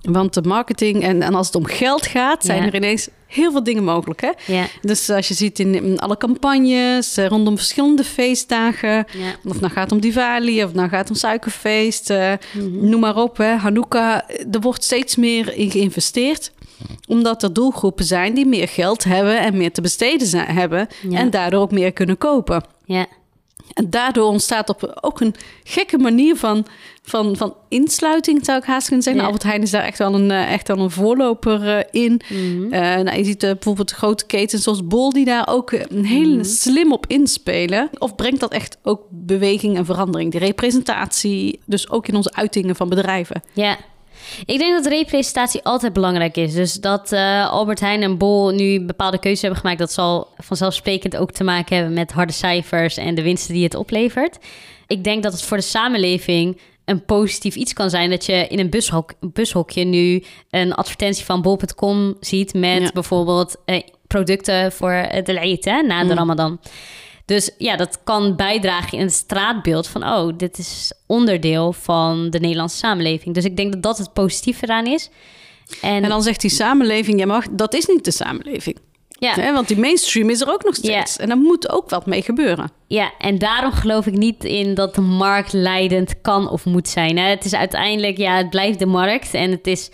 Want 0.00 0.34
de 0.34 0.42
marketing 0.42 1.02
en, 1.02 1.22
en 1.22 1.34
als 1.34 1.46
het 1.46 1.56
om 1.56 1.64
geld 1.64 2.06
gaat, 2.06 2.44
zijn 2.44 2.62
er 2.62 2.74
ineens 2.74 3.08
heel 3.30 3.50
veel 3.52 3.62
dingen 3.64 3.84
mogelijk. 3.84 4.20
Hè? 4.20 4.30
Ja. 4.46 4.66
Dus 4.82 5.10
als 5.10 5.28
je 5.28 5.34
ziet 5.34 5.58
in, 5.58 5.74
in 5.74 5.98
alle 5.98 6.16
campagnes 6.16 7.16
eh, 7.16 7.26
rondom 7.26 7.56
verschillende 7.56 8.04
feestdagen, 8.04 9.04
of 9.44 9.52
het 9.52 9.60
nou 9.60 9.72
gaat 9.72 9.92
om 9.92 10.00
Diwali, 10.00 10.58
of 10.60 10.66
het 10.66 10.74
nou 10.74 10.88
gaat 10.88 11.08
om 11.10 11.16
suikerfeest, 11.16 12.10
eh, 12.10 12.32
Mhm. 12.54 12.88
noem 12.88 13.00
maar 13.00 13.16
op, 13.16 13.36
hè, 13.36 13.54
Hanukkah. 13.54 14.20
Er 14.52 14.60
wordt 14.60 14.84
steeds 14.84 15.16
meer 15.16 15.54
in 15.54 15.70
geïnvesteerd, 15.70 16.52
omdat 17.08 17.42
er 17.42 17.52
doelgroepen 17.52 18.04
zijn 18.04 18.34
die 18.34 18.46
meer 18.46 18.68
geld 18.68 19.04
hebben 19.04 19.40
en 19.40 19.56
meer 19.56 19.72
te 19.72 19.80
besteden 19.80 20.26
zijn, 20.26 20.54
hebben 20.54 20.88
en 21.12 21.30
daardoor 21.30 21.60
ook 21.60 21.70
meer 21.72 21.92
kunnen 21.92 22.18
kopen. 22.18 22.64
Ja. 22.84 23.06
En 23.74 23.90
daardoor 23.90 24.24
ontstaat 24.28 24.68
op 24.68 24.98
ook 25.00 25.20
een 25.20 25.34
gekke 25.64 25.98
manier 25.98 26.36
van, 26.36 26.66
van, 27.10 27.36
van 27.36 27.54
insluiting, 27.68 28.44
zou 28.44 28.58
ik 28.58 28.64
haast 28.64 28.86
kunnen 28.86 29.02
zeggen. 29.04 29.22
Ja. 29.22 29.28
Albert 29.28 29.46
Heijn 29.48 29.62
is 29.62 29.70
daar 29.70 29.84
echt 29.84 29.98
wel 29.98 30.14
een, 30.14 30.30
eh, 30.30 30.52
echt 30.52 30.68
wel 30.68 30.78
een 30.78 30.90
voorloper 30.90 31.68
eh, 31.68 32.02
in. 32.02 32.20
Mhm. 32.28 32.72
Eh, 32.72 32.80
nou, 32.80 33.16
je 33.16 33.24
ziet 33.24 33.38
bijvoorbeeld 33.38 33.88
de 33.88 33.94
grote 33.94 34.26
ketens 34.26 34.62
zoals 34.62 34.86
Bol... 34.86 35.12
die 35.12 35.24
daar 35.24 35.48
ook 35.48 35.70
heel 35.70 36.28
Mhm. 36.28 36.44
slim 36.44 36.92
op 36.92 37.06
inspelen. 37.06 37.90
Of 37.98 38.14
brengt 38.14 38.40
dat 38.40 38.52
echt 38.52 38.78
ook 38.82 39.02
beweging 39.10 39.76
en 39.76 39.84
verandering? 39.84 40.30
Die 40.30 40.40
representatie, 40.40 41.60
dus 41.66 41.90
ook 41.90 42.08
in 42.08 42.16
onze 42.16 42.32
uitingen 42.34 42.76
van 42.76 42.88
bedrijven. 42.88 43.42
Ja. 43.52 43.76
Ik 44.46 44.58
denk 44.58 44.82
dat 44.82 44.92
representatie 44.92 45.62
altijd 45.62 45.92
belangrijk 45.92 46.36
is. 46.36 46.54
Dus 46.54 46.74
dat 46.74 47.12
Albert 47.50 47.80
Heijn 47.80 48.02
en 48.02 48.18
Bol 48.18 48.50
nu 48.50 48.80
bepaalde 48.80 49.18
keuzes 49.18 49.40
hebben 49.40 49.60
gemaakt... 49.60 49.78
dat 49.78 49.92
zal 49.92 50.28
vanzelfsprekend 50.38 51.16
ook 51.16 51.30
te 51.30 51.44
maken 51.44 51.76
hebben 51.76 51.94
met 51.94 52.12
harde 52.12 52.32
cijfers... 52.32 52.96
en 52.96 53.14
de 53.14 53.22
winsten 53.22 53.54
die 53.54 53.64
het 53.64 53.74
oplevert. 53.74 54.38
Ik 54.86 55.04
denk 55.04 55.22
dat 55.22 55.32
het 55.32 55.42
voor 55.42 55.56
de 55.56 55.62
samenleving 55.62 56.58
een 56.90 57.04
positief 57.04 57.54
iets 57.54 57.72
kan 57.72 57.90
zijn... 57.90 58.10
dat 58.10 58.26
je 58.26 58.46
in 58.48 58.58
een 58.58 58.70
bushok, 58.70 59.12
bushokje 59.20 59.84
nu 59.84 60.24
een 60.50 60.74
advertentie 60.74 61.24
van 61.24 61.42
bol.com 61.42 62.16
ziet... 62.20 62.54
met 62.54 62.82
Ja. 62.82 62.90
bijvoorbeeld 62.92 63.56
eh, 63.64 63.82
producten 64.06 64.72
voor 64.72 64.92
het 64.92 65.28
Eid, 65.28 65.64
hè, 65.64 65.82
na 65.82 66.00
de 66.00 66.10
Mm. 66.10 66.18
Ramadan. 66.18 66.60
Dus 67.24 67.50
ja, 67.58 67.76
dat 67.76 68.00
kan 68.04 68.36
bijdragen 68.36 68.98
in 68.98 69.04
het 69.04 69.14
straatbeeld 69.14 69.88
van... 69.88 70.04
oh, 70.04 70.36
dit 70.36 70.58
is 70.58 70.92
onderdeel 71.06 71.72
van 71.72 72.30
de 72.30 72.40
Nederlandse 72.40 72.76
samenleving. 72.76 73.34
Dus 73.34 73.44
ik 73.44 73.56
denk 73.56 73.72
dat 73.72 73.82
dat 73.82 73.98
het 73.98 74.12
positieve 74.12 74.64
eraan 74.64 74.86
is. 74.86 75.10
En, 75.80 76.02
En 76.02 76.08
dan 76.08 76.22
zegt 76.22 76.40
die 76.40 76.50
samenleving, 76.50 77.18
ja, 77.18 77.26
maar 77.26 77.46
dat 77.50 77.74
is 77.74 77.86
niet 77.86 78.04
de 78.04 78.10
samenleving. 78.10 78.76
Ja? 79.20 79.52
Want 79.52 79.68
die 79.68 79.78
mainstream 79.78 80.30
is 80.30 80.40
er 80.40 80.52
ook 80.52 80.64
nog 80.64 80.74
steeds. 80.74 81.16
En 81.16 81.28
daar 81.28 81.38
moet 81.38 81.70
ook 81.70 81.90
wat 81.90 82.06
mee 82.06 82.22
gebeuren. 82.22 82.70
ja, 82.86 83.12
en 83.18 83.38
daarom 83.38 83.72
geloof 83.72 84.06
ik 84.06 84.16
niet 84.16 84.44
in 84.44 84.74
dat 84.74 84.94
de 84.94 85.00
markt 85.00 85.52
leidend 85.52 86.20
kan 86.20 86.50
of 86.50 86.64
moet 86.64 86.88
zijn. 86.88 87.18
Hè. 87.18 87.28
Het 87.28 87.44
is 87.44 87.54
uiteindelijk, 87.54 88.16
ja, 88.16 88.36
het 88.36 88.50
blijft 88.50 88.78
de 88.78 88.86
markt. 88.86 89.34
En 89.34 89.50
het 89.50 89.66
is 89.66 89.90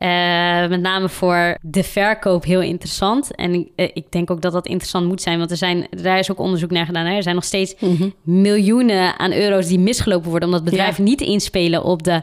eh, 0.00 0.66
met 0.68 0.80
name 0.80 1.08
voor 1.08 1.56
de 1.60 1.82
verkoop 1.82 2.44
heel 2.44 2.60
interessant. 2.60 3.34
En 3.34 3.54
ik, 3.54 3.68
eh, 3.76 3.88
ik 3.92 4.12
denk 4.12 4.30
ook 4.30 4.40
dat 4.40 4.52
dat 4.52 4.66
interessant 4.66 5.06
moet 5.06 5.22
zijn. 5.22 5.38
Want 5.38 5.50
er 5.50 5.56
zijn, 5.56 5.86
daar 5.90 6.18
is 6.18 6.30
ook 6.30 6.38
onderzoek 6.38 6.70
naar 6.70 6.86
gedaan. 6.86 7.06
Hè. 7.06 7.16
Er 7.16 7.22
zijn 7.22 7.34
nog 7.34 7.44
steeds 7.44 7.74
miljoenen 8.22 9.18
aan 9.18 9.32
euro's 9.32 9.66
die 9.66 9.78
misgelopen 9.78 10.30
worden... 10.30 10.48
omdat 10.48 10.64
bedrijven 10.64 11.04
niet 11.04 11.20
inspelen 11.20 11.84
op 11.84 12.02
de... 12.02 12.22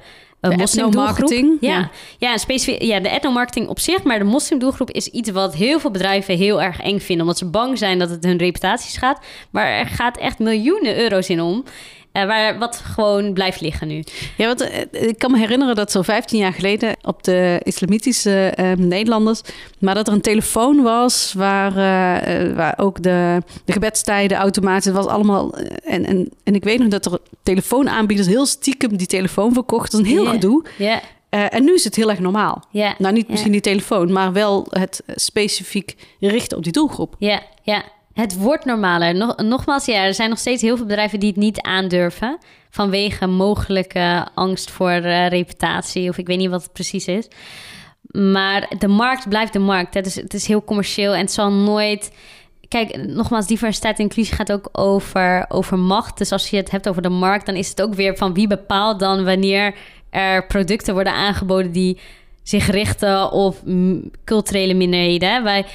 Uh, 0.49 0.55
De 0.55 0.61
moslimdoelgroep. 0.61 1.17
ethnomarketing, 1.17 1.57
Ja, 1.61 1.77
ja. 1.77 1.89
ja. 2.29 2.37
specifiek, 2.37 2.81
ja, 2.81 2.99
de 2.99 3.09
etnomarketing 3.09 3.67
op 3.67 3.79
zich, 3.79 4.03
maar 4.03 4.17
de 4.19 4.25
moslimdoelgroep 4.25 4.91
is 4.91 5.07
iets 5.07 5.29
wat 5.29 5.55
heel 5.55 5.79
veel 5.79 5.91
bedrijven 5.91 6.37
heel 6.37 6.61
erg 6.61 6.79
eng 6.81 6.99
vinden, 6.99 7.25
omdat 7.25 7.37
ze 7.37 7.45
bang 7.45 7.77
zijn 7.77 7.99
dat 7.99 8.09
het 8.09 8.23
hun 8.23 8.37
reputatie 8.37 8.91
schaadt. 8.91 9.25
Maar 9.49 9.65
er 9.67 9.87
gaat 9.87 10.17
echt 10.17 10.39
miljoenen 10.39 10.97
euro's 10.97 11.27
in 11.29 11.41
om, 11.41 11.63
eh, 12.21 12.27
waar, 12.27 12.57
wat 12.57 12.75
gewoon 12.83 13.33
blijft 13.33 13.61
liggen 13.61 13.87
nu. 13.87 14.03
Ja, 14.37 14.45
want 14.47 14.61
eh, 14.61 15.07
ik 15.07 15.17
kan 15.19 15.31
me 15.31 15.37
herinneren 15.37 15.75
dat 15.75 15.91
zo 15.91 16.01
15 16.01 16.39
jaar 16.39 16.53
geleden 16.53 16.95
op 17.01 17.23
de 17.23 17.59
islamitische 17.63 18.45
eh, 18.55 18.71
Nederlanders, 18.71 19.41
maar 19.79 19.95
dat 19.95 20.07
er 20.07 20.13
een 20.13 20.21
telefoon 20.21 20.81
was 20.81 21.33
waar, 21.37 21.77
eh, 21.77 22.41
eh, 22.49 22.55
waar 22.55 22.73
ook 22.77 23.03
de, 23.03 23.41
de 23.65 23.71
gebedstijden 23.73 24.37
automatisch 24.37 24.91
was 24.91 25.05
allemaal. 25.05 25.55
eh, 25.57 25.93
en, 25.93 26.05
en, 26.05 26.29
en 26.43 26.55
ik 26.55 26.63
weet 26.63 26.79
nog 26.79 26.87
dat 26.87 27.05
er 27.05 27.19
telefoonaanbieders 27.43 28.27
heel 28.27 28.45
stiekem 28.45 28.97
die 28.97 29.07
telefoon 29.07 29.53
verkochten. 29.53 29.97
Dat 29.97 30.07
is 30.07 30.13
een 30.13 30.19
heel 30.23 30.31
gedoe. 30.31 30.65
Ja, 30.77 31.01
Eh, 31.29 31.53
en 31.53 31.63
nu 31.63 31.73
is 31.73 31.83
het 31.83 31.95
heel 31.95 32.09
erg 32.09 32.19
normaal. 32.19 32.63
ja, 32.71 32.95
Nou, 32.97 33.13
niet 33.13 33.29
misschien 33.29 33.51
die 33.51 33.61
telefoon, 33.61 34.11
maar 34.11 34.33
wel 34.33 34.67
het 34.69 35.01
eh, 35.05 35.15
specifiek 35.15 35.95
richten 36.19 36.57
op 36.57 36.63
die 36.63 36.71
doelgroep. 36.71 37.15
ja, 37.19 37.41
ja. 37.63 37.83
Het 38.17 38.37
wordt 38.37 38.65
normaler. 38.65 39.15
Nog, 39.15 39.35
nogmaals, 39.35 39.85
ja, 39.85 40.03
er 40.03 40.13
zijn 40.13 40.29
nog 40.29 40.37
steeds 40.37 40.61
heel 40.61 40.77
veel 40.77 40.85
bedrijven 40.85 41.19
die 41.19 41.29
het 41.29 41.37
niet 41.37 41.61
aandurven. 41.61 42.37
Vanwege 42.69 43.27
mogelijke 43.27 44.27
angst 44.33 44.71
voor 44.71 44.89
eh, 44.89 45.27
reputatie. 45.27 46.09
Of 46.09 46.17
ik 46.17 46.27
weet 46.27 46.37
niet 46.37 46.49
wat 46.49 46.63
het 46.63 46.73
precies 46.73 47.07
is. 47.07 47.27
Maar 48.11 48.69
de 48.79 48.87
markt 48.87 49.29
blijft 49.29 49.53
de 49.53 49.59
markt. 49.59 49.93
Het 49.93 50.05
is, 50.05 50.15
het 50.15 50.33
is 50.33 50.47
heel 50.47 50.63
commercieel 50.63 51.13
en 51.13 51.19
het 51.19 51.31
zal 51.31 51.51
nooit. 51.51 52.11
Kijk, 52.67 53.07
nogmaals, 53.07 53.47
diversiteit 53.47 53.97
en 53.97 54.03
inclusie 54.03 54.35
gaat 54.35 54.51
ook 54.51 54.69
over, 54.71 55.45
over 55.47 55.79
macht. 55.79 56.17
Dus 56.17 56.31
als 56.31 56.49
je 56.49 56.57
het 56.57 56.71
hebt 56.71 56.89
over 56.89 57.01
de 57.01 57.09
markt, 57.09 57.45
dan 57.45 57.55
is 57.55 57.69
het 57.69 57.81
ook 57.81 57.93
weer 57.93 58.17
van 58.17 58.33
wie 58.33 58.47
bepaalt 58.47 58.99
dan 58.99 59.25
wanneer 59.25 59.75
er 60.09 60.45
producten 60.45 60.93
worden 60.93 61.13
aangeboden 61.13 61.71
die 61.71 61.99
zich 62.43 62.67
richten 62.67 63.31
op 63.31 63.57
culturele 64.25 64.73
minderheden. 64.73 65.43
Wij, 65.43 65.65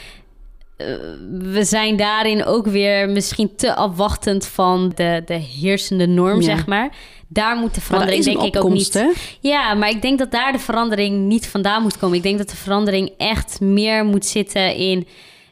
we 1.30 1.64
zijn 1.64 1.96
daarin 1.96 2.44
ook 2.44 2.66
weer 2.66 3.08
misschien 3.08 3.56
te 3.56 3.74
afwachtend 3.74 4.46
van 4.46 4.92
de, 4.94 5.22
de 5.26 5.34
heersende 5.34 6.06
norm, 6.06 6.40
Ja. 6.40 6.44
zeg 6.44 6.66
maar. 6.66 6.94
Daar 7.28 7.56
moet 7.56 7.74
de 7.74 7.80
verandering 7.80 8.24
denk 8.24 8.42
ik 8.42 8.64
ook 8.64 8.70
niet. 8.70 8.94
hè? 8.94 9.10
Ja, 9.40 9.74
maar 9.74 9.88
ik 9.90 10.02
denk 10.02 10.18
dat 10.18 10.30
daar 10.30 10.52
de 10.52 10.58
verandering 10.58 11.26
niet 11.26 11.46
vandaan 11.48 11.82
moet 11.82 11.98
komen. 11.98 12.16
Ik 12.16 12.22
denk 12.22 12.38
dat 12.38 12.50
de 12.50 12.56
verandering 12.56 13.10
echt 13.16 13.60
meer 13.60 14.04
moet 14.04 14.26
zitten 14.26 14.74
in 14.76 15.06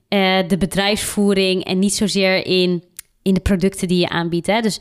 eh, 0.08 0.38
de 0.48 0.56
bedrijfsvoering 0.58 1.64
en 1.64 1.78
niet 1.78 1.94
zozeer 1.94 2.46
in, 2.46 2.84
in 3.22 3.34
de 3.34 3.40
producten 3.40 3.88
die 3.88 3.98
je 3.98 4.08
aanbiedt. 4.08 4.46
Hè? 4.46 4.60
Dus 4.60 4.80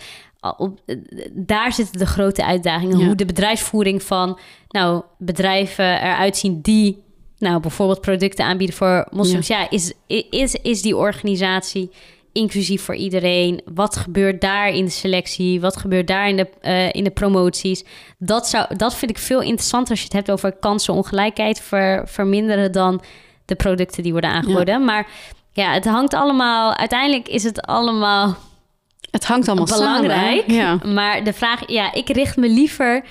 op, 0.58 0.80
eh, 0.86 0.96
daar 1.32 1.74
zitten 1.74 2.00
de 2.00 2.06
grote 2.06 2.46
uitdagingen. 2.46 2.98
Ja. 3.00 3.06
Hoe 3.06 3.16
de 3.16 3.26
bedrijfsvoering 3.26 4.04
van 4.04 4.40
nou, 4.70 5.04
bedrijven 5.18 6.02
eruit 6.02 6.38
zien 6.38 6.62
die 6.62 7.04
nou, 7.40 7.60
bijvoorbeeld 7.60 8.02
producten 8.02 8.46
aanbieden 8.46 8.76
voor 8.76 9.08
moslims. 9.12 9.48
Ja, 9.48 9.70
is, 9.70 9.94
is, 10.30 10.56
is 10.56 10.82
die 10.82 10.98
organisatie 10.98 11.92
inclusief 12.32 12.84
voor 12.84 12.96
iedereen? 12.96 13.62
Wat 13.74 13.96
gebeurt 13.96 14.42
daar 14.42 14.70
in 14.70 14.86
de 14.86 14.92
selectie? 14.92 15.62
Wat 15.62 15.78
gebeurt 15.78 16.08
daar 16.08 16.30
in 16.30 16.36
de, 16.36 16.50
eh, 16.62 16.94
in 16.94 17.04
de 17.04 17.10
promoties? 17.10 17.84
Dat, 18.18 18.48
zou, 18.48 18.76
dat 18.76 18.96
vind 18.96 19.12
ik 19.12 19.18
veel 19.18 19.42
interessanter 19.42 19.90
als 19.90 20.00
je 20.00 20.06
het 20.06 20.14
hebt 20.14 20.32
over 20.32 20.52
kansenongelijkheid 20.52 21.62
ver, 21.62 22.08
verminderen 22.08 22.72
dan 22.72 23.02
de 23.46 23.56
producten 23.56 24.04
die 24.04 24.12
worden 24.12 24.30
aangeboden. 24.30 24.86
Maar 24.86 25.08
ja, 25.52 25.74
het 25.74 25.86
hangt 25.86 26.14
allemaal. 26.14 26.76
Uiteindelijk 26.76 27.28
is 27.28 27.44
het 27.44 27.62
allemaal 27.62 28.38
Het 29.12 29.26
hangt 29.26 29.48
allemaal 29.48 29.66
belangrijk. 29.66 30.44
samen. 30.48 30.56
Ja. 30.56 30.80
Maar 30.94 31.24
de 31.24 31.34
vraag, 31.34 31.68
ja, 31.68 31.94
ik 31.94 32.10
richt 32.10 32.38
me 32.38 32.50
liever 32.50 33.04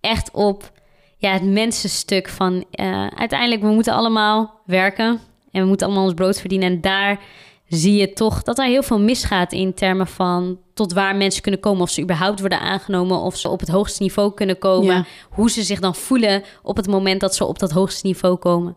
echt 0.00 0.30
op 0.32 0.74
ja, 1.16 1.32
het 1.32 1.42
mensenstuk 1.44 2.28
van 2.28 2.64
eh, 2.70 3.06
uiteindelijk, 3.06 3.60
we 3.62 3.68
moeten 3.68 3.92
allemaal 3.94 4.60
werken 4.66 5.20
en 5.50 5.62
we 5.62 5.68
moeten 5.68 5.86
allemaal 5.86 6.04
ons 6.04 6.14
brood 6.14 6.40
verdienen. 6.40 6.68
En 6.72 6.80
daar 6.80 7.20
zie 7.68 7.94
je 7.96 8.12
toch 8.12 8.42
dat 8.42 8.58
er 8.58 8.64
heel 8.64 8.82
veel 8.82 9.00
misgaat 9.00 9.52
in 9.52 9.74
termen 9.74 10.06
van 10.06 10.58
tot 10.74 10.92
waar 10.92 11.16
mensen 11.16 11.42
kunnen 11.42 11.60
komen, 11.60 11.82
of 11.82 11.90
ze 11.90 12.02
überhaupt 12.02 12.40
worden 12.40 12.60
aangenomen, 12.60 13.18
of 13.18 13.36
ze 13.36 13.48
op 13.48 13.60
het 13.60 13.68
hoogste 13.68 14.02
niveau 14.02 14.34
kunnen 14.34 14.58
komen, 14.58 14.94
Ja. 14.94 15.04
hoe 15.30 15.50
ze 15.50 15.62
zich 15.62 15.80
dan 15.80 15.94
voelen 15.94 16.42
op 16.62 16.76
het 16.76 16.86
moment 16.86 17.20
dat 17.20 17.34
ze 17.34 17.44
op 17.44 17.58
dat 17.58 17.70
hoogste 17.70 18.06
niveau 18.06 18.36
komen. 18.36 18.76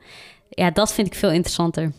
Ja, 0.49 0.71
dat 0.71 0.93
vind 0.93 1.07
ik 1.07 1.15
veel 1.15 1.31
interessanter. 1.31 1.91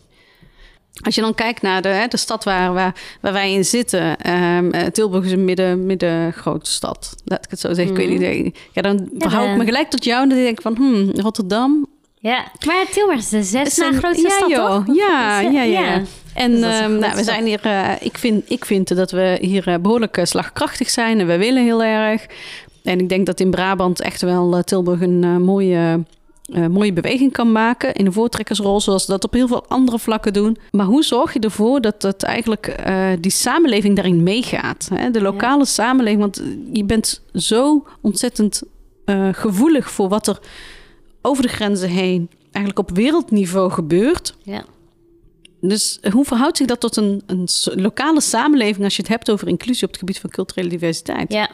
Als 1.05 1.15
je 1.15 1.21
dan 1.21 1.35
kijkt 1.35 1.63
naar 1.63 1.83
de, 1.83 1.89
hè, 1.89 2.07
de 2.07 2.17
stad 2.17 2.45
waar, 2.45 2.73
waar, 2.73 2.95
waar 3.21 3.33
wij 3.33 3.53
in 3.53 3.65
zitten. 3.65 4.17
ehm, 4.17 4.71
eh, 4.71 4.87
Tilburg 4.87 5.25
is 5.25 5.33
een 5.33 5.45
midden, 5.45 5.87
middengrote 5.87 6.71
stad. 6.71 7.15
Laat 7.25 7.45
ik 7.45 7.51
het 7.51 7.61
zo 7.61 7.73
zeggen. 7.75 7.97
Ik 8.01 8.09
weet 8.21 8.43
niet. 8.43 8.59
Ja, 8.73 8.83
dan 8.83 9.09
verhoud 9.19 9.45
ik 9.47 9.53
de- 9.53 9.59
me 9.59 9.65
gelijk 9.65 9.91
tot 9.91 10.05
jou. 10.05 10.23
En 10.23 10.29
dan 10.29 10.39
denk 10.39 10.51
ik 10.51 10.61
van, 10.63 10.77
hmm, 10.77 11.11
Rotterdam. 11.15 11.87
Ja, 12.19 12.45
maar 12.67 12.87
Tilburg 12.93 13.19
is 13.19 13.29
de 13.29 13.43
zes 13.43 13.67
is 13.67 13.77
na 13.77 13.87
een- 13.87 13.95
grootste 13.95 14.29
ja, 14.29 14.35
stad, 14.37 14.51
joh. 14.51 14.67
toch? 14.87 14.97
Ja, 14.97 15.41
ja, 15.41 15.63
ja, 15.63 15.63
ja. 15.63 16.03
En 16.35 16.53
ehm, 16.65 16.73
grote 16.73 16.99
nou, 16.99 17.17
we 17.17 17.23
zijn 17.25 17.45
hier, 17.47 17.61
eh, 17.63 17.91
ik, 18.01 18.19
vind, 18.19 18.51
ik 18.51 18.65
vind 18.65 18.97
dat 18.97 19.11
we 19.11 19.39
hier 19.41 19.69
eh, 19.69 19.75
behoorlijk 19.81 20.17
eh, 20.17 20.25
slagkrachtig 20.25 20.91
zijn. 20.91 21.21
En 21.21 21.27
we 21.27 21.37
willen 21.37 21.65
heel 21.65 21.83
erg. 21.83 22.27
En 22.85 22.99
ik 23.01 23.09
denk 23.09 23.27
dat 23.27 23.41
in 23.41 23.51
Brabant 23.51 24.01
echt 24.01 24.23
wel 24.23 24.57
eh, 24.57 24.63
Tilburg 24.63 25.01
een 25.01 25.25
eh, 25.25 25.37
mooie, 25.37 26.05
eh, 26.53 26.67
mooie 26.67 26.93
beweging 26.93 27.33
kan 27.33 27.53
maken. 27.53 27.95
In 27.95 28.05
de 28.05 28.13
voortrekkersrol, 28.13 28.81
zoals 28.81 29.05
ze 29.05 29.11
dat 29.11 29.25
op 29.25 29.33
heel 29.33 29.47
veel 29.47 29.67
andere 29.67 29.99
vlakken 29.99 30.33
doen. 30.33 30.57
Maar 30.71 30.87
hoe 30.87 31.05
zorg 31.05 31.33
je 31.33 31.41
ervoor 31.41 31.81
dat 31.81 32.03
het 32.03 32.23
eigenlijk 32.23 32.67
eh, 32.67 33.09
die 33.21 33.31
samenleving 33.31 33.97
daarin 33.97 34.23
meegaat? 34.23 34.89
Hè? 34.95 35.11
De 35.11 35.21
lokale 35.21 35.65
samenleving. 35.65 36.21
Want 36.21 36.43
je 36.73 36.85
bent 36.85 37.23
zo 37.35 37.87
ontzettend 38.01 38.63
eh, 39.05 39.29
gevoelig 39.33 39.91
voor 39.91 40.09
wat 40.09 40.27
er 40.27 40.39
over 41.23 41.43
de 41.43 41.49
grenzen 41.49 41.89
heen 41.89 42.31
eigenlijk 42.43 42.79
op 42.79 42.97
wereldniveau 42.97 43.71
gebeurt. 43.71 44.37
Ja. 44.43 44.65
Dus 45.61 45.99
hoe 46.13 46.25
verhoudt 46.25 46.57
zich 46.57 46.67
dat 46.67 46.81
tot 46.81 46.97
een, 46.97 47.23
een 47.27 47.49
lokale 47.65 48.21
samenleving 48.21 48.85
als 48.85 48.97
je 48.97 49.03
het 49.03 49.11
hebt 49.11 49.31
over 49.31 49.49
inclusie 49.49 49.83
op 49.83 49.89
het 49.91 49.99
gebied 49.99 50.19
van 50.19 50.31
culturele 50.31 50.69
diversiteit? 50.69 51.33
Ja. 51.33 51.51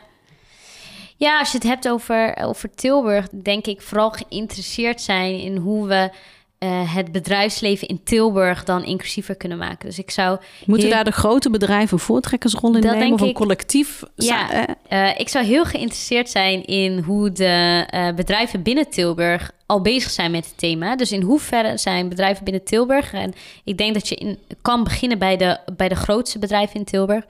Ja, 1.16 1.38
als 1.38 1.50
je 1.52 1.58
het 1.58 1.66
hebt 1.66 1.88
over, 1.88 2.36
over 2.36 2.70
Tilburg, 2.74 3.28
denk 3.42 3.66
ik 3.66 3.82
vooral 3.82 4.10
geïnteresseerd 4.10 5.00
zijn 5.00 5.38
in 5.40 5.56
hoe 5.56 5.86
we 5.86 6.10
eh, 6.58 6.94
het 6.94 7.12
bedrijfsleven 7.12 7.88
in 7.88 8.00
Tilburg 8.04 8.64
dan 8.64 8.84
inclusiever 8.84 9.34
kunnen 9.36 9.58
maken. 9.58 9.88
Dus 9.88 9.98
ik 9.98 10.10
zou. 10.10 10.38
Moeten 10.64 10.86
heel- 10.86 10.94
daar 10.94 11.04
de 11.04 11.10
grote 11.10 11.50
bedrijven 11.50 11.92
een 11.98 12.04
voortrekkersrol 12.04 12.74
in 12.74 12.80
Dat 12.80 12.94
nemen? 12.96 13.12
Of 13.12 13.20
een 13.20 13.28
ik- 13.28 13.34
collectief? 13.34 14.02
Ja. 14.14 14.66
eh, 14.88 15.18
ik 15.20 15.28
zou 15.28 15.44
heel 15.44 15.64
geïnteresseerd 15.64 16.30
zijn 16.30 16.64
in 16.64 16.98
hoe 16.98 17.32
de 17.32 17.84
eh, 17.90 18.14
bedrijven 18.14 18.62
binnen 18.62 18.90
Tilburg 18.90 19.50
al 19.66 19.80
bezig 19.80 20.10
zijn 20.10 20.30
met 20.30 20.44
het 20.44 20.58
thema. 20.58 20.96
Dus 20.96 21.12
in 21.12 21.22
hoeverre 21.22 21.78
zijn 21.78 22.08
bedrijven 22.08 22.44
binnen 22.44 22.64
Tilburg. 22.64 23.12
En 23.12 23.32
ik 23.64 23.78
denk 23.78 23.94
dat 23.94 24.08
je 24.08 24.14
in, 24.14 24.38
kan 24.62 24.84
beginnen 24.84 25.18
bij 25.18 25.36
de, 25.36 25.58
bij 25.76 25.88
de 25.88 25.94
grootste 25.96 26.38
bedrijven 26.38 26.76
in 26.76 26.84
Tilburg. 26.84 27.24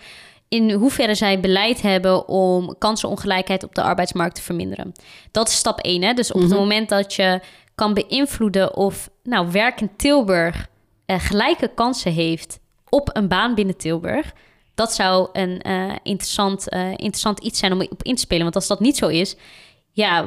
In 0.49 0.71
hoeverre 0.73 1.15
zij 1.15 1.41
beleid 1.41 1.83
hebben 1.83 2.29
om 2.29 2.79
kansenongelijkheid 2.79 3.65
op 3.65 3.75
de 3.75 3.83
arbeidsmarkt 3.83 4.35
te 4.35 4.43
verminderen. 4.43 4.93
Dat 5.31 5.49
is 5.49 5.57
stap 5.57 5.81
1. 5.81 6.03
Hè? 6.03 6.13
Dus 6.13 6.33
op 6.33 6.41
het 6.41 6.51
moment 6.51 6.89
dat 6.89 7.15
je 7.15 7.41
kan 7.75 7.95
beïnvloeden 7.95 8.77
of 8.77 9.11
nou, 9.23 9.51
werk 9.51 9.81
in 9.81 9.91
Tilburg 9.97 10.67
eh, 11.07 11.21
gelijke 11.21 11.71
kansen 11.75 12.13
heeft 12.13 12.59
op 12.89 13.11
een 13.13 13.29
baan 13.29 13.55
binnen 13.55 13.77
Tilburg. 13.77 14.33
Dat 14.75 14.93
zou 14.93 15.29
een 15.33 15.61
eh, 15.63 15.93
interessant, 16.03 16.69
eh, 16.69 16.91
interessant 16.91 17.41
iets 17.41 17.59
zijn 17.59 17.73
om 17.73 17.81
op 17.81 18.03
in 18.03 18.15
te 18.15 18.21
spelen. 18.21 18.43
Want 18.43 18.55
als 18.55 18.67
dat 18.67 18.81
niet 18.81 18.97
zo 18.97 19.07
is, 19.07 19.37
ja, 19.91 20.27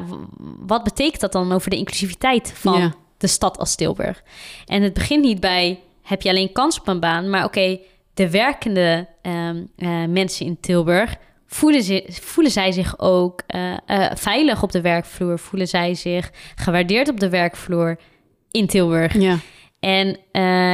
wat 0.60 0.84
betekent 0.84 1.22
dat 1.22 1.32
dan 1.32 1.52
over 1.52 1.70
de 1.70 1.76
inclusiviteit 1.76 2.52
van 2.56 2.80
Ja. 2.80 2.94
de 3.18 3.28
stad 3.28 3.58
als 3.58 3.76
Tilburg? 3.76 4.24
En 4.66 4.82
het 4.82 4.94
begint 4.94 5.24
niet 5.24 5.40
bij 5.40 5.80
heb 6.02 6.22
je 6.22 6.30
alleen 6.30 6.52
kans 6.52 6.80
op 6.80 6.88
een 6.88 7.00
baan, 7.00 7.30
maar 7.30 7.44
oké, 7.44 7.80
de 8.20 8.30
werkende 8.30 9.08
ehm, 9.22 9.64
eh, 9.78 10.06
mensen 10.06 10.46
in 10.46 10.58
Tilburg. 10.60 11.16
Voelen, 11.48 11.84
ze, 11.84 12.06
voelen 12.22 12.52
zij 12.52 12.72
zich 12.72 13.00
ook 13.00 13.42
eh, 13.48 13.72
eh, 13.86 14.12
veilig 14.16 14.64
op 14.64 14.72
de 14.72 14.82
werkvloer? 14.82 15.40
Voelen 15.40 15.68
zij 15.68 15.96
zich 15.96 16.32
gewaardeerd 16.56 17.10
op 17.10 17.20
de 17.20 17.30
werkvloer 17.30 17.98
in 18.52 18.68
Tilburg? 18.68 19.14
ja. 19.14 19.38
En 19.80 20.18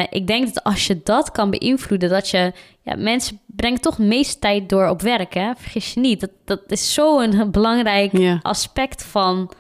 ik 0.10 0.28
denk 0.28 0.54
dat 0.54 0.64
als 0.64 0.88
je 0.88 1.02
dat 1.04 1.32
kan 1.32 1.50
beïnvloeden, 1.50 2.10
dat 2.10 2.30
je 2.30 2.54
ja, 2.82 2.96
mensen 2.96 3.40
brengen 3.46 3.82
toch 3.82 3.96
de 3.96 4.04
meeste 4.04 4.40
tijd 4.40 4.70
door 4.70 4.88
op 4.88 5.02
werk. 5.02 5.34
Hè? 5.34 5.52
Vergis 5.58 5.94
je 5.94 6.00
niet. 6.00 6.20
Dat, 6.20 6.30
dat 6.46 6.62
is 6.68 6.94
zo'n 6.94 7.52
belangrijk 7.52 8.18
Ja. 8.18 8.40
aspect 8.42 9.04
van, 9.04 9.52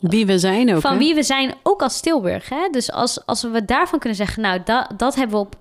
Wie 0.00 0.26
we 0.26 0.38
zijn 0.38 0.74
ook. 0.74 0.80
van 0.80 0.92
hè? 0.92 0.98
wie 0.98 1.14
we 1.14 1.22
zijn, 1.22 1.54
ook 1.62 1.82
als 1.82 2.00
Tilburg. 2.00 2.48
Hè? 2.48 2.68
Dus 2.70 2.92
als, 2.92 3.26
als 3.26 3.42
we 3.42 3.64
daarvan 3.64 3.98
kunnen 3.98 4.18
zeggen, 4.18 4.42
nou, 4.42 4.60
dat, 4.64 4.90
dat 4.96 5.14
hebben 5.14 5.36
we 5.38 5.44
op. 5.44 5.56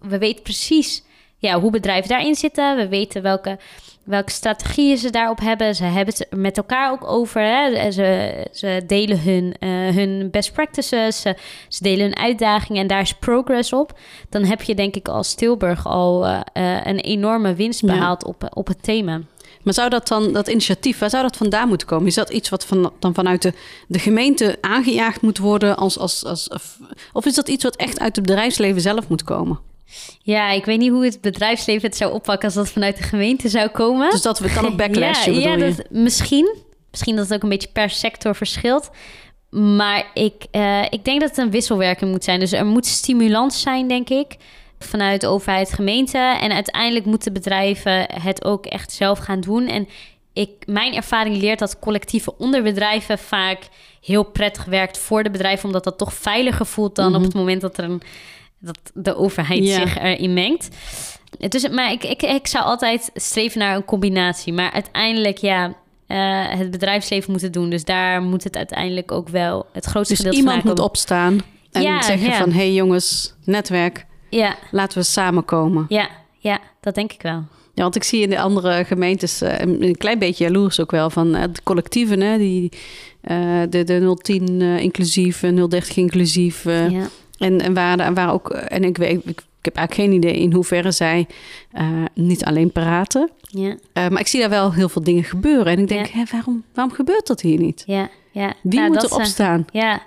We 0.00 0.18
weten 0.18 0.42
precies 0.42 1.02
ja, 1.38 1.60
hoe 1.60 1.70
bedrijven 1.70 2.08
daarin 2.08 2.34
zitten. 2.34 2.76
We 2.76 2.88
weten 2.88 3.22
welke, 3.22 3.58
welke 4.04 4.30
strategieën 4.30 4.96
ze 4.98 5.10
daarop 5.10 5.40
hebben. 5.40 5.74
Ze 5.74 5.84
hebben 5.84 6.14
het 6.14 6.26
met 6.36 6.56
elkaar 6.56 6.90
ook 6.92 7.06
over. 7.06 7.42
Hè? 7.42 7.90
Ze, 7.90 8.46
ze 8.52 8.82
delen 8.86 9.20
hun, 9.20 9.54
eh, 9.58 9.68
hun 9.94 10.28
best 10.30 10.52
practices. 10.52 11.20
Ze, 11.20 11.36
ze 11.68 11.82
delen 11.82 12.04
hun 12.04 12.16
uitdagingen 12.16 12.82
en 12.82 12.88
daar 12.88 13.00
is 13.00 13.14
progress 13.14 13.72
op. 13.72 13.98
Dan 14.28 14.44
heb 14.44 14.62
je 14.62 14.74
denk 14.74 14.96
ik 14.96 15.08
als 15.08 15.34
Tilburg 15.34 15.86
al 15.86 16.26
eh, 16.26 16.40
eh, 16.52 16.86
een 16.86 17.00
enorme 17.00 17.54
winst 17.54 17.80
Ja. 17.80 17.86
behaald 17.86 18.24
op, 18.24 18.48
op 18.54 18.66
het 18.66 18.82
thema. 18.82 19.20
Maar 19.62 19.74
zou 19.74 19.88
dat 19.88 20.08
dan, 20.08 20.32
dat 20.32 20.48
initiatief, 20.48 20.98
waar 20.98 21.10
zou 21.10 21.22
dat 21.22 21.36
vandaan 21.36 21.68
moeten 21.68 21.86
komen? 21.86 22.06
Is 22.06 22.14
dat 22.14 22.30
iets 22.30 22.48
wat 22.48 22.66
van, 22.66 22.92
dan 22.98 23.14
vanuit 23.14 23.42
de, 23.42 23.52
de 23.88 23.98
gemeente 23.98 24.58
aangejaagd 24.60 25.20
moet 25.22 25.38
worden? 25.38 25.76
Als, 25.76 25.98
als, 25.98 26.24
als, 26.24 26.48
of, 26.48 26.78
of 27.12 27.26
is 27.26 27.34
dat 27.34 27.48
iets 27.48 27.64
wat 27.64 27.76
echt 27.76 28.00
uit 28.00 28.16
het 28.16 28.26
bedrijfsleven 28.26 28.80
zelf 28.80 29.08
moet 29.08 29.24
komen? 29.24 29.67
Ja, 30.22 30.50
ik 30.50 30.64
weet 30.64 30.78
niet 30.78 30.90
hoe 30.90 31.04
het 31.04 31.20
bedrijfsleven 31.20 31.88
het 31.88 31.96
zou 31.96 32.12
oppakken 32.12 32.44
als 32.44 32.54
dat 32.54 32.68
vanuit 32.68 32.96
de 32.96 33.02
gemeente 33.02 33.48
zou 33.48 33.68
komen. 33.68 34.10
Dus 34.10 34.22
dat 34.22 34.38
we 34.38 34.52
kan 34.52 34.66
ook 34.66 34.76
backlashen, 34.76 35.34
ja, 35.40 35.50
ja, 35.50 35.56
dat, 35.56 35.82
misschien. 35.90 36.56
Misschien 36.90 37.16
dat 37.16 37.24
het 37.24 37.34
ook 37.34 37.42
een 37.42 37.48
beetje 37.48 37.72
per 37.72 37.90
sector 37.90 38.34
verschilt. 38.34 38.90
Maar 39.50 40.10
ik, 40.14 40.44
eh, 40.50 40.82
ik 40.90 41.04
denk 41.04 41.20
dat 41.20 41.28
het 41.28 41.38
een 41.38 41.50
wisselwerking 41.50 42.10
moet 42.10 42.24
zijn. 42.24 42.40
Dus 42.40 42.52
er 42.52 42.66
moet 42.66 42.86
stimulans 42.86 43.60
zijn, 43.60 43.88
denk 43.88 44.08
ik. 44.08 44.36
Vanuit 44.78 45.26
overheid, 45.26 45.72
gemeente. 45.72 46.18
En 46.18 46.52
uiteindelijk 46.52 47.04
moeten 47.04 47.32
bedrijven 47.32 48.06
het 48.22 48.44
ook 48.44 48.66
echt 48.66 48.92
zelf 48.92 49.18
gaan 49.18 49.40
doen. 49.40 49.66
En 49.66 49.88
ik, 50.32 50.50
mijn 50.66 50.94
ervaring 50.94 51.36
leert 51.36 51.58
dat 51.58 51.78
collectieve 51.78 52.34
onderbedrijven 52.38 53.18
vaak 53.18 53.58
heel 54.00 54.24
prettig 54.24 54.64
werkt 54.64 54.98
voor 54.98 55.22
de 55.22 55.30
bedrijven. 55.30 55.64
Omdat 55.64 55.84
dat 55.84 55.98
toch 55.98 56.12
veiliger 56.12 56.66
voelt 56.66 56.96
dan 56.96 57.14
op 57.14 57.22
het 57.22 57.34
moment 57.34 57.60
dat 57.60 57.78
er 57.78 57.84
een 57.84 58.02
dat 58.58 58.78
de 58.94 59.16
overheid 59.16 59.64
Ja. 59.64 59.80
zich 59.80 59.98
erin 59.98 60.32
mengt. 60.32 60.68
Dus, 61.48 61.68
maar 61.68 61.92
ik, 61.92 62.04
ik, 62.04 62.22
ik 62.22 62.46
zou 62.46 62.64
altijd 62.64 63.10
streven 63.14 63.58
naar 63.58 63.76
een 63.76 63.84
combinatie. 63.84 64.52
Maar 64.52 64.72
uiteindelijk, 64.72 65.38
ja, 65.38 65.74
eh, 66.06 66.48
het 66.48 66.70
bedrijfsleven 66.70 67.32
moet 67.32 67.40
het 67.42 67.52
doen. 67.52 67.70
Dus 67.70 67.84
daar 67.84 68.22
moet 68.22 68.44
het 68.44 68.56
uiteindelijk 68.56 69.12
ook 69.12 69.28
wel 69.28 69.66
het 69.72 69.84
grootste 69.84 70.14
Dus 70.14 70.22
gedeelte 70.24 70.38
iemand 70.46 70.64
moet 70.64 70.78
opstaan 70.80 71.40
en 71.72 71.82
Ja, 71.82 72.02
zeggen 72.02 72.28
ja. 72.28 72.36
van... 72.36 72.50
hé 72.50 72.56
hey 72.58 72.72
jongens, 72.72 73.34
netwerk, 73.44 74.06
Ja, 74.30 74.56
laten 74.70 74.98
we 74.98 75.04
samenkomen. 75.04 75.84
ja, 75.88 76.08
ja, 76.38 76.58
dat 76.80 76.94
denk 76.94 77.12
ik 77.12 77.22
wel. 77.22 77.44
Ja, 77.74 77.82
want 77.84 77.96
ik 77.96 78.02
zie 78.04 78.20
in 78.22 78.30
de 78.30 78.40
andere 78.40 78.84
gemeentes 78.84 79.40
eh, 79.40 79.58
een 79.58 79.96
klein 79.96 80.18
beetje 80.18 80.44
jaloers 80.44 80.80
ook 80.80 80.90
wel 80.90 81.10
van 81.10 81.34
eh, 81.34 81.42
de 81.52 81.62
collectieven, 81.62 82.20
hè, 82.20 82.38
die, 82.38 82.72
de, 83.68 83.82
de 83.84 84.14
010 84.22 84.60
eh, 84.60 84.78
inclusief, 84.78 85.42
eh, 85.42 85.64
030 85.68 85.96
inclusief. 85.96 86.64
ja. 86.64 87.08
En, 87.38 87.60
en, 87.60 87.74
waar, 87.74 88.14
waar 88.14 88.32
ook, 88.32 88.50
en 88.50 88.84
ik, 88.84 88.96
weet, 88.96 89.20
ik, 89.28 89.42
heb 89.62 89.76
eigenlijk 89.76 90.08
geen 90.08 90.18
idee 90.18 90.40
in 90.42 90.52
hoeverre 90.52 90.90
zij 90.92 91.26
eh, 91.72 91.86
niet 92.14 92.44
alleen 92.44 92.72
praten, 92.72 93.30
Ja, 93.40 93.76
eh, 93.92 94.08
maar 94.08 94.20
ik 94.20 94.26
zie 94.26 94.40
daar 94.40 94.50
wel 94.50 94.72
heel 94.72 94.88
veel 94.88 95.02
dingen 95.02 95.24
gebeuren. 95.24 95.66
En 95.66 95.78
ik 95.78 95.88
denk, 95.88 96.06
Ja. 96.06 96.12
hè, 96.18 96.22
waarom, 96.32 96.64
waarom 96.74 96.94
gebeurt 96.94 97.26
dat 97.26 97.40
hier 97.40 97.58
niet? 97.58 97.82
ja, 97.86 98.08
ja. 98.32 98.52
Wie 98.62 98.80
Ja, 98.80 98.86
moet 98.86 98.94
dat 98.94 99.04
erop 99.04 99.16
zijn- 99.18 99.26
staan? 99.32 99.64
Ja. 99.72 100.00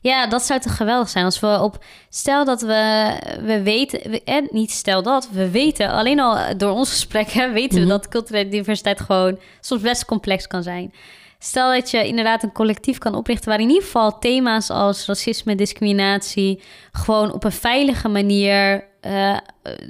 ja, 0.00 0.26
dat 0.26 0.42
zou 0.42 0.60
toch 0.60 0.76
geweldig 0.76 1.08
zijn 1.08 1.24
als 1.24 1.40
we 1.40 1.58
op... 1.62 1.84
Stel 2.08 2.44
dat 2.44 2.60
we, 2.60 3.12
we 3.44 3.62
weten... 3.62 4.10
we- 4.10 4.22
En 4.24 4.48
niet 4.50 4.70
stel 4.70 5.02
dat, 5.02 5.28
we 5.32 5.50
weten... 5.50 5.90
Alleen 5.90 6.20
al 6.20 6.56
door 6.56 6.70
ons 6.72 6.90
gesprekken 6.90 7.52
weten 7.52 7.78
Mhm. 7.78 7.86
we 7.86 7.92
dat 7.92 8.08
culturele 8.08 8.48
diversiteit 8.48 9.00
gewoon 9.00 9.38
soms 9.60 9.82
best 9.82 10.04
complex 10.04 10.46
kan 10.46 10.62
zijn. 10.62 10.92
Stel 11.38 11.72
dat 11.72 11.90
je 11.90 12.06
inderdaad 12.06 12.42
een 12.42 12.52
collectief 12.52 12.98
kan 12.98 13.14
oprichten... 13.14 13.48
waar 13.48 13.60
in 13.60 13.68
ieder 13.68 13.82
geval 13.82 14.18
thema's 14.18 14.70
als 14.70 15.06
racisme, 15.06 15.54
discriminatie... 15.54 16.62
gewoon 16.92 17.32
op 17.32 17.44
een 17.44 17.52
veilige 17.52 18.08
manier... 18.08 18.86
eh, 19.00 19.36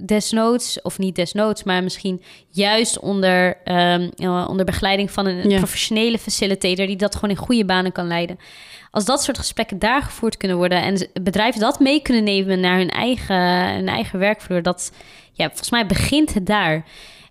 desnoods, 0.05 0.83
of 0.83 0.99
niet 0.99 1.17
desnoods, 1.17 1.63
maar 1.65 1.83
misschien 1.83 2.23
juist 2.49 2.99
onder, 2.99 3.57
ehm, 3.65 4.09
eh, 4.17 4.47
onder 4.49 4.65
begeleiding 4.65 5.11
van 5.11 5.27
een 5.27 5.51
Ja. 5.51 5.57
professionele 5.57 6.19
facilitator 6.19 6.87
die 6.87 6.97
dat 6.97 7.15
gewoon 7.15 7.31
in 7.31 7.37
goede 7.43 7.65
banen 7.65 7.93
kan 7.93 8.07
leiden. 8.07 8.39
Als 8.91 9.05
dat 9.05 9.23
soort 9.23 9.39
gesprekken 9.39 9.79
daar 9.79 10.03
gevoerd 10.03 10.37
kunnen 10.37 10.57
worden 10.57 10.83
en 10.83 11.09
bedrijven 11.23 11.61
dat 11.61 11.81
mee 11.81 12.03
kunnen 12.03 12.25
nemen 12.25 12.61
naar 12.61 12.77
hun 12.77 12.91
eigen, 12.91 13.75
hun 13.75 13.89
eigen 13.89 14.19
werkvloer, 14.19 14.63
dat 14.63 14.93
ja, 15.33 15.47
volgens 15.47 15.71
mij 15.71 15.87
begint 15.87 16.35
het 16.35 16.47
daar. 16.47 16.85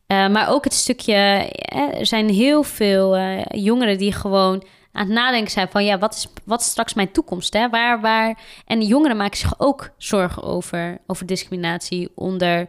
Eh, 0.08 0.28
maar 0.28 0.50
ook 0.50 0.64
het 0.64 0.74
stukje, 0.74 1.14
eh, 1.14 2.00
er 2.00 2.06
zijn 2.06 2.30
heel 2.30 2.64
veel 2.64 3.16
eh, 3.16 3.40
jongeren 3.52 3.98
die 3.98 4.12
gewoon 4.12 4.64
aan 4.92 5.06
het 5.06 5.14
nadenken 5.14 5.52
zijn 5.52 5.68
van 5.70 5.86
ja, 5.86 5.98
wat 5.98 6.14
is, 6.14 6.28
wat 6.46 6.62
is 6.62 6.68
straks 6.68 6.94
mijn 6.94 7.12
toekomst? 7.12 7.54
Hè? 7.54 7.70
Waar, 7.70 8.02
waar? 8.02 8.40
En 8.66 8.82
jongeren 8.82 9.18
maken 9.18 9.38
zich 9.38 9.60
ook 9.60 9.90
zorgen 9.98 10.44
over, 10.44 10.98
over 11.08 11.26
discriminatie 11.26 12.10
onder 12.16 12.68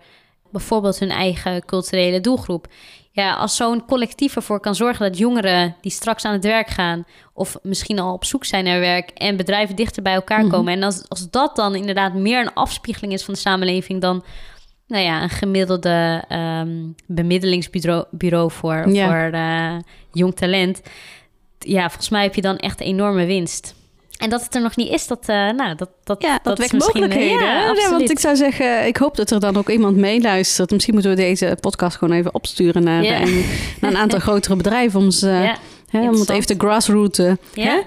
bijvoorbeeld 0.52 0.98
hun 0.98 1.10
eigen 1.10 1.64
culturele 1.64 2.20
doelgroep. 2.20 2.66
Ja, 3.10 3.34
als 3.34 3.56
zo'n 3.56 3.84
collectief 3.84 4.36
ervoor 4.36 4.60
kan 4.60 4.74
zorgen 4.74 5.08
dat 5.10 5.18
jongeren 5.18 5.76
die 5.80 5.92
straks 5.92 6.24
aan 6.24 6.32
het 6.32 6.44
werk 6.44 6.68
gaan, 6.68 7.04
of 7.34 7.56
misschien 7.62 7.98
al 7.98 8.12
op 8.12 8.24
zoek 8.24 8.44
zijn 8.44 8.64
naar 8.64 8.80
werk 8.80 9.10
en 9.10 9.36
bedrijven 9.36 9.76
dichter 9.76 10.02
bij 10.02 10.14
elkaar 10.14 10.40
Mhm. 10.40 10.50
komen. 10.50 10.72
En 10.72 10.82
als, 10.82 11.08
als 11.08 11.30
dat 11.30 11.56
dan 11.56 11.74
inderdaad 11.74 12.14
meer 12.14 12.40
een 12.40 12.54
afspiegeling 12.54 13.12
is 13.12 13.24
van 13.24 13.34
de 13.34 13.40
samenleving 13.40 14.00
dan 14.00 14.24
nou 14.88 15.04
ja, 15.04 15.22
een 15.22 15.30
gemiddelde 15.30 16.24
ehm, 16.28 16.68
bemiddelingsbureau 17.06 18.04
bureau 18.10 18.50
voor, 18.50 18.88
Ja. 18.88 19.06
voor 19.06 19.38
eh, 19.38 19.76
jong 20.12 20.36
talent. 20.36 20.82
Ja, 21.58 21.82
volgens 21.86 22.08
mij 22.08 22.22
heb 22.22 22.34
je 22.34 22.40
dan 22.40 22.56
echt 22.56 22.80
enorme 22.80 23.24
winst. 23.26 23.74
En 24.18 24.30
dat 24.30 24.42
het 24.44 24.54
er 24.54 24.62
nog 24.62 24.76
niet 24.76 24.88
is, 24.92 25.06
dat, 25.06 25.28
eh, 25.28 25.50
nou, 25.50 25.74
dat, 25.74 25.88
dat, 26.04 26.22
Ja, 26.22 26.38
dat, 26.42 26.58
wekt 26.58 26.72
eh, 26.72 26.80
mogelijkheden. 26.80 27.38
Ja, 27.44 27.72
hè? 27.74 27.80
Ja, 27.80 27.90
want 27.90 28.10
ik 28.10 28.18
zou 28.18 28.36
zeggen, 28.36 28.86
ik 28.86 28.96
hoop 28.96 29.16
dat 29.16 29.30
er 29.30 29.40
dan 29.40 29.56
ook 29.56 29.68
iemand 29.68 29.96
meeluistert. 29.96 30.70
Misschien 30.70 30.94
moeten 30.94 31.10
we 31.12 31.16
deze 31.16 31.56
podcast 31.60 31.96
gewoon 31.96 32.16
even 32.18 32.34
opsturen 32.34 32.82
naar, 32.82 33.02
Ja. 33.04 33.20
een, 33.20 33.44
naar 33.80 33.90
een 33.90 33.96
aantal 33.96 34.18
grotere 34.28 34.56
bedrijven. 34.56 35.00
Om, 35.00 35.10
ze, 35.10 35.54
hè, 35.90 36.08
om 36.08 36.20
het 36.20 36.28
even 36.30 36.46
te 36.46 36.54
grassrooten. 36.58 37.38
Ja. 37.54 37.64
Hè? 37.64 37.80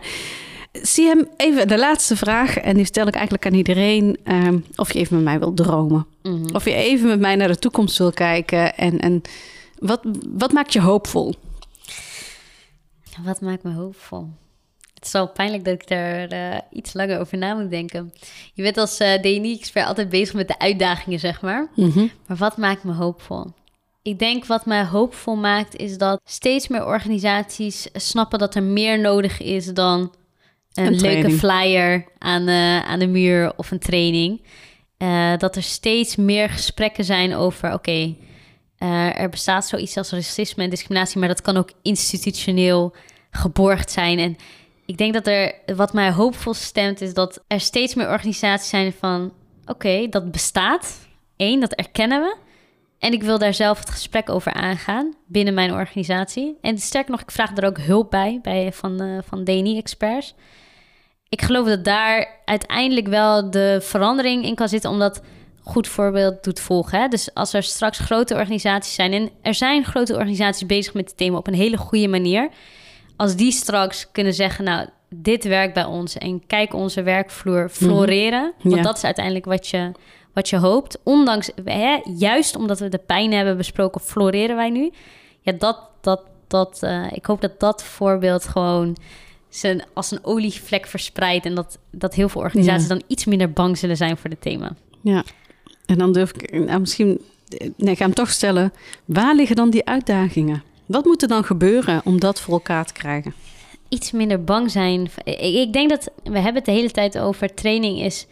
Zie 0.72 1.06
hem 1.08 1.28
even 1.38 1.68
de 1.68 1.78
laatste 1.78 2.16
vraag. 2.16 2.58
En 2.58 2.76
die 2.76 2.86
stel 2.86 3.08
ik 3.08 3.14
eigenlijk 3.14 3.46
aan 3.46 3.54
iedereen. 3.54 4.18
ehm, 4.24 4.60
of 4.76 4.94
je 4.94 5.00
even 5.00 5.16
met 5.16 5.24
mij 5.24 5.40
wilt 5.40 5.58
dromen. 5.58 6.06
Mhm. 6.24 6.56
Of 6.56 6.66
je 6.66 6.74
even 6.74 7.08
met 7.08 7.20
mij 7.20 7.36
naar 7.36 7.48
de 7.48 7.60
toekomst 7.60 7.98
wil 7.98 8.12
kijken. 8.12 8.76
En, 8.78 9.00
en 9.00 9.22
wat, 9.80 10.02
wat 10.30 10.52
maakt 10.52 10.74
je 10.74 10.82
hoopvol? 10.82 11.36
Wat 13.24 13.42
maakt 13.42 13.64
me 13.64 13.74
hoopvol? 13.74 14.30
Het 14.94 15.06
is 15.06 15.12
wel 15.12 15.30
pijnlijk 15.30 15.66
dat 15.66 15.74
ik 15.74 15.88
daar 15.88 16.28
eh, 16.28 16.58
iets 16.72 16.94
langer 16.94 17.20
over 17.20 17.38
na 17.38 17.54
moet 17.54 17.70
denken. 17.70 18.14
Je 18.54 18.64
bent 18.64 18.78
als 18.78 18.98
eh 18.98 19.22
DNI-expert 19.22 19.86
altijd 19.88 20.10
bezig 20.10 20.34
met 20.34 20.48
de 20.48 20.60
uitdagingen, 20.60 21.20
zeg 21.20 21.42
maar. 21.42 21.68
Mhm. 21.76 22.08
Maar 22.28 22.38
wat 22.38 22.58
maakt 22.58 22.84
me 22.84 22.94
hoopvol? 22.94 23.46
Ik 24.02 24.20
denk 24.20 24.46
wat 24.46 24.66
mij 24.66 24.86
hoopvol 24.86 25.36
maakt, 25.36 25.76
is 25.76 25.98
dat 25.98 26.22
steeds 26.26 26.68
meer 26.68 26.86
organisaties 26.86 27.88
snappen 27.94 28.40
dat 28.40 28.56
er 28.56 28.64
meer 28.64 29.00
nodig 29.00 29.42
is 29.42 29.66
dan 29.66 30.14
een, 30.74 30.86
Een 30.86 31.00
leuke 31.00 31.32
flyer 31.32 32.06
aan 32.18 32.46
de, 32.46 32.82
aan 32.88 33.00
de 33.00 33.08
muur 33.08 33.54
of 33.56 33.72
een 33.72 33.80
training. 33.80 34.42
Eh, 34.98 35.38
dat 35.38 35.56
er 35.56 35.64
steeds 35.64 36.16
meer 36.16 36.50
gesprekken 36.50 37.04
zijn 37.04 37.36
over, 37.36 37.74
oké, 37.74 38.16
eh, 38.78 39.20
er 39.20 39.30
bestaat 39.30 39.68
zoiets 39.68 39.98
als 39.98 40.12
racisme 40.12 40.64
en 40.64 40.70
discriminatie, 40.70 41.20
maar 41.20 41.28
dat 41.28 41.42
kan 41.42 41.58
ook 41.58 41.72
institutioneel 41.82 42.96
geborgd 43.32 43.92
zijn. 43.92 44.20
En 44.20 44.36
ik 44.86 44.98
denk 44.98 45.14
dat 45.14 45.28
er, 45.28 45.54
wat 45.76 45.94
mij 45.94 46.12
hoopvol 46.12 46.54
stemt, 46.54 47.02
is 47.02 47.14
dat 47.14 47.44
er 47.48 47.60
steeds 47.60 47.96
meer 47.96 48.10
organisaties 48.10 48.70
zijn 48.70 48.94
van, 48.94 49.34
oké, 49.66 50.08
dat 50.10 50.32
bestaat. 50.32 51.08
Eén, 51.38 51.60
dat 51.60 51.74
erkennen 51.74 52.22
we. 52.22 52.38
En 53.00 53.14
ik 53.14 53.24
wil 53.24 53.38
daar 53.38 53.54
zelf 53.54 53.80
het 53.80 53.90
gesprek 53.90 54.30
over 54.30 54.54
aangaan 54.54 55.14
binnen 55.28 55.54
mijn 55.54 55.74
organisatie. 55.74 56.58
En 56.62 56.78
sterker 56.78 57.12
nog, 57.12 57.22
ik 57.22 57.32
vraag 57.32 57.58
er 57.58 57.66
ook 57.66 57.78
hulp 57.78 58.10
bij, 58.10 58.40
bij 58.42 58.74
van, 58.74 59.02
eh, 59.02 59.18
van 59.28 59.44
DNI-experts. 59.44 60.36
Ik 61.32 61.42
geloof 61.42 61.68
dat 61.68 61.84
daar 61.84 62.28
uiteindelijk 62.46 63.08
wel 63.08 63.52
de 63.52 63.78
verandering 63.82 64.46
in 64.46 64.56
kan 64.56 64.70
zitten, 64.70 64.90
omdat 64.90 65.22
goed 65.64 65.88
voorbeeld 65.88 66.44
doet 66.44 66.60
volgen. 66.60 67.00
Hè? 67.00 67.08
Dus 67.08 67.34
als 67.34 67.54
er 67.54 67.64
straks 67.64 68.00
grote 68.00 68.36
organisaties 68.36 68.94
zijn, 68.96 69.14
en 69.14 69.30
er 69.42 69.54
zijn 69.54 69.86
grote 69.86 70.14
organisaties 70.14 70.66
bezig 70.66 70.94
met 70.94 71.08
het 71.08 71.18
thema 71.18 71.38
op 71.38 71.48
een 71.48 71.54
hele 71.54 71.78
goede 71.78 72.08
manier. 72.08 72.50
Als 73.18 73.36
die 73.36 73.52
straks 73.52 74.12
kunnen 74.12 74.34
zeggen, 74.34 74.64
nou, 74.66 74.88
dit 75.10 75.44
werkt 75.44 75.74
bij 75.74 75.86
ons 75.86 76.18
en 76.18 76.46
kijk 76.48 76.74
onze 76.74 77.04
werkvloer 77.04 77.70
floreren. 77.70 78.54
Want 78.62 78.76
Ja. 78.76 78.82
dat 78.82 78.98
is 78.98 79.04
uiteindelijk 79.04 79.46
wat 79.46 79.68
je, 79.68 79.92
wat 80.34 80.50
je 80.50 80.58
hoopt. 80.58 81.00
Ondanks, 81.04 81.52
hè, 81.66 82.00
juist 82.18 82.56
omdat 82.56 82.80
we 82.80 82.90
de 82.90 82.98
pijn 83.06 83.34
hebben 83.34 83.58
besproken, 83.58 84.02
floreren 84.02 84.56
wij 84.56 84.70
nu. 84.70 84.92
Ja, 85.42 85.52
dat, 85.52 85.80
dat, 86.02 86.22
dat, 86.48 86.84
eh, 86.84 87.12
ik 87.12 87.26
hoop 87.26 87.42
dat 87.42 87.60
dat 87.60 87.84
voorbeeld 87.84 88.48
gewoon 88.48 88.98
zijn, 89.60 89.84
als 89.94 90.12
een 90.12 90.26
olievlek 90.26 90.86
verspreidt. 90.88 91.46
En 91.46 91.56
dat, 91.56 91.78
dat 91.92 92.14
heel 92.14 92.30
veel 92.30 92.42
organisaties 92.42 92.88
Ja. 92.88 92.94
dan 92.94 93.04
iets 93.08 93.26
minder 93.26 93.52
bang 93.52 93.78
zullen 93.78 93.98
zijn 93.98 94.18
voor 94.18 94.30
het 94.30 94.42
thema. 94.42 94.76
Ja, 95.02 95.24
en 95.86 95.98
dan 95.98 96.14
durf 96.14 96.32
ik 96.32 96.52
nou, 96.66 96.80
misschien, 96.80 97.22
nee, 97.78 97.92
ik 97.92 97.98
ga 97.98 98.06
hem 98.06 98.14
toch 98.14 98.30
stellen. 98.30 98.74
Waar 99.06 99.36
liggen 99.36 99.56
dan 99.56 99.70
die 99.70 99.86
uitdagingen? 99.86 100.64
Wat 100.86 101.06
moet 101.06 101.22
er 101.22 101.28
dan 101.28 101.44
gebeuren 101.44 102.02
om 102.04 102.20
dat 102.20 102.42
voor 102.42 102.54
elkaar 102.54 102.86
te 102.86 102.94
krijgen? 102.94 103.34
iets 103.90 104.12
minder 104.12 104.44
bang 104.44 104.72
zijn. 104.72 105.10
Ik, 105.24 105.40
ik 105.40 105.74
denk 105.74 105.90
dat 105.90 106.12
we 106.24 106.36
hebben 106.36 106.56
het 106.56 106.66
de 106.66 106.72
hele 106.72 106.92
tijd 106.92 107.20
over 107.20 107.54
training 107.54 108.02
is, 108.02 108.28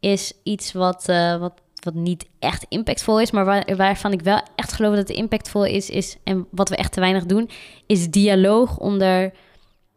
is 0.00 0.32
iets 0.42 0.72
wat, 0.72 1.08
eh, 1.08 1.36
wat, 1.36 1.52
wat 1.84 1.94
niet 1.94 2.26
echt 2.38 2.66
impactvol 2.68 3.20
is, 3.20 3.30
maar 3.30 3.44
waar, 3.44 3.76
waarvan 3.76 4.12
ik 4.12 4.20
wel 4.20 4.40
echt 4.56 4.72
geloof 4.72 4.94
dat 4.94 5.08
het 5.08 5.16
impactvol 5.16 5.64
is, 5.64 5.90
is 5.90 6.16
en 6.24 6.46
wat 6.50 6.68
we 6.68 6.76
echt 6.76 6.92
te 6.92 7.00
weinig 7.00 7.26
doen, 7.26 7.50
is 7.86 8.10
dialoog 8.10 8.78
onder, 8.78 9.32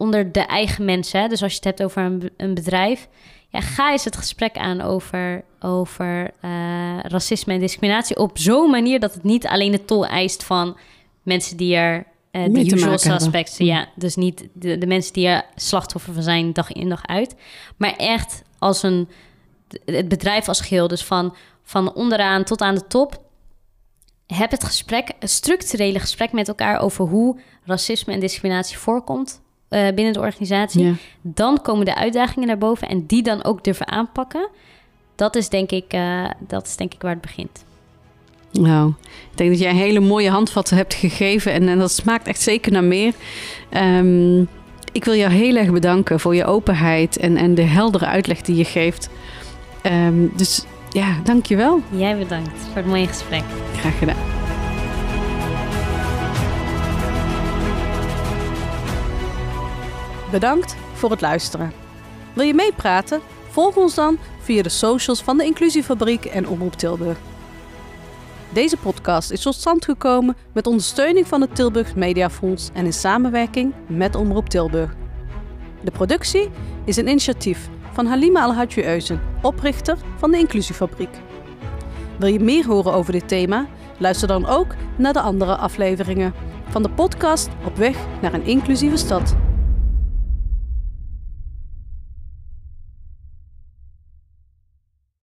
onder 0.02 0.32
de 0.32 0.40
eigen 0.40 0.86
mensen. 0.86 1.30
Dus 1.30 1.44
als 1.44 1.52
je 1.52 1.58
het 1.58 1.66
hebt 1.66 1.84
over 1.84 2.02
een, 2.02 2.30
een 2.38 2.54
bedrijf, 2.54 3.08
ja, 3.50 3.62
ga 3.62 3.92
eens 3.92 4.06
het 4.06 4.16
gesprek 4.16 4.58
aan 4.58 4.82
over, 4.82 5.44
over 5.60 6.32
eh, 6.42 7.00
racisme 7.02 7.54
en 7.54 7.60
discriminatie 7.60 8.18
op 8.18 8.38
zo'n 8.38 8.70
manier 8.70 9.00
dat 9.00 9.14
het 9.14 9.24
niet 9.24 9.48
alleen 9.48 9.72
de 9.72 9.86
tol 9.86 10.06
eist 10.06 10.44
van 10.44 10.78
mensen 11.24 11.58
die 11.58 11.76
er 11.76 12.06
Mee 12.32 12.50
de 12.50 12.76
usual 12.76 12.92
hebben. 12.92 13.20
suspects, 13.20 13.58
ja, 13.58 13.88
dus 13.96 14.16
niet 14.16 14.48
de, 14.54 14.78
de 14.78 14.88
mensen 14.88 15.14
die 15.14 15.28
er 15.28 15.46
slachtoffer 15.56 16.14
van 16.14 16.24
zijn 16.24 16.54
dag 16.54 16.72
in 16.72 16.90
dag 16.90 17.06
uit, 17.06 17.36
maar 17.78 17.96
echt 17.96 18.44
als 18.60 18.84
een 18.84 19.10
het 19.86 20.08
bedrijf 20.08 20.48
als 20.48 20.62
geheel, 20.62 20.88
dus 20.88 21.04
van, 21.04 21.36
van 21.64 21.94
onderaan 21.94 22.44
tot 22.44 22.62
aan 22.62 22.76
de 22.76 22.88
top. 22.88 23.22
Heb 24.28 24.52
het 24.52 24.64
gesprek, 24.64 25.12
het 25.20 25.30
structurele 25.30 26.00
gesprek 26.00 26.32
met 26.32 26.48
elkaar 26.48 26.80
over 26.80 27.06
hoe 27.06 27.40
racisme 27.64 28.14
en 28.14 28.20
discriminatie 28.20 28.78
voorkomt 28.78 29.42
eh, 29.72 29.94
binnen 29.96 30.14
de 30.14 30.20
organisatie. 30.20 30.86
Ja. 30.86 30.94
Dan 31.22 31.62
komen 31.62 31.86
de 31.86 31.96
uitdagingen 31.96 32.48
naar 32.48 32.58
boven 32.58 32.88
en 32.88 33.06
die 33.06 33.24
dan 33.24 33.44
ook 33.44 33.64
durven 33.64 33.88
aanpakken. 33.88 34.50
Dat 35.16 35.36
is 35.36 35.50
denk 35.50 35.72
ik, 35.72 35.86
eh, 35.88 36.26
dat 36.48 36.68
is 36.68 36.76
denk 36.76 36.94
ik 36.94 37.02
waar 37.02 37.12
het 37.12 37.22
begint. 37.22 37.66
Nou, 38.52 38.94
ik 39.32 39.38
denk 39.38 39.50
dat 39.50 39.60
jij 39.60 39.74
hele 39.74 40.00
mooie 40.00 40.30
handvatten 40.30 40.78
hebt 40.78 40.94
gegeven 40.94 41.52
en, 41.52 41.68
en 41.68 41.80
dat 41.80 41.92
smaakt 41.92 42.28
echt 42.28 42.42
zeker 42.42 42.72
naar 42.72 42.84
meer. 42.84 43.14
Ehm, 43.70 44.42
ik 44.92 45.06
wil 45.06 45.16
jou 45.16 45.32
heel 45.32 45.56
erg 45.56 45.72
bedanken 45.72 46.20
voor 46.20 46.36
je 46.36 46.46
openheid 46.46 47.18
en, 47.18 47.38
en 47.38 47.56
de 47.56 47.62
heldere 47.62 48.06
uitleg 48.06 48.42
die 48.42 48.56
je 48.56 48.66
geeft. 48.66 49.10
Ehm, 49.82 50.28
dus 50.36 50.66
ja, 50.90 51.16
dank 51.24 51.46
je 51.46 51.56
wel. 51.56 51.82
Jij 51.90 52.18
bedankt 52.18 52.60
voor 52.60 52.76
het 52.76 52.86
mooie 52.86 53.08
gesprek. 53.08 53.44
Graag 53.76 53.98
gedaan. 53.98 54.41
Bedankt 60.32 60.76
voor 60.94 61.12
het 61.12 61.22
luisteren. 61.22 61.72
Wil 62.34 62.46
je 62.46 62.54
meepraten? 62.54 63.22
Volg 63.50 63.76
ons 63.76 63.96
dan 63.96 64.18
via 64.40 64.62
de 64.62 64.70
socials 64.70 65.24
van 65.24 65.38
de 65.38 65.44
Inclusiefabriek 65.44 66.26
en 66.26 66.48
Omroep 66.48 66.74
Tilburg. 66.74 67.18
Deze 68.50 68.78
podcast 68.78 69.32
is 69.32 69.42
tot 69.42 69.56
stand 69.56 69.86
gekomen 69.86 70.36
met 70.54 70.68
ondersteuning 70.68 71.28
van 71.28 71.42
het 71.42 71.56
Tilburg 71.56 71.96
Mediafonds 71.96 72.70
en 72.74 72.86
in 72.86 72.94
samenwerking 72.94 73.74
met 73.88 74.16
Omroep 74.16 74.50
Tilburg. 74.50 74.96
De 75.82 75.92
productie 75.92 76.50
is 76.86 76.98
een 76.98 77.08
initiatief 77.08 77.70
van 77.92 78.06
Halima 78.06 78.44
Alhadji 78.44 78.86
Eusen, 78.86 79.22
oprichter 79.42 79.98
van 80.18 80.32
de 80.32 80.38
Inclusiefabriek. 80.38 81.18
Wil 82.20 82.30
je 82.30 82.40
meer 82.40 82.66
horen 82.66 82.94
over 82.94 83.12
dit 83.12 83.28
thema? 83.28 83.68
Luister 83.98 84.28
dan 84.28 84.46
ook 84.46 84.76
naar 84.96 85.14
de 85.14 85.22
andere 85.22 85.56
afleveringen 85.56 86.34
van 86.70 86.84
de 86.84 86.90
podcast 86.90 87.50
Op 87.66 87.76
weg 87.76 87.98
naar 88.22 88.34
een 88.34 88.46
inclusieve 88.46 88.98
stad. 88.98 89.36